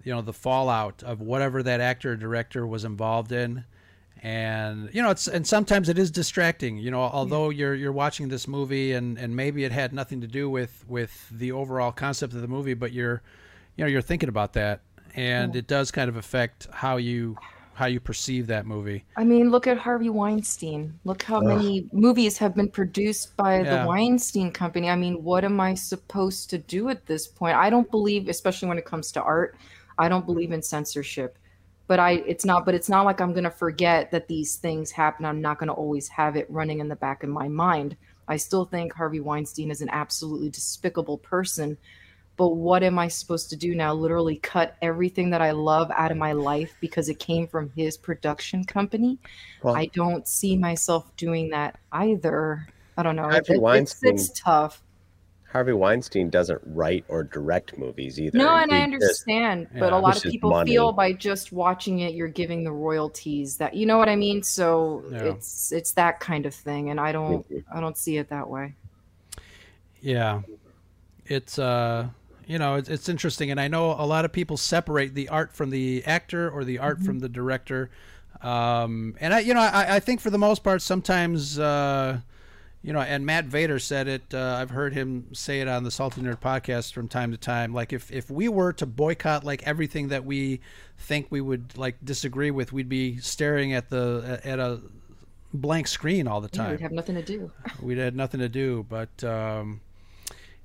you 0.04 0.14
know 0.14 0.22
the 0.22 0.32
fallout 0.32 1.02
of 1.02 1.20
whatever 1.20 1.60
that 1.64 1.80
actor 1.80 2.12
or 2.12 2.16
director 2.16 2.64
was 2.64 2.84
involved 2.84 3.32
in 3.32 3.64
and 4.22 4.90
you 4.92 5.00
know 5.02 5.10
it's 5.10 5.28
and 5.28 5.46
sometimes 5.46 5.88
it 5.88 5.98
is 5.98 6.10
distracting 6.10 6.76
you 6.76 6.90
know 6.90 7.00
although 7.00 7.50
you're 7.50 7.74
you're 7.74 7.92
watching 7.92 8.28
this 8.28 8.48
movie 8.48 8.92
and 8.92 9.16
and 9.18 9.34
maybe 9.36 9.64
it 9.64 9.72
had 9.72 9.92
nothing 9.92 10.20
to 10.20 10.26
do 10.26 10.50
with 10.50 10.84
with 10.88 11.28
the 11.30 11.52
overall 11.52 11.92
concept 11.92 12.32
of 12.34 12.40
the 12.40 12.48
movie 12.48 12.74
but 12.74 12.92
you're 12.92 13.22
you 13.76 13.84
know 13.84 13.88
you're 13.88 14.02
thinking 14.02 14.28
about 14.28 14.52
that 14.54 14.80
and 15.14 15.54
Yeah. 15.54 15.60
it 15.60 15.66
does 15.68 15.90
kind 15.90 16.08
of 16.08 16.16
affect 16.16 16.66
how 16.72 16.96
you 16.96 17.36
how 17.74 17.86
you 17.86 18.00
perceive 18.00 18.48
that 18.48 18.66
movie 18.66 19.04
I 19.16 19.22
mean, 19.22 19.50
look 19.52 19.68
at 19.68 19.78
Harvey 19.78 20.10
Weinstein. 20.10 20.98
Look 21.04 21.22
how 21.22 21.40
many 21.40 21.88
movies 21.92 22.36
have 22.38 22.56
been 22.56 22.68
produced 22.70 23.36
by 23.36 23.60
Yeah. 23.60 23.82
the 23.82 23.86
Weinstein 23.86 24.50
Company. 24.50 24.90
I 24.90 24.96
mean, 24.96 25.22
what 25.22 25.44
am 25.44 25.60
I 25.60 25.74
supposed 25.74 26.50
to 26.50 26.58
do 26.58 26.88
at 26.88 27.06
this 27.06 27.28
point? 27.28 27.56
I 27.56 27.70
don't 27.70 27.88
believe, 27.88 28.28
especially 28.28 28.68
when 28.68 28.78
it 28.78 28.84
comes 28.84 29.12
to 29.12 29.22
art, 29.22 29.54
I 29.96 30.08
don't 30.08 30.26
believe 30.26 30.50
in 30.50 30.60
censorship. 30.60 31.37
But 31.88 31.98
I, 31.98 32.12
it's 32.26 32.44
not. 32.44 32.64
But 32.64 32.74
it's 32.76 32.88
not 32.88 33.04
like 33.04 33.20
I'm 33.20 33.32
gonna 33.32 33.50
forget 33.50 34.12
that 34.12 34.28
these 34.28 34.56
things 34.56 34.92
happen. 34.92 35.24
I'm 35.24 35.40
not 35.40 35.58
gonna 35.58 35.72
always 35.72 36.06
have 36.08 36.36
it 36.36 36.46
running 36.48 36.78
in 36.78 36.88
the 36.88 36.96
back 36.96 37.24
of 37.24 37.30
my 37.30 37.48
mind. 37.48 37.96
I 38.28 38.36
still 38.36 38.66
think 38.66 38.92
Harvey 38.92 39.20
Weinstein 39.20 39.70
is 39.70 39.80
an 39.80 39.88
absolutely 39.90 40.50
despicable 40.50 41.18
person. 41.18 41.76
But 42.36 42.50
what 42.50 42.84
am 42.84 43.00
I 43.00 43.08
supposed 43.08 43.50
to 43.50 43.56
do 43.56 43.74
now? 43.74 43.92
Literally 43.94 44.36
cut 44.36 44.76
everything 44.80 45.30
that 45.30 45.42
I 45.42 45.50
love 45.50 45.90
out 45.90 46.12
of 46.12 46.16
my 46.18 46.32
life 46.32 46.72
because 46.80 47.08
it 47.08 47.18
came 47.18 47.48
from 47.48 47.72
his 47.74 47.96
production 47.96 48.62
company? 48.64 49.18
Well- 49.62 49.74
I 49.74 49.86
don't 49.86 50.28
see 50.28 50.56
myself 50.56 51.10
doing 51.16 51.50
that 51.50 51.80
either. 51.90 52.68
I 52.96 53.02
don't 53.02 53.16
know. 53.16 53.22
Harvey 53.22 53.38
It- 53.38 53.48
it- 53.48 53.52
it's, 53.54 53.60
Weinstein- 53.60 54.14
it's 54.14 54.28
tough. 54.38 54.82
Harvey 55.50 55.72
Weinstein 55.72 56.28
doesn't 56.28 56.60
write 56.66 57.04
or 57.08 57.22
direct 57.24 57.78
movies 57.78 58.20
either. 58.20 58.36
No, 58.36 58.54
and 58.54 58.70
I 58.70 58.84
He 58.84 58.92
just- 58.92 58.94
understand, 58.94 59.68
but 59.72 59.92
yeah. 59.92 59.98
a 59.98 60.00
lot 60.00 60.16
of 60.22 60.30
people 60.30 60.50
money. 60.50 60.70
feel 60.72 60.92
by 60.92 61.12
just 61.14 61.52
watching 61.52 62.00
it, 62.00 62.12
you're 62.14 62.28
giving 62.28 62.64
the 62.64 62.70
royalties. 62.72 63.56
That 63.56 63.72
you 63.74 63.86
know 63.86 63.96
what 63.96 64.08
I 64.10 64.16
mean. 64.16 64.42
So 64.42 65.02
Yeah. 65.10 65.24
it's 65.24 65.72
it's 65.72 65.92
that 65.92 66.20
kind 66.20 66.44
of 66.44 66.54
thing, 66.54 66.90
and 66.90 67.00
I 67.00 67.12
don't. 67.12 67.46
I 67.74 67.80
don't 67.80 67.96
see 67.96 68.18
it 68.18 68.28
that 68.28 68.48
way. 68.50 68.74
Yeah, 70.00 70.42
it's 71.26 71.58
uh, 71.58 72.08
you 72.46 72.58
know, 72.58 72.76
it's, 72.76 72.88
it's 72.88 73.08
interesting, 73.08 73.50
and 73.50 73.58
I 73.60 73.68
know 73.68 73.92
a 73.92 74.06
lot 74.06 74.24
of 74.24 74.32
people 74.32 74.56
separate 74.56 75.14
the 75.14 75.28
art 75.28 75.52
from 75.52 75.70
the 75.70 76.02
actor 76.06 76.48
or 76.50 76.64
the 76.64 76.78
art 76.78 77.00
from 77.00 77.18
the 77.20 77.28
director. 77.28 77.90
Um, 78.42 79.16
and 79.20 79.34
I, 79.34 79.40
you 79.40 79.52
know, 79.54 79.60
I, 79.60 79.96
I 79.96 80.00
think 80.00 80.20
for 80.20 80.30
the 80.30 80.38
most 80.38 80.62
part, 80.62 80.80
sometimes, 80.80 81.58
uh, 81.58 82.20
you 82.82 82.92
know, 82.92 83.00
and 83.00 83.26
Matt 83.26 83.46
Vader 83.46 83.78
said 83.78 84.06
it. 84.08 84.22
Uh, 84.32 84.56
I've 84.60 84.70
heard 84.70 84.92
him 84.94 85.26
say 85.34 85.60
it 85.60 85.68
on 85.68 85.82
the 85.84 85.90
Salty 85.90 86.20
Nerd 86.20 86.40
podcast 86.40 86.92
from 86.92 87.08
time 87.08 87.32
to 87.32 87.36
time. 87.36 87.74
Like 87.74 87.92
if 87.92 88.10
if 88.12 88.30
we 88.30 88.48
were 88.48 88.72
to 88.74 88.86
boycott 88.86 89.44
like 89.44 89.66
everything 89.66 90.08
that 90.08 90.24
we 90.24 90.60
think 90.96 91.26
we 91.30 91.40
would 91.40 91.76
like 91.76 91.96
disagree 92.04 92.50
with, 92.50 92.72
we'd 92.72 92.88
be 92.88 93.18
staring 93.18 93.72
at 93.72 93.90
the 93.90 94.40
at 94.44 94.58
a 94.58 94.80
blank 95.52 95.88
screen 95.88 96.28
all 96.28 96.40
the 96.40 96.50
Yeah, 96.52 96.58
time 96.58 96.70
we'd 96.72 96.80
have 96.80 96.92
nothing 96.92 97.14
to 97.14 97.22
do. 97.22 97.50
we 97.82 97.96
had 97.98 98.14
nothing 98.14 98.40
to 98.40 98.50
do 98.50 98.84
but 98.86 99.24
um 99.24 99.80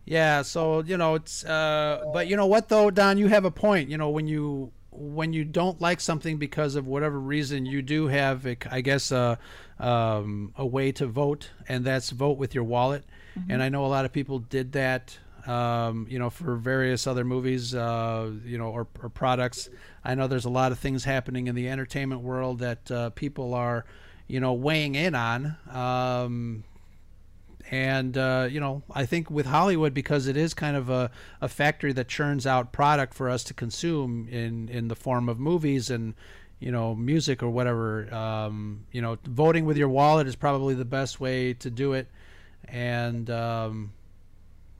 yeah 0.04 0.41
so 0.41 0.84
you 0.84 0.97
know 0.97 1.15
it's 1.15 1.45
uh 1.45 2.04
but 2.12 2.28
you 2.28 2.36
know 2.36 2.45
what 2.47 2.67
though 2.67 2.91
don 2.91 3.17
you 3.17 3.30
have 3.30 3.45
a 3.45 3.49
point 3.52 3.89
you 3.89 3.97
know 3.97 4.10
when 4.10 4.28
you 4.28 4.73
when 4.96 5.34
you 5.34 5.44
don't 5.44 5.82
like 5.82 6.00
something 6.02 6.38
because 6.38 6.76
of 6.76 6.88
whatever 6.88 7.20
reason 7.20 7.66
you 7.66 7.82
do 7.82 8.08
have 8.08 8.46
I 8.70 8.82
guess 8.82 9.12
uh, 9.12 9.36
um, 9.80 10.54
a 10.58 10.66
way 10.66 10.92
to 10.94 11.08
vote 11.08 11.50
and 11.68 11.86
that's 11.86 12.10
vote 12.10 12.38
with 12.38 12.56
your 12.56 12.64
wallet. 12.64 13.04
And 13.50 13.64
i 13.64 13.70
know 13.70 13.84
a 13.86 13.88
lot 13.88 14.06
of 14.06 14.14
people 14.14 14.38
did 14.40 14.74
that 14.74 15.18
um, 15.48 16.08
you 16.10 16.20
know 16.20 16.30
for 16.30 16.56
various 16.56 17.08
other 17.08 17.26
movies 17.26 17.76
uh, 17.76 18.32
you 18.46 18.58
know 18.58 18.70
or, 18.70 18.88
or 19.02 19.10
products. 19.10 19.70
I 20.04 20.16
know 20.16 20.28
there's 20.28 20.46
a 20.46 20.50
lot 20.50 20.72
of 20.72 20.80
things 20.80 21.04
happening 21.04 21.48
in 21.48 21.56
the 21.56 21.70
entertainment 21.70 22.22
world 22.22 22.60
that 22.60 22.92
uh, 22.92 23.10
people 23.12 23.54
are 23.54 23.86
you 24.28 24.40
know 24.40 24.54
weighing 24.54 24.96
in 24.96 25.16
on. 25.16 25.58
Um, 25.70 26.64
and 27.71 28.17
uh, 28.17 28.47
you 28.49 28.60
know 28.60 28.84
i 28.93 29.06
think 29.06 29.30
with 29.32 29.45
hollywood 29.45 29.93
because 29.93 30.28
it 30.28 30.36
is 30.36 30.54
kind 30.54 30.76
of 30.76 30.89
a, 30.89 31.10
a 31.41 31.47
factory 31.47 31.93
that 31.93 32.08
churns 32.08 32.45
out 32.45 32.71
product 32.71 33.13
for 33.13 33.30
us 33.30 33.43
to 33.43 33.54
consume 33.54 34.28
in 34.30 34.67
in 34.69 34.88
the 34.88 34.95
form 34.95 35.30
of 35.30 35.39
movies 35.39 35.89
and 35.89 36.13
you 36.63 36.71
know 36.71 36.95
music 36.95 37.43
or 37.43 37.49
whatever 37.49 38.12
um, 38.13 38.86
you 38.93 39.02
know 39.02 39.17
voting 39.26 39.65
with 39.65 39.76
your 39.76 39.89
wallet 39.89 40.28
is 40.28 40.36
probably 40.38 40.73
the 40.73 40.86
best 40.86 41.19
way 41.19 41.53
to 41.53 41.70
do 41.70 41.91
it. 41.91 42.07
And 42.66 43.30
um, 43.30 43.91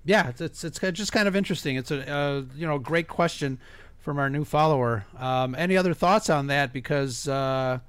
yeah 0.06 0.30
it's, 0.30 0.40
it's 0.40 0.64
it's 0.64 0.80
just 0.80 1.12
kind 1.12 1.28
of 1.28 1.36
interesting. 1.36 1.76
It's 1.76 1.92
a 1.92 2.10
uh, 2.10 2.44
you 2.56 2.66
know 2.66 2.80
great 2.80 3.10
question 3.10 3.60
from 4.00 4.18
our 4.18 4.30
new 4.30 4.46
follower. 4.46 5.06
Um, 5.18 5.56
any 5.56 5.76
other 5.76 5.94
thoughts 5.94 6.30
on 6.30 6.48
that? 6.48 6.72
Because 6.72 7.28
uh, 7.28 7.80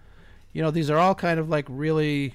you 0.53 0.61
know 0.61 0.73
these 0.73 0.91
are 0.91 0.99
all 0.99 1.15
kind 1.15 1.39
of 1.39 1.49
like 1.49 1.67
really 1.69 2.35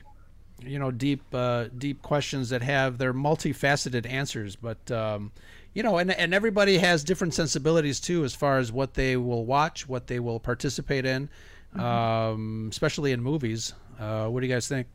you 0.62 0.80
know 0.80 0.91
deep 0.91 1.22
uh, 1.34 1.66
deep 1.78 2.01
questions 2.01 2.49
that 2.49 2.62
have 2.62 2.97
their 2.97 3.14
multifaceted 3.14 4.10
answers 4.10 4.55
but 4.55 4.91
um, 4.91 5.32
you 5.74 5.84
know 5.84 5.97
and, 5.97 6.12
and 6.12 6.34
everybody 6.34 6.78
has 6.78 7.03
different 7.03 7.34
sensibilities 7.34 7.99
too 7.99 8.24
as 8.24 8.36
far 8.36 8.57
as 8.57 8.72
what 8.72 8.93
they 8.93 9.18
will 9.18 9.45
watch 9.45 9.88
what 9.88 10.07
they 10.07 10.20
will 10.20 10.39
participate 10.39 11.05
in 11.05 11.30
um, 11.76 12.68
especially 12.72 13.12
in 13.12 13.22
movies 13.22 13.74
uh, 13.99 14.28
what 14.28 14.41
do 14.41 14.47
you 14.47 14.53
guys 14.53 14.68
think 14.68 14.88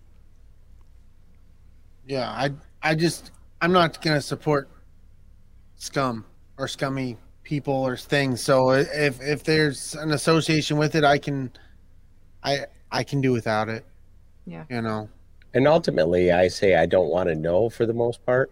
Yeah, 2.06 2.28
I 2.28 2.50
I 2.82 2.94
just 2.94 3.30
I'm 3.60 3.72
not 3.72 4.02
gonna 4.02 4.20
support 4.20 4.68
scum 5.76 6.24
or 6.58 6.68
scummy 6.68 7.16
people 7.42 7.74
or 7.74 7.96
things. 7.96 8.42
So 8.42 8.70
if 8.70 9.20
if 9.20 9.44
there's 9.44 9.94
an 9.94 10.12
association 10.12 10.76
with 10.76 10.94
it, 10.94 11.04
I 11.04 11.18
can 11.18 11.50
I 12.42 12.66
I 12.90 13.04
can 13.04 13.20
do 13.20 13.32
without 13.32 13.68
it. 13.68 13.84
Yeah. 14.46 14.64
You 14.68 14.82
know. 14.82 15.08
And 15.55 15.66
ultimately, 15.68 16.32
I 16.32 16.48
say 16.48 16.74
I 16.76 16.86
don't 16.86 17.09
want 17.11 17.28
to 17.28 17.34
know 17.34 17.70
for 17.70 17.86
the 17.86 17.94
most 17.94 18.24
part. 18.26 18.50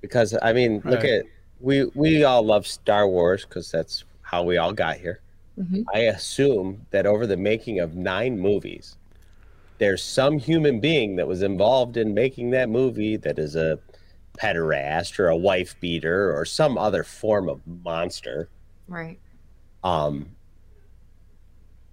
because 0.00 0.34
I 0.40 0.54
mean, 0.54 0.80
look 0.86 1.04
at 1.04 1.24
we 1.60 1.84
we 1.94 2.24
all 2.24 2.42
love 2.42 2.66
Star 2.66 3.06
Wars 3.06 3.44
because 3.44 3.70
that's 3.70 4.04
how 4.22 4.42
we 4.42 4.56
all 4.56 4.72
got 4.72 4.96
here. 4.96 5.20
Mhm. 5.58 5.84
I 5.92 5.98
assume 6.16 6.86
that 6.90 7.04
over 7.04 7.26
the 7.26 7.36
making 7.36 7.80
of 7.80 7.96
nine 7.96 8.38
movies, 8.38 8.96
there's 9.76 10.02
some 10.02 10.38
human 10.38 10.80
being 10.80 11.16
that 11.16 11.28
was 11.28 11.42
involved 11.42 11.98
in 11.98 12.14
making 12.14 12.50
that 12.52 12.70
movie 12.70 13.16
that 13.18 13.38
is 13.38 13.56
a 13.56 13.78
pederast 14.38 15.18
or 15.18 15.28
a 15.28 15.36
wife 15.36 15.78
beater 15.80 16.34
or 16.34 16.46
some 16.46 16.78
other 16.78 17.04
form 17.04 17.46
of 17.50 17.60
monster. 17.84 18.48
Right. 18.88 19.18
Um, 19.84 20.30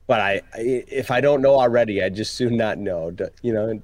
but 0.06 0.22
I, 0.22 0.42
I 0.54 0.60
if 0.88 1.12
I 1.12 1.20
don't 1.20 1.42
know 1.42 1.56
already, 1.60 2.02
I 2.02 2.08
just 2.08 2.36
soon 2.36 2.56
not 2.56 2.78
know. 2.78 3.14
You 3.42 3.52
know, 3.54 3.82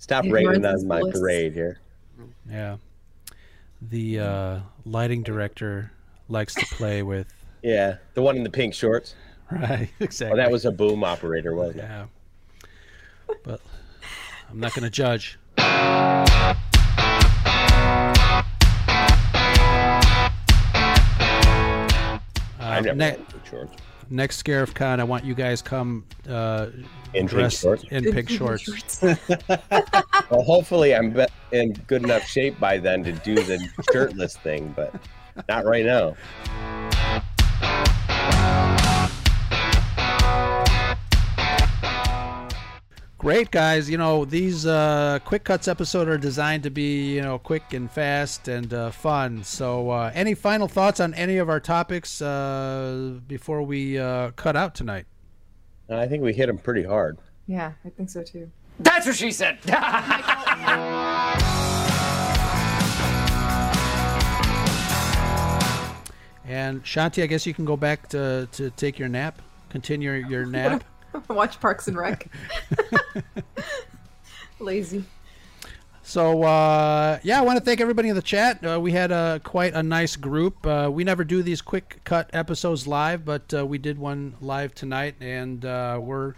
stop 0.00 0.24
Ignorance 0.24 0.48
raining 0.48 0.64
is 0.64 0.82
on 0.82 0.88
my 0.88 1.00
bliss. 1.00 1.18
parade 1.18 1.52
here. 1.52 1.78
Yeah. 2.50 2.76
The 3.82 4.18
uh, 4.20 4.58
lighting 4.84 5.22
director 5.22 5.92
likes 6.28 6.54
to 6.54 6.66
play 6.74 7.02
with. 7.02 7.32
Yeah, 7.62 7.96
the 8.14 8.22
one 8.22 8.36
in 8.36 8.42
the 8.42 8.50
pink 8.50 8.74
shorts. 8.74 9.14
Right, 9.50 9.90
Oh, 10.00 10.04
exactly. 10.04 10.36
that 10.38 10.50
was 10.50 10.64
a 10.64 10.70
boom 10.72 11.04
operator, 11.04 11.54
wasn't 11.54 11.78
it? 11.78 11.82
Yeah. 11.82 12.06
But 13.44 13.60
I'm 14.50 14.58
not 14.60 14.72
going 14.74 14.84
to 14.84 14.90
judge. 14.90 15.38
I 22.62 22.78
Uh, 22.78 22.80
never 22.80 22.94
ne- 22.96 23.16
shorts. 23.48 23.72
Next 24.12 24.42
ScarifCon, 24.44 24.98
I 24.98 25.04
want 25.04 25.24
you 25.24 25.34
guys 25.34 25.62
come 25.62 26.04
uh, 26.28 26.66
In 27.14 27.28
pink 27.28 27.30
dressed 27.30 27.60
shorts? 27.62 27.84
in 27.90 28.12
pink 28.12 28.28
shorts. 28.28 29.02
Well, 30.30 30.42
hopefully 30.44 30.94
I'm 30.94 31.10
be- 31.10 31.26
in 31.50 31.72
good 31.88 32.04
enough 32.04 32.24
shape 32.24 32.60
by 32.60 32.78
then 32.78 33.02
to 33.02 33.10
do 33.10 33.34
the 33.34 33.58
shirtless 33.92 34.36
thing, 34.36 34.72
but 34.76 34.94
not 35.48 35.64
right 35.64 35.84
now. 35.84 36.14
Great 43.20 43.50
guys, 43.50 43.90
you 43.90 43.98
know 43.98 44.24
these 44.24 44.64
uh, 44.64 45.18
quick 45.26 45.44
cuts 45.44 45.68
episode 45.68 46.08
are 46.08 46.16
designed 46.16 46.62
to 46.62 46.70
be 46.70 47.14
you 47.14 47.20
know 47.20 47.38
quick 47.38 47.74
and 47.74 47.90
fast 47.90 48.48
and 48.48 48.72
uh, 48.72 48.90
fun. 48.90 49.44
So, 49.44 49.90
uh, 49.90 50.10
any 50.14 50.32
final 50.32 50.66
thoughts 50.66 51.00
on 51.00 51.12
any 51.12 51.36
of 51.36 51.50
our 51.50 51.60
topics 51.60 52.22
uh, 52.22 53.18
before 53.28 53.62
we 53.62 53.98
uh, 53.98 54.30
cut 54.36 54.56
out 54.56 54.74
tonight? 54.74 55.04
I 55.90 56.06
think 56.06 56.22
we 56.22 56.32
hit 56.32 56.46
them 56.46 56.56
pretty 56.56 56.82
hard. 56.82 57.18
Yeah, 57.46 57.72
I 57.84 57.90
think 57.90 58.08
so 58.08 58.22
too. 58.22 58.50
That's 58.78 59.04
what 59.04 59.16
she 59.16 59.30
said. 59.32 59.58
And 66.46 66.82
Shanti, 66.82 67.22
I 67.22 67.26
guess 67.26 67.46
you 67.46 67.54
can 67.54 67.64
go 67.64 67.76
back 67.76 68.08
to, 68.08 68.48
to 68.52 68.70
take 68.70 68.98
your 68.98 69.08
nap, 69.08 69.40
continue 69.68 70.10
your 70.10 70.44
nap. 70.46 70.82
Watch 71.28 71.60
Parks 71.60 71.88
and 71.88 71.96
Rec. 71.96 72.28
Lazy. 74.58 75.04
So 76.02 76.42
uh, 76.42 77.20
yeah, 77.22 77.38
I 77.38 77.42
want 77.42 77.58
to 77.58 77.64
thank 77.64 77.80
everybody 77.80 78.08
in 78.08 78.16
the 78.16 78.22
chat. 78.22 78.64
Uh, 78.66 78.80
we 78.80 78.90
had 78.90 79.12
a 79.12 79.40
quite 79.44 79.74
a 79.74 79.82
nice 79.82 80.16
group. 80.16 80.66
Uh, 80.66 80.90
we 80.92 81.04
never 81.04 81.22
do 81.22 81.40
these 81.40 81.62
quick 81.62 82.00
cut 82.02 82.28
episodes 82.32 82.86
live, 82.88 83.24
but 83.24 83.54
uh, 83.54 83.64
we 83.64 83.78
did 83.78 83.96
one 83.96 84.34
live 84.40 84.74
tonight, 84.74 85.14
and 85.20 85.64
uh, 85.64 86.00
we're, 86.02 86.34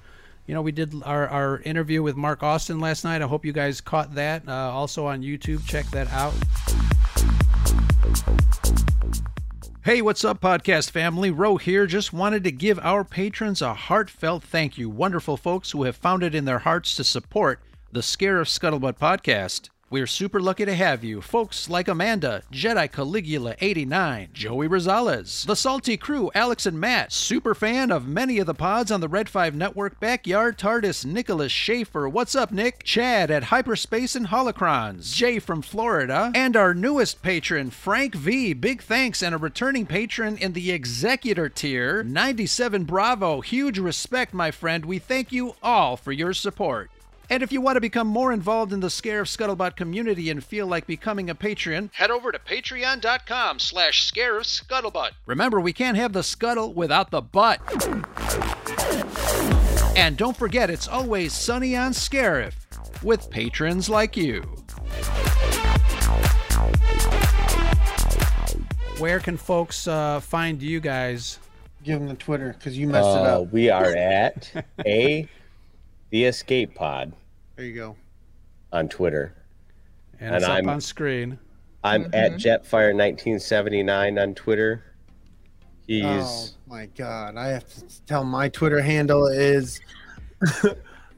you 0.47 0.53
know, 0.53 0.61
we 0.61 0.73
did 0.73 0.95
our, 1.05 1.27
our 1.27 1.61
interview 1.61 2.03
with 2.03 2.17
Mark 2.17 2.43
Austin 2.43 2.81
last 2.81 3.03
night. 3.03 3.23
I 3.23 3.27
hope 3.27 3.47
you 3.47 3.55
guys 3.55 3.81
caught 3.81 4.15
that. 4.15 4.47
Uh, 4.47 4.53
also 4.53 5.07
on 5.07 5.23
YouTube, 5.23 5.65
check 5.67 5.87
that 5.87 6.09
out. 6.13 6.35
Hey, 9.85 10.01
what's 10.01 10.25
up, 10.25 10.41
podcast 10.41 10.93
family? 10.93 11.33
Ro 11.33 11.57
here. 11.57 11.89
Just 11.89 12.13
wanted 12.13 12.45
to 12.45 12.53
give 12.53 12.79
our 12.85 13.03
patrons 13.03 13.61
a 13.61 13.75
heartfelt 13.75 14.45
thank 14.45 14.79
you. 14.79 14.89
Wonderful 14.89 15.37
folks 15.37 15.73
who 15.73 15.83
have 15.83 15.97
found 15.97 16.23
it 16.23 16.37
in 16.37 16.45
their 16.45 16.61
hearts 16.61 16.95
to 16.95 17.03
support 17.03 17.59
the 17.91 17.99
Scarif 17.99 18.47
Scuttlebutt 18.47 18.97
podcast. 18.97 19.71
We're 19.93 20.07
super 20.07 20.41
lucky 20.41 20.65
to 20.65 20.75
have 20.75 21.05
you. 21.05 21.21
Folks 21.21 21.69
like 21.69 21.87
Amanda, 21.87 22.45
Jedi 22.51 22.91
Caligula 22.91 23.57
89, 23.61 24.31
Joey 24.33 24.67
Rosales, 24.67 25.45
The 25.45 25.55
Salty 25.55 25.99
Crew, 25.99 26.31
Alex 26.35 26.65
and 26.65 26.81
Matt, 26.81 27.13
super 27.13 27.55
fan 27.55 27.91
of 27.91 28.09
many 28.09 28.39
of 28.39 28.47
the 28.47 28.55
pods 28.55 28.91
on 28.91 29.03
the 29.03 29.09
Red 29.09 29.29
5 29.29 29.55
Network, 29.55 30.01
Backyard 30.01 30.57
TARDIS, 30.57 31.05
Nicholas 31.05 31.53
Schaefer, 31.53 32.09
What's 32.09 32.35
Up 32.35 32.51
Nick, 32.51 32.85
Chad 32.85 33.31
at 33.31 33.43
Hyperspace 33.45 34.17
and 34.17 34.29
Holocrons, 34.29 35.15
Jay 35.15 35.39
from 35.39 35.61
Florida, 35.61 36.33
and 36.35 36.57
our 36.57 36.73
newest 36.73 37.21
patron, 37.21 37.69
Frank 37.69 38.15
V. 38.15 38.55
Big 38.55 38.81
thanks 38.81 39.23
and 39.23 39.35
a 39.35 39.39
returning 39.39 39.85
patron 39.85 40.39
in 40.39 40.55
the 40.55 40.73
Executor 40.73 41.51
tier, 41.51 42.03
97 42.03 42.85
Bravo. 42.85 43.43
Huge 43.43 43.79
respect, 43.79 44.33
my 44.33 44.51
friend. 44.51 44.87
We 44.87 44.99
thank 44.99 45.33
you 45.33 45.55
all 45.63 45.99
for 45.99 46.13
your 46.13 46.33
support. 46.33 46.91
And 47.33 47.43
if 47.43 47.51
you 47.51 47.63
want 47.63 47.77
to 47.77 47.81
become 47.81 48.09
more 48.09 48.31
involved 48.31 48.75
in 48.75 48.81
the 48.81 48.89
Scarif 48.89 49.25
Scuttlebutt 49.35 49.75
community 49.75 50.29
and 50.29 50.45
feel 50.45 50.67
like 50.67 50.87
becoming 50.87 51.31
a 51.31 51.35
patron, 51.35 51.91
head 51.95 52.11
over 52.11 52.31
to 52.31 52.39
patreon.com 52.39 53.59
slash 53.59 54.13
scarif 54.13 54.45
scuttlebutt. 54.45 55.13
Remember, 55.25 55.59
we 55.59 55.73
can't 55.73 55.97
have 55.97 56.13
the 56.13 56.23
scuttle 56.23 56.75
without 56.75 57.11
the 57.11 57.23
butt. 57.23 57.59
And 59.97 60.19
don't 60.19 60.37
forget, 60.37 60.69
it's 60.69 60.87
always 60.87 61.33
sunny 61.33 61.75
on 61.75 61.93
Scarif 61.93 62.53
with 63.03 63.31
patrons 63.31 63.89
like 63.89 64.15
you. 64.15 64.43
Where 68.99 69.21
can 69.21 69.39
folks 69.39 69.89
uh, 69.89 70.21
find 70.21 70.61
you 70.61 70.81
guys? 70.81 71.39
Give 71.83 71.99
them 71.99 72.09
the 72.09 72.15
Twitter 72.15 72.55
because 72.59 72.77
you 72.77 72.89
messed 72.89 73.09
it 73.09 73.23
Uh, 73.27 73.41
up. 73.41 73.53
we 73.53 73.71
are 73.71 73.87
at 73.97 74.67
a 74.87 75.27
the 76.11 76.25
Escape 76.25 76.75
Pod 76.75 77.15
There 77.57 77.65
you 77.65 77.75
go. 77.75 77.97
on 78.73 78.89
Twitter. 78.89 79.35
And, 80.21 80.37
And 80.37 80.45
up 80.45 80.51
I'm- 80.51 80.69
on 80.69 80.81
screen. 80.81 81.39
I'm 81.85 82.05
at 82.13 82.33
mm-hmm. 82.33 82.77
Jetfire1979 82.77 84.23
on 84.23 84.35
Twitter. 84.35 84.85
He's 85.89 86.05
Oh 86.05 86.47
my 86.69 86.87
god! 86.97 87.37
I 87.37 87.49
have 87.49 87.67
to 87.67 88.03
tell 88.05 88.23
my 88.23 88.49
Twitter 88.49 88.81
handle 88.81 89.27
is 89.27 89.81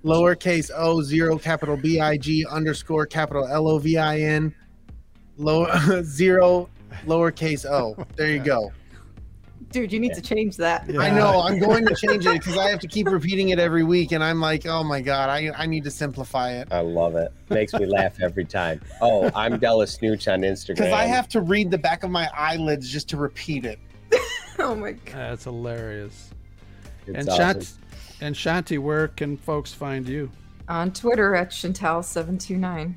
lowercase 0.05 0.71
o 0.75 1.03
zero 1.03 1.37
capital 1.39 1.77
B 1.77 2.01
I 2.01 2.17
G 2.17 2.47
underscore 2.51 3.05
capital 3.05 3.47
L 3.47 3.69
O 3.69 3.79
V 3.79 3.99
I 3.99 4.21
N 4.21 4.55
low 5.37 5.67
zero 6.03 6.71
lowercase 7.05 7.67
o. 7.71 7.95
There 8.17 8.31
you 8.31 8.41
go. 8.41 8.73
Dude, 9.75 9.93
you 9.93 9.99
need 9.99 10.15
to 10.15 10.21
change 10.21 10.57
that. 10.59 10.89
I 10.97 11.11
know. 11.11 11.41
I'm 11.41 11.59
going 11.59 11.85
to 11.85 11.97
change 11.97 12.25
it 12.27 12.35
because 12.35 12.57
I 12.57 12.69
have 12.71 12.79
to 12.79 12.87
keep 12.87 13.09
repeating 13.09 13.49
it 13.49 13.59
every 13.59 13.83
week, 13.83 14.13
and 14.13 14.23
I'm 14.23 14.41
like, 14.41 14.67
oh 14.67 14.85
my 14.85 15.01
god, 15.01 15.31
I 15.31 15.51
I 15.57 15.67
need 15.67 15.83
to 15.83 15.91
simplify 15.91 16.53
it 16.53 16.69
I 16.71 16.79
love 16.79 17.17
it. 17.17 17.33
Makes 17.51 17.75
me 17.75 17.85
laugh 17.85 18.23
every 18.23 18.45
time. 18.45 18.81
Oh, 19.03 19.33
I'm 19.35 19.59
Della 19.59 19.89
Snooch 19.89 20.29
on 20.29 20.43
Instagram. 20.43 20.77
because 20.77 20.93
I 20.93 21.07
have 21.07 21.29
to 21.31 21.41
read 21.41 21.73
the 21.73 21.79
back 21.79 22.05
of 22.05 22.13
my 22.13 22.31
eyelids 22.37 22.89
just 22.89 23.09
to 23.09 23.17
repeat 23.17 23.65
it. 23.65 23.81
Oh 24.57 24.77
my 24.77 24.93
god. 24.93 25.15
That's 25.15 25.45
hilarious. 25.45 26.31
It's 27.09 27.19
and 27.19 27.29
awesome. 27.29 27.61
Shanti, 27.61 27.75
and 28.21 28.35
Shanti, 28.37 28.79
where 28.79 29.09
can 29.09 29.37
folks 29.37 29.73
find 29.73 30.09
you? 30.09 30.31
On 30.69 30.93
Twitter 30.93 31.35
at 31.35 31.51
Chantal729. 31.51 32.95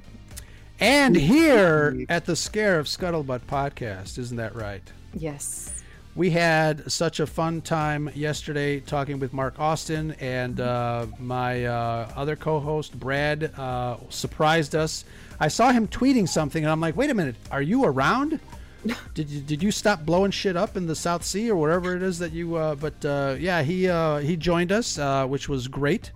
And 0.79 1.15
here 1.15 2.05
at 2.07 2.25
the 2.25 2.33
Scarif 2.33 2.85
Scuttlebutt 2.85 3.41
podcast, 3.47 4.19
isn't 4.19 4.37
that 4.37 4.55
right? 4.55 4.83
Yes. 5.15 5.76
We 6.17 6.31
had 6.31 6.91
such 6.91 7.19
a 7.19 7.27
fun 7.27 7.61
time 7.61 8.09
yesterday 8.15 8.79
talking 8.79 9.19
with 9.19 9.33
Mark 9.33 9.59
Austin, 9.59 10.15
and 10.19 10.59
uh, 10.59 11.05
my 11.19 11.65
uh, 11.65 12.11
other 12.15 12.35
co 12.35 12.59
host, 12.59 12.99
Brad, 12.99 13.53
uh, 13.55 13.97
surprised 14.09 14.73
us. 14.73 15.05
I 15.39 15.47
saw 15.47 15.71
him 15.71 15.87
tweeting 15.87 16.27
something, 16.27 16.63
and 16.63 16.71
I'm 16.71 16.81
like, 16.81 16.97
wait 16.97 17.11
a 17.11 17.13
minute, 17.13 17.35
are 17.51 17.61
you 17.61 17.85
around? 17.85 18.39
Did 19.13 19.29
you, 19.29 19.41
did 19.41 19.61
you 19.61 19.69
stop 19.69 20.05
blowing 20.05 20.31
shit 20.31 20.55
up 20.55 20.77
in 20.77 20.87
the 20.87 20.95
South 20.95 21.25
Sea 21.25 21.51
or 21.51 21.57
wherever 21.57 21.95
it 21.95 22.01
is 22.01 22.19
that 22.19 22.31
you? 22.31 22.55
Uh, 22.55 22.73
but 22.75 23.03
uh, 23.03 23.35
yeah, 23.37 23.61
he 23.61 23.89
uh, 23.89 24.19
he 24.19 24.37
joined 24.37 24.71
us, 24.71 24.97
uh, 24.97 25.25
which 25.27 25.49
was 25.49 25.67
great, 25.67 26.11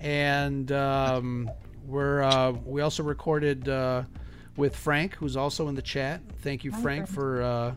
and 0.00 0.72
um, 0.72 1.48
we're 1.86 2.22
uh, 2.22 2.52
we 2.64 2.80
also 2.80 3.04
recorded 3.04 3.68
uh, 3.68 4.02
with 4.56 4.74
Frank, 4.74 5.14
who's 5.14 5.36
also 5.36 5.68
in 5.68 5.76
the 5.76 5.82
chat. 5.82 6.20
Thank 6.42 6.64
you, 6.64 6.72
Frank, 6.72 7.06
for 7.06 7.42
uh, 7.42 7.74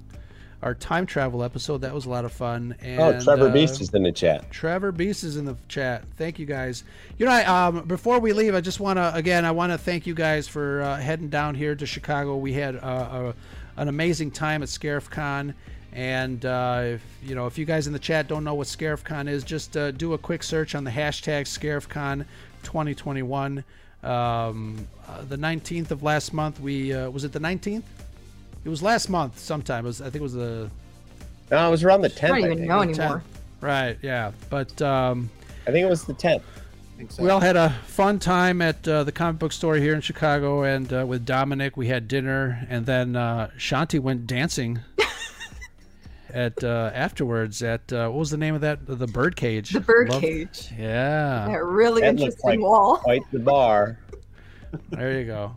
our 0.61 0.75
time 0.75 1.05
travel 1.05 1.43
episode. 1.43 1.79
That 1.79 1.93
was 1.93 2.05
a 2.05 2.09
lot 2.09 2.25
of 2.25 2.31
fun. 2.31 2.75
And, 2.81 2.99
Oh, 2.99 3.19
Trevor 3.19 3.49
uh, 3.49 3.51
Beast 3.51 3.81
is 3.81 3.93
in 3.93 4.03
the 4.03 4.11
chat. 4.11 4.49
Trevor 4.51 4.91
Beast 4.91 5.23
is 5.23 5.37
in 5.37 5.45
the 5.45 5.55
chat. 5.67 6.03
Thank 6.17 6.39
you 6.39 6.45
guys. 6.45 6.83
You 7.17 7.25
know, 7.25 7.31
I, 7.31 7.43
um, 7.45 7.85
before 7.85 8.19
we 8.19 8.33
leave, 8.33 8.53
I 8.55 8.61
just 8.61 8.79
want 8.79 8.97
to 8.97 9.13
again, 9.15 9.45
I 9.45 9.51
want 9.51 9.71
to 9.71 9.77
thank 9.77 10.05
you 10.05 10.13
guys 10.13 10.47
for 10.47 10.81
uh, 10.81 10.97
heading 10.97 11.29
down 11.29 11.55
here 11.55 11.75
to 11.75 11.85
Chicago. 11.85 12.37
We 12.37 12.53
had 12.53 12.75
uh, 12.75 13.33
a, 13.77 13.81
an 13.81 13.87
amazing 13.87 14.31
time 14.31 14.61
at 14.63 14.69
ScarifCon. 14.69 15.53
And 15.93 16.45
uh, 16.45 16.81
if 16.85 17.03
you 17.23 17.35
know, 17.35 17.47
if 17.47 17.57
you 17.57 17.65
guys 17.65 17.87
in 17.87 17.93
the 17.93 17.99
chat 17.99 18.27
don't 18.27 18.43
know 18.43 18.53
what 18.53 18.67
ScarifCon 18.67 19.27
is, 19.27 19.43
just 19.43 19.75
uh, 19.75 19.91
do 19.91 20.13
a 20.13 20.17
quick 20.17 20.43
search 20.43 20.73
on 20.73 20.83
the 20.83 20.91
hashtag 20.91 21.43
ScarifCon 21.43 22.25
2021. 22.63 23.63
Um, 24.03 24.87
uh, 25.07 25.21
the 25.27 25.37
19th 25.37 25.91
of 25.91 26.01
last 26.01 26.33
month, 26.33 26.59
we 26.59 26.93
uh, 26.93 27.09
was 27.09 27.23
it 27.23 27.33
the 27.33 27.39
19th? 27.39 27.83
It 28.63 28.69
was 28.69 28.81
last 28.83 29.09
month 29.09 29.39
sometime. 29.39 29.85
It 29.85 29.89
was 29.89 30.01
I 30.01 30.05
think 30.05 30.15
it 30.17 30.21
was 30.21 30.33
the 30.33 30.69
No, 31.49 31.67
it 31.67 31.71
was 31.71 31.83
around 31.83 32.01
the 32.01 32.07
I 32.09 32.11
10th. 32.11 32.27
don't 32.27 32.37
even 32.39 32.57
think. 32.57 32.69
know 32.69 32.81
anymore. 32.81 33.07
10th. 33.17 33.21
Right. 33.61 33.97
Yeah. 34.01 34.31
But 34.49 34.81
um, 34.81 35.29
I 35.67 35.71
think 35.71 35.85
it 35.85 35.89
was 35.89 36.03
the 36.05 36.13
10th. 36.13 36.41
we 37.19 37.29
all 37.29 37.39
had 37.39 37.55
a 37.55 37.69
fun 37.87 38.19
time 38.19 38.61
at 38.61 38.87
uh, 38.87 39.03
the 39.03 39.11
comic 39.11 39.39
book 39.39 39.51
store 39.51 39.75
here 39.75 39.93
in 39.95 40.01
Chicago, 40.01 40.63
and 40.63 40.91
uh, 40.93 41.05
with 41.07 41.25
Dominic, 41.25 41.75
we 41.75 41.87
had 41.87 42.07
dinner, 42.07 42.65
and 42.69 42.85
then 42.85 43.15
uh, 43.15 43.49
Shanti 43.57 43.99
went 43.99 44.27
dancing. 44.27 44.79
At 46.33 46.63
uh, 46.63 46.91
afterwards, 46.93 47.61
at 47.61 47.91
uh, 47.91 48.07
what 48.07 48.19
was 48.19 48.29
the 48.29 48.37
name 48.37 48.55
of 48.55 48.61
that? 48.61 48.85
The 48.87 49.05
birdcage. 49.05 49.71
The 49.71 49.81
bird 49.81 50.07
Love- 50.09 50.21
cage. 50.21 50.69
Yeah, 50.79 51.47
That 51.49 51.61
really 51.65 51.99
That 52.03 52.11
interesting 52.11 52.49
like 52.51 52.59
wall. 52.61 52.97
quite 53.03 53.21
the 53.33 53.39
bar. 53.39 53.99
there 54.91 55.19
you 55.19 55.25
go. 55.25 55.51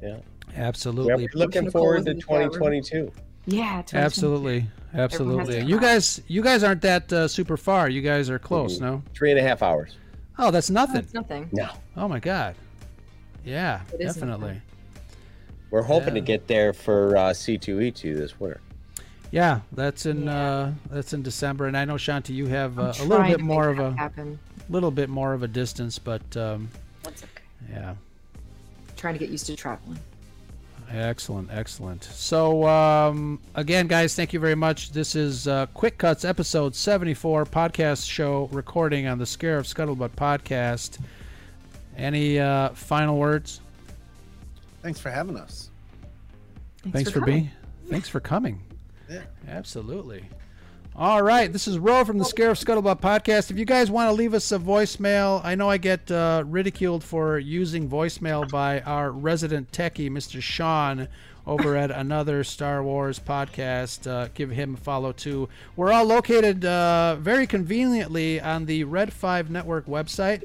Yeah. 0.00 0.18
Oh, 0.56 0.60
Absolutely. 0.60 1.08
Yeah, 1.24 1.28
we're 1.34 1.38
looking 1.38 1.64
Nicole 1.64 1.82
forward 1.82 2.04
to 2.06 2.10
in 2.12 2.16
the 2.16 2.22
chat 2.22 2.30
room. 2.38 2.50
2022. 2.50 3.12
Yeah, 3.46 3.82
2022. 3.82 3.96
Absolutely, 3.96 4.66
absolutely. 4.94 5.60
You 5.62 5.80
guys, 5.80 6.20
you 6.28 6.42
guys 6.42 6.62
aren't 6.62 6.82
that 6.82 7.12
uh, 7.12 7.26
super 7.28 7.56
far. 7.56 7.88
You 7.88 8.02
guys 8.02 8.28
are 8.30 8.38
close, 8.38 8.78
Mhm. 8.78 8.82
no? 8.82 9.02
Three 9.14 9.30
and 9.30 9.38
a 9.38 9.42
half 9.42 9.62
hours. 9.62 9.96
Oh, 10.38 10.50
that's 10.50 10.70
nothing. 10.70 10.94
That's 11.02 11.14
nothing. 11.14 11.48
No. 11.52 11.68
Oh 11.96 12.08
my 12.08 12.18
god. 12.20 12.54
Yeah, 13.44 13.80
It 13.92 14.00
is 14.02 14.14
definitely. 14.14 14.60
We're 15.70 15.82
hoping 15.82 16.08
Yeah. 16.08 16.14
to 16.14 16.20
get 16.20 16.46
there 16.48 16.72
for 16.72 17.16
uh, 17.16 17.30
C2E2 17.32 18.14
this 18.16 18.38
winter. 18.38 18.60
Yeah, 19.30 19.60
that's 19.72 20.06
in 20.06 20.28
uh, 20.28 20.74
that's 20.90 21.12
in 21.12 21.22
December, 21.22 21.66
and 21.66 21.76
I 21.76 21.84
know 21.84 21.94
Shanti, 21.94 22.30
you 22.34 22.46
have 22.48 22.78
uh, 22.78 22.92
a 23.00 23.04
little 23.04 23.24
bit 23.26 23.40
more 23.40 23.68
of 23.68 23.78
a 23.78 23.92
happen. 23.92 24.38
little 24.68 24.90
bit 24.90 25.08
more 25.08 25.32
of 25.32 25.42
a 25.44 25.48
distance, 25.48 25.98
but 25.98 26.36
um, 26.36 26.68
That's 27.04 27.22
okay. 27.22 27.42
yeah, 27.70 27.94
Trying 28.96 29.14
to 29.14 29.20
get 29.20 29.30
used 29.30 29.46
to 29.46 29.54
traveling. 29.56 29.98
Excellent, 30.92 31.48
excellent. 31.52 32.02
So 32.02 32.66
um, 32.66 33.38
again, 33.54 33.86
guys, 33.86 34.16
thank 34.16 34.32
you 34.32 34.40
very 34.40 34.56
much. 34.56 34.90
This 34.90 35.14
is 35.14 35.46
uh, 35.46 35.66
Quick 35.66 35.98
Cuts 35.98 36.24
episode 36.24 36.74
seventy 36.74 37.14
four 37.14 37.44
podcast 37.44 38.10
show 38.10 38.48
recording 38.50 39.06
on 39.06 39.18
the 39.18 39.24
Scarif 39.24 39.72
Scuttlebutt 39.72 40.10
podcast. 40.10 40.98
Any 41.96 42.40
uh, 42.40 42.70
final 42.70 43.18
words? 43.18 43.60
Thanks 44.82 44.98
for 44.98 45.10
having 45.10 45.36
us. 45.36 45.70
Thanks, 46.88 47.10
for, 47.10 47.20
coming. 47.20 47.34
being. 47.34 47.50
Thanks 47.88 48.08
for 48.08 48.18
coming. 48.18 48.60
Yeah. 49.08 49.22
Absolutely. 49.48 50.24
All 50.96 51.22
right, 51.22 51.50
this 51.50 51.68
is 51.68 51.78
Ro 51.78 52.04
from 52.04 52.18
the 52.18 52.24
Scarif 52.24 52.62
Scuttlebutt 52.62 53.00
podcast. 53.00 53.50
If 53.50 53.58
you 53.58 53.64
guys 53.64 53.90
want 53.90 54.08
to 54.08 54.12
leave 54.12 54.34
us 54.34 54.50
a 54.52 54.58
voicemail, 54.58 55.40
I 55.44 55.54
know 55.54 55.70
I 55.70 55.78
get 55.78 56.10
uh, 56.10 56.42
ridiculed 56.46 57.04
for 57.04 57.38
using 57.38 57.88
voicemail 57.88 58.50
by 58.50 58.80
our 58.80 59.10
resident 59.12 59.70
techie, 59.70 60.10
Mr. 60.10 60.42
Sean, 60.42 61.06
over 61.46 61.76
at 61.76 61.90
another 61.92 62.42
Star 62.42 62.82
Wars 62.82 63.18
podcast. 63.20 64.10
Uh, 64.10 64.28
give 64.34 64.50
him 64.50 64.74
a 64.74 64.76
follow 64.76 65.12
too. 65.12 65.48
We're 65.76 65.92
all 65.92 66.04
located 66.04 66.64
uh, 66.64 67.16
very 67.20 67.46
conveniently 67.46 68.40
on 68.40 68.66
the 68.66 68.84
Red 68.84 69.12
5 69.12 69.48
Network 69.48 69.86
website. 69.86 70.42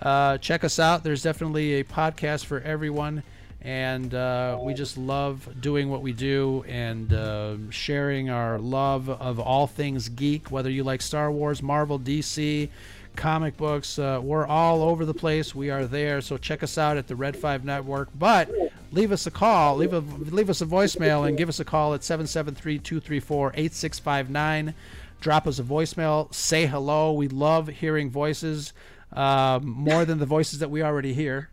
Uh, 0.00 0.38
check 0.38 0.62
us 0.62 0.78
out. 0.78 1.02
There's 1.02 1.24
definitely 1.24 1.80
a 1.80 1.84
podcast 1.84 2.44
for 2.44 2.60
everyone 2.60 3.24
and 3.60 4.14
uh, 4.14 4.58
we 4.62 4.72
just 4.72 4.96
love 4.96 5.48
doing 5.60 5.90
what 5.90 6.00
we 6.00 6.12
do 6.12 6.64
and 6.68 7.12
uh, 7.12 7.56
sharing 7.70 8.30
our 8.30 8.58
love 8.58 9.08
of 9.08 9.40
all 9.40 9.66
things 9.66 10.08
geek 10.08 10.50
whether 10.50 10.70
you 10.70 10.84
like 10.84 11.02
star 11.02 11.30
wars 11.30 11.62
marvel 11.62 11.98
dc 11.98 12.68
comic 13.18 13.56
books 13.56 13.98
uh, 13.98 14.20
we're 14.22 14.46
all 14.46 14.80
over 14.82 15.04
the 15.04 15.12
place. 15.12 15.52
We 15.52 15.70
are 15.70 15.86
there. 15.86 16.20
So 16.20 16.38
check 16.38 16.62
us 16.62 16.78
out 16.78 16.96
at 16.96 17.08
the 17.08 17.16
red 17.16 17.36
5 17.36 17.64
network. 17.64 18.10
But 18.16 18.48
leave 18.92 19.10
us 19.12 19.26
a 19.26 19.30
call 19.30 19.76
leave 19.76 19.92
a 19.92 19.98
leave 19.98 20.48
us 20.48 20.62
a 20.62 20.66
voicemail 20.66 21.28
and 21.28 21.36
give 21.36 21.50
us 21.50 21.60
a 21.60 21.64
call 21.64 21.92
at 21.94 22.00
773-234-8659 22.02 24.72
drop 25.20 25.48
us 25.48 25.58
a 25.58 25.64
voicemail. 25.64 26.32
Say 26.32 26.66
hello. 26.66 27.12
We 27.12 27.26
love 27.28 27.66
hearing 27.66 28.08
voices 28.08 28.72
um, 29.12 29.68
more 29.68 30.04
than 30.04 30.20
the 30.20 30.26
voices 30.26 30.60
that 30.60 30.70
we 30.70 30.80
already 30.82 31.12
hear 31.12 31.48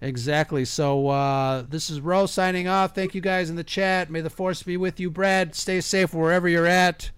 Exactly. 0.00 0.64
So 0.64 1.08
uh, 1.08 1.64
this 1.68 1.90
is 1.90 2.00
Ro 2.00 2.26
signing 2.26 2.68
off. 2.68 2.94
Thank 2.94 3.14
you 3.14 3.20
guys 3.20 3.50
in 3.50 3.56
the 3.56 3.64
chat. 3.64 4.10
May 4.10 4.20
the 4.20 4.30
force 4.30 4.62
be 4.62 4.76
with 4.76 5.00
you, 5.00 5.10
Brad. 5.10 5.54
Stay 5.54 5.80
safe 5.80 6.14
wherever 6.14 6.48
you're 6.48 6.66
at. 6.66 7.10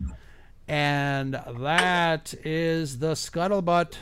And 0.67 1.35
that 1.59 2.33
is 2.45 2.99
the 2.99 3.13
scuttlebutt. 3.13 3.97